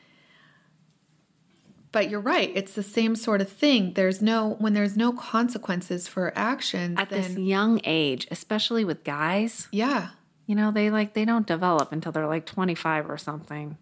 But 1.93 2.09
you're 2.09 2.21
right, 2.21 2.51
it's 2.55 2.73
the 2.73 2.83
same 2.83 3.15
sort 3.15 3.41
of 3.43 3.51
thing. 3.51 3.93
There's 3.93 4.23
no 4.23 4.57
when 4.59 4.73
there's 4.73 4.97
no 4.97 5.13
consequences 5.13 6.09
for 6.09 6.33
actions, 6.37 6.99
at 6.99 7.11
this 7.11 7.37
young 7.37 7.81
age 7.85 8.27
especially 8.31 8.85
with 8.85 9.05
guys 9.05 9.69
yeah. 9.73 10.09
you 10.47 10.55
know 10.55 10.71
they 10.71 10.91
like 10.91 11.15
they 11.15 11.25
don't 11.25 11.47
develop 11.47 11.93
until 11.93 12.13
they're 12.13 12.27
like 12.27 12.47
25 12.47 13.11
or 13.11 13.19
something 13.19 13.77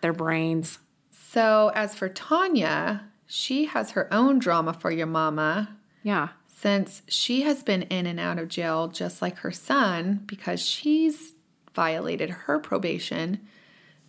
their 0.00 0.12
brains 0.12 0.78
So, 1.10 1.72
as 1.74 1.94
for 1.94 2.08
Tonya, 2.08 3.02
she 3.26 3.66
has 3.66 3.92
her 3.92 4.12
own 4.12 4.38
drama 4.38 4.72
for 4.72 4.90
your 4.90 5.06
mama 5.06 5.76
yeah 6.02 6.28
since 6.46 7.02
she 7.08 7.42
has 7.42 7.62
been 7.62 7.82
in 7.82 8.06
and 8.06 8.20
out 8.20 8.38
of 8.38 8.48
jail 8.48 8.88
just 8.88 9.20
like 9.22 9.38
her 9.38 9.52
son 9.52 10.22
because 10.26 10.60
she's 10.60 11.34
violated 11.74 12.30
her 12.30 12.58
probation 12.58 13.40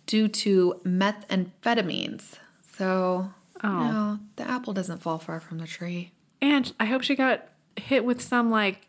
due 0.06 0.28
to 0.28 0.80
methamphetamines. 0.84 2.38
So, 2.76 3.32
Oh. 3.62 3.68
know, 3.68 4.18
the 4.36 4.48
apple 4.48 4.72
doesn't 4.74 4.98
fall 5.02 5.18
far 5.18 5.40
from 5.40 5.58
the 5.58 5.66
tree. 5.66 6.12
And 6.42 6.72
I 6.78 6.84
hope 6.86 7.02
she 7.02 7.14
got 7.14 7.48
hit 7.76 8.04
with 8.04 8.20
some 8.20 8.50
like 8.50 8.88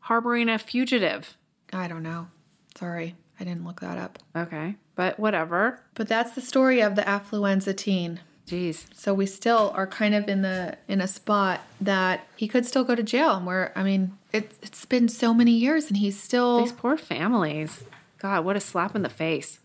harboring 0.00 0.48
a 0.48 0.58
fugitive. 0.58 1.36
I 1.72 1.88
don't 1.88 2.02
know. 2.02 2.28
Sorry, 2.76 3.14
I 3.40 3.44
didn't 3.44 3.64
look 3.64 3.80
that 3.80 3.96
up. 3.98 4.18
Okay. 4.36 4.76
But 4.94 5.18
whatever. 5.18 5.80
But 5.94 6.08
that's 6.08 6.32
the 6.32 6.40
story 6.40 6.80
of 6.80 6.96
the 6.96 7.02
affluenza 7.02 7.76
teen. 7.76 8.20
Jeez. 8.46 8.84
So 8.94 9.14
we 9.14 9.24
still 9.24 9.72
are 9.74 9.86
kind 9.86 10.14
of 10.14 10.28
in 10.28 10.42
the 10.42 10.76
in 10.86 11.00
a 11.00 11.08
spot 11.08 11.62
that 11.80 12.26
he 12.36 12.46
could 12.46 12.66
still 12.66 12.84
go 12.84 12.94
to 12.94 13.02
jail. 13.02 13.36
And 13.36 13.46
where 13.46 13.72
I 13.74 13.82
mean, 13.82 14.18
it's 14.32 14.58
it's 14.60 14.84
been 14.84 15.08
so 15.08 15.32
many 15.32 15.52
years, 15.52 15.86
and 15.88 15.96
he's 15.96 16.20
still. 16.20 16.60
These 16.60 16.72
poor 16.72 16.98
families. 16.98 17.84
God, 18.18 18.44
what 18.44 18.54
a 18.56 18.60
slap 18.60 18.94
in 18.94 19.00
the 19.02 19.08
face. 19.08 19.60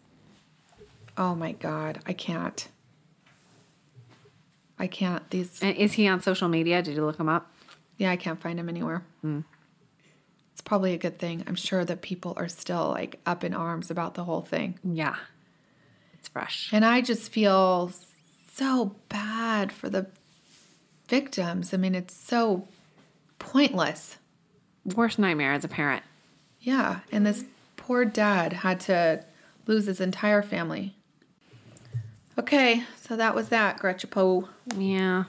Oh 1.18 1.36
my 1.36 1.52
god, 1.52 2.00
I 2.06 2.14
can't. 2.14 2.70
I 4.80 4.88
can't. 4.88 5.30
These, 5.30 5.62
And 5.62 5.76
is 5.76 5.94
he 5.94 6.08
on 6.08 6.22
social 6.22 6.48
media? 6.48 6.82
Did 6.82 6.96
you 6.96 7.06
look 7.06 7.20
him 7.20 7.30
up? 7.30 7.52
yeah, 7.98 8.12
I 8.12 8.16
can't 8.16 8.42
find 8.42 8.58
him 8.58 8.70
anywhere. 8.70 9.04
Mm. 9.26 9.44
It's 10.54 10.62
probably 10.62 10.94
a 10.94 10.98
good 10.98 11.20
thing. 11.20 11.44
I'm 11.48 11.56
sure 11.56 11.84
that 11.84 12.02
people 12.02 12.34
are 12.38 12.48
still 12.48 12.88
like 12.90 13.20
up 13.26 13.44
in 13.44 13.54
arms 13.54 13.92
about 13.92 14.14
the 14.14 14.24
whole 14.24 14.42
thing. 14.42 14.80
Yeah. 14.86 15.16
It's 16.14 16.30
fresh. 16.30 16.70
And 16.72 16.86
I 16.86 17.02
just 17.02 17.30
feel 17.30 17.92
so 18.54 18.96
bad 19.10 19.74
for 19.74 19.90
the 19.90 20.08
victims. 21.10 21.74
I 21.74 21.78
mean, 21.78 21.94
it's 21.94 22.16
so 22.16 22.68
pointless. 23.38 24.18
Worst 24.96 25.20
nightmare 25.20 25.52
as 25.54 25.66
a 25.66 25.70
parent. 25.70 26.04
Yeah. 26.62 27.00
And 27.12 27.26
this 27.26 27.44
poor 27.76 28.06
dad 28.06 28.54
had 28.54 28.80
to 28.82 29.26
lose 29.66 29.88
his 29.88 30.00
entire 30.00 30.42
family. 30.42 30.96
Okay, 32.40 32.84
so 33.02 33.16
that 33.18 33.36
was 33.36 33.50
that, 33.50 33.80
Gretchen 33.80 34.10
Poe. 34.10 34.48
Yeah. 34.78 35.26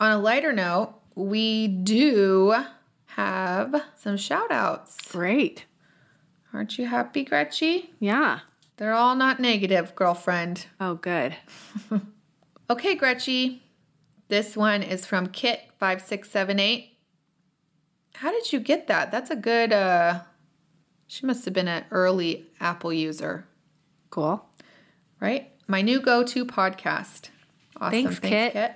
On 0.00 0.10
a 0.12 0.18
lighter 0.18 0.52
note, 0.52 0.94
we 1.14 1.68
do 1.68 2.54
have 3.06 3.82
some 3.96 4.16
shout 4.18 4.50
outs. 4.52 5.10
Great. 5.10 5.64
Aren't 6.52 6.76
you 6.78 6.86
happy, 6.86 7.24
Gretchen? 7.24 7.84
Yeah. 7.98 8.40
They're 8.76 8.92
all 8.92 9.14
not 9.14 9.40
negative, 9.40 9.94
girlfriend. 9.94 10.66
Oh, 10.80 10.94
good. 10.94 11.36
Okay, 12.70 12.94
Gretchen. 12.94 13.60
This 14.28 14.56
one 14.56 14.82
is 14.82 15.04
from 15.04 15.26
Kit5678. 15.26 16.88
How 18.14 18.30
did 18.32 18.54
you 18.54 18.58
get 18.58 18.86
that? 18.86 19.10
That's 19.12 19.28
a 19.30 19.36
good 19.36 19.70
uh 19.70 20.20
she 21.06 21.26
must 21.26 21.44
have 21.44 21.52
been 21.52 21.68
an 21.68 21.84
early 21.90 22.46
Apple 22.60 22.90
user, 22.90 23.46
Cool. 24.08 24.42
right? 25.20 25.52
My 25.66 25.82
new 25.82 26.00
go-to 26.00 26.44
podcast. 26.44 27.30
Awesome. 27.76 27.90
Thanks, 27.90 28.18
kit 28.18 28.52
Kit. 28.52 28.74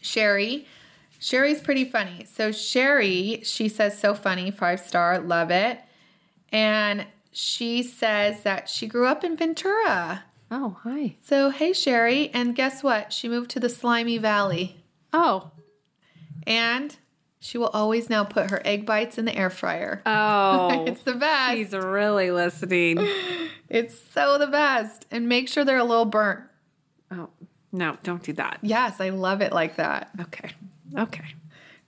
Sherry. 0.00 0.66
Sherry's 1.18 1.60
pretty 1.60 1.84
funny. 1.84 2.24
So 2.24 2.50
Sherry, 2.52 3.42
she 3.44 3.68
says 3.68 3.98
so 3.98 4.14
funny, 4.14 4.50
five 4.50 4.80
star, 4.80 5.18
love 5.18 5.50
it. 5.50 5.80
And 6.50 7.06
she 7.32 7.82
says 7.82 8.42
that 8.42 8.68
she 8.68 8.86
grew 8.86 9.06
up 9.06 9.22
in 9.22 9.36
Ventura. 9.36 10.24
Oh, 10.50 10.78
hi. 10.82 11.16
So, 11.22 11.50
hey, 11.50 11.72
Sherry. 11.72 12.30
And 12.34 12.56
guess 12.56 12.82
what? 12.82 13.12
She 13.12 13.28
moved 13.28 13.50
to 13.50 13.60
the 13.60 13.68
Simi 13.68 14.18
Valley. 14.18 14.82
Oh. 15.12 15.52
And 16.46 16.96
she 17.40 17.56
will 17.58 17.68
always 17.68 18.08
now 18.10 18.22
put 18.22 18.50
her 18.50 18.60
egg 18.64 18.84
bites 18.86 19.16
in 19.18 19.24
the 19.24 19.34
air 19.36 19.50
fryer. 19.50 20.02
Oh. 20.06 20.84
it's 20.86 21.02
the 21.02 21.14
best. 21.14 21.56
She's 21.56 21.72
really 21.72 22.30
listening. 22.30 23.06
It's 23.68 23.96
so 24.12 24.36
the 24.36 24.48
best. 24.48 25.06
And 25.12 25.28
make 25.28 25.48
sure 25.48 25.64
they're 25.64 25.78
a 25.78 25.84
little 25.84 26.04
burnt. 26.04 26.40
Oh, 27.12 27.28
no, 27.70 27.96
don't 28.02 28.20
do 28.20 28.32
that. 28.32 28.58
Yes, 28.62 29.00
I 29.00 29.10
love 29.10 29.40
it 29.42 29.52
like 29.52 29.76
that. 29.76 30.10
Okay. 30.20 30.50
Okay. 30.98 31.34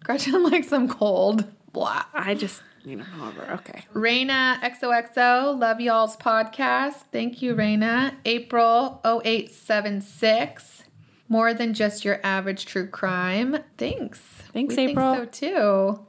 Gretchen 0.05 0.45
likes 0.45 0.69
them 0.69 0.87
cold. 1.01 1.45
Blah. 1.73 2.05
I 2.15 2.35
just, 2.35 2.63
you 2.85 2.95
know, 2.95 3.03
however, 3.03 3.49
okay. 3.55 3.85
Raina 3.95 4.61
XOXO, 4.61 5.59
love 5.59 5.81
y'all's 5.81 6.17
podcast. 6.17 7.03
Thank 7.11 7.43
you, 7.43 7.57
Raina. 7.57 8.15
April 8.25 9.01
0876, 9.05 10.85
more 11.33 11.55
than 11.55 11.73
just 11.73 12.05
your 12.05 12.21
average 12.23 12.67
true 12.67 12.87
crime. 12.87 13.57
Thanks. 13.79 14.19
Thanks, 14.53 14.77
we 14.77 14.89
April. 14.89 15.15
Think 15.15 15.35
so 15.35 15.49
too. 15.97 16.07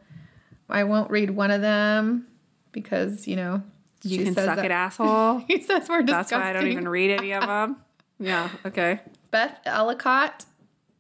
I 0.70 0.84
won't 0.84 1.10
read 1.10 1.30
one 1.32 1.50
of 1.52 1.62
them 1.62 2.28
because 2.74 3.26
you 3.28 3.36
know 3.38 3.64
You 4.04 4.18
she 4.18 4.24
can 4.26 4.34
says 4.34 4.46
suck 4.46 4.58
that- 4.58 4.66
it, 4.66 4.72
asshole. 4.86 5.40
He 5.48 5.62
says 5.62 5.88
we're 5.88 6.02
disgusting. 6.04 6.38
That's 6.40 6.44
why 6.46 6.50
I 6.50 6.54
don't 6.54 6.68
even 6.68 6.88
read 6.88 7.12
any 7.12 7.34
of 7.34 7.42
them. 7.48 7.78
Yeah, 8.20 8.50
okay. 8.66 9.00
Beth 9.32 9.60
Ellicott, 9.66 10.46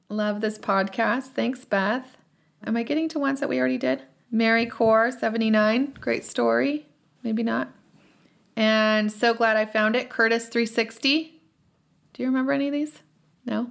love 0.09 0.41
this 0.41 0.57
podcast. 0.57 1.27
Thanks, 1.33 1.65
Beth. 1.65 2.17
Am 2.65 2.77
I 2.77 2.83
getting 2.83 3.09
to 3.09 3.19
ones 3.19 3.41
that 3.41 3.49
we 3.49 3.59
already 3.59 3.77
did? 3.77 4.01
Mary 4.31 4.65
Core, 4.65 5.11
79, 5.11 5.95
great 5.99 6.23
story. 6.25 6.85
Maybe 7.23 7.43
not. 7.43 7.69
And 8.55 9.11
so 9.11 9.33
glad 9.33 9.57
I 9.57 9.65
found 9.65 9.95
it. 9.95 10.09
Curtis 10.09 10.47
360. 10.47 11.39
Do 12.13 12.23
you 12.23 12.27
remember 12.29 12.51
any 12.51 12.67
of 12.67 12.73
these? 12.73 12.99
No? 13.45 13.69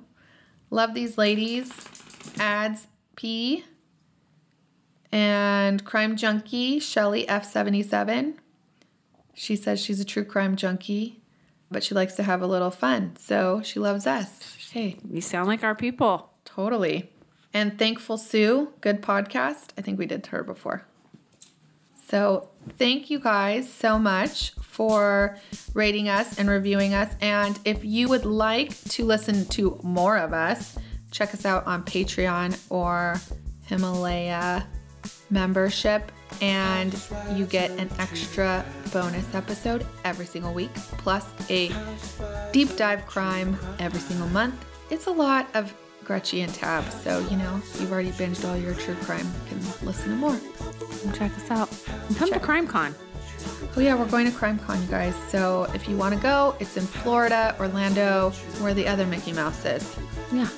Love 0.73 0.95
these 0.95 1.19
ladies. 1.19 1.71
Ads 2.39 2.87
P. 3.15 3.65
And 5.13 5.85
Crime 5.85 6.17
Junkie, 6.17 6.79
Shelly 6.79 7.27
F77. 7.27 8.37
She 9.35 9.55
says 9.55 9.79
she's 9.81 10.01
a 10.01 10.05
true 10.05 10.25
crime 10.25 10.57
junkie, 10.57 11.21
but 11.71 11.85
she 11.85 11.95
likes 11.95 12.15
to 12.15 12.23
have 12.23 12.41
a 12.41 12.47
little 12.47 12.71
fun. 12.71 13.17
So 13.19 13.61
she 13.63 13.79
loves 13.79 14.07
us. 14.07 14.57
Hey, 14.73 14.97
You 15.11 15.21
sound 15.21 15.49
like 15.49 15.63
our 15.63 15.75
people. 15.75 16.31
totally. 16.47 17.11
And 17.53 17.79
Thankful 17.79 18.17
Sue, 18.17 18.73
good 18.81 19.03
podcast. 19.03 19.73
I 19.77 19.83
think 19.83 19.99
we 19.99 20.07
did 20.07 20.25
her 20.29 20.43
before. 20.43 20.87
So 22.13 22.51
thank 22.77 23.09
you 23.09 23.19
guys 23.19 23.73
so 23.73 23.99
much 23.99 24.51
for 24.61 25.39
rating 25.73 26.11
us 26.11 26.39
and 26.39 26.47
reviewing 26.47 26.93
us. 26.93 27.11
And 27.23 27.59
if 27.65 27.87
you 27.87 28.07
would 28.11 28.27
like 28.27 28.79
to 28.91 29.07
listen 29.07 29.47
to 29.47 29.81
more 29.83 30.19
of 30.19 30.35
us, 30.35 30.77
check 31.11 31.33
us 31.33 31.47
out 31.47 31.67
on 31.67 31.85
Patreon 31.85 32.59
or 32.69 33.19
Himalaya 33.65 34.67
membership. 35.31 36.13
And 36.43 36.95
you 37.33 37.47
get 37.47 37.71
an 37.71 37.89
extra 37.99 38.63
bonus 38.93 39.35
episode 39.35 39.87
every 40.05 40.27
single 40.27 40.53
week, 40.53 40.75
plus 40.75 41.27
a 41.49 41.73
deep 42.53 42.77
dive 42.77 43.07
crime 43.07 43.59
every 43.79 44.01
single 44.01 44.29
month. 44.29 44.63
It's 44.91 45.07
a 45.07 45.11
lot 45.11 45.49
of 45.55 45.73
Gretchen 46.05 46.41
and 46.41 46.55
Tab, 46.55 46.85
so 46.91 47.19
you 47.31 47.37
know 47.37 47.61
you've 47.79 47.93
already 47.93 48.11
binged 48.13 48.49
all 48.49 48.57
your 48.57 48.75
true 48.75 48.95
crime. 48.97 49.27
You 49.51 49.57
can 49.57 49.87
listen 49.87 50.11
to 50.11 50.17
more. 50.17 50.39
Come 51.03 51.13
check 51.13 51.33
us 51.37 51.51
out. 51.51 51.71
And 52.09 52.17
come 52.17 52.31
to 52.33 52.41
Crime 52.41 52.67
Con. 52.67 52.95
Oh 53.77 53.81
yeah, 53.81 53.95
we're 53.95 54.07
going 54.09 54.27
to 54.31 54.33
Crime 54.37 54.59
Con, 54.59 54.81
you 54.83 54.89
guys. 54.89 55.15
So 55.31 55.65
if 55.75 55.89
you 55.89 55.97
want 55.97 56.15
to 56.15 56.21
go, 56.21 56.55
it's 56.61 56.77
in 56.77 56.85
Florida, 56.85 57.57
Orlando, 57.59 58.31
where 58.61 58.75
the 58.75 58.87
other 58.87 59.07
Mickey 59.07 59.33
Mouse 59.33 59.65
is, 59.65 59.97
Yeah. 60.33 60.49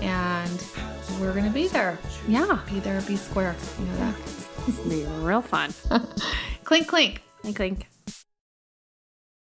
and 0.00 0.64
we're 1.20 1.34
gonna 1.34 1.50
be 1.50 1.68
there. 1.68 1.98
Yeah. 2.28 2.60
Be 2.70 2.80
there, 2.80 3.00
be 3.02 3.16
square. 3.16 3.54
You 3.78 3.86
know 3.86 3.96
that. 3.96 4.14
It's 4.68 4.78
gonna 4.78 4.88
be 4.90 5.04
real 5.24 5.42
fun. 5.42 5.72
Clink, 6.64 6.86
clink. 6.88 7.22
Clink, 7.42 7.56
clink. 7.56 7.86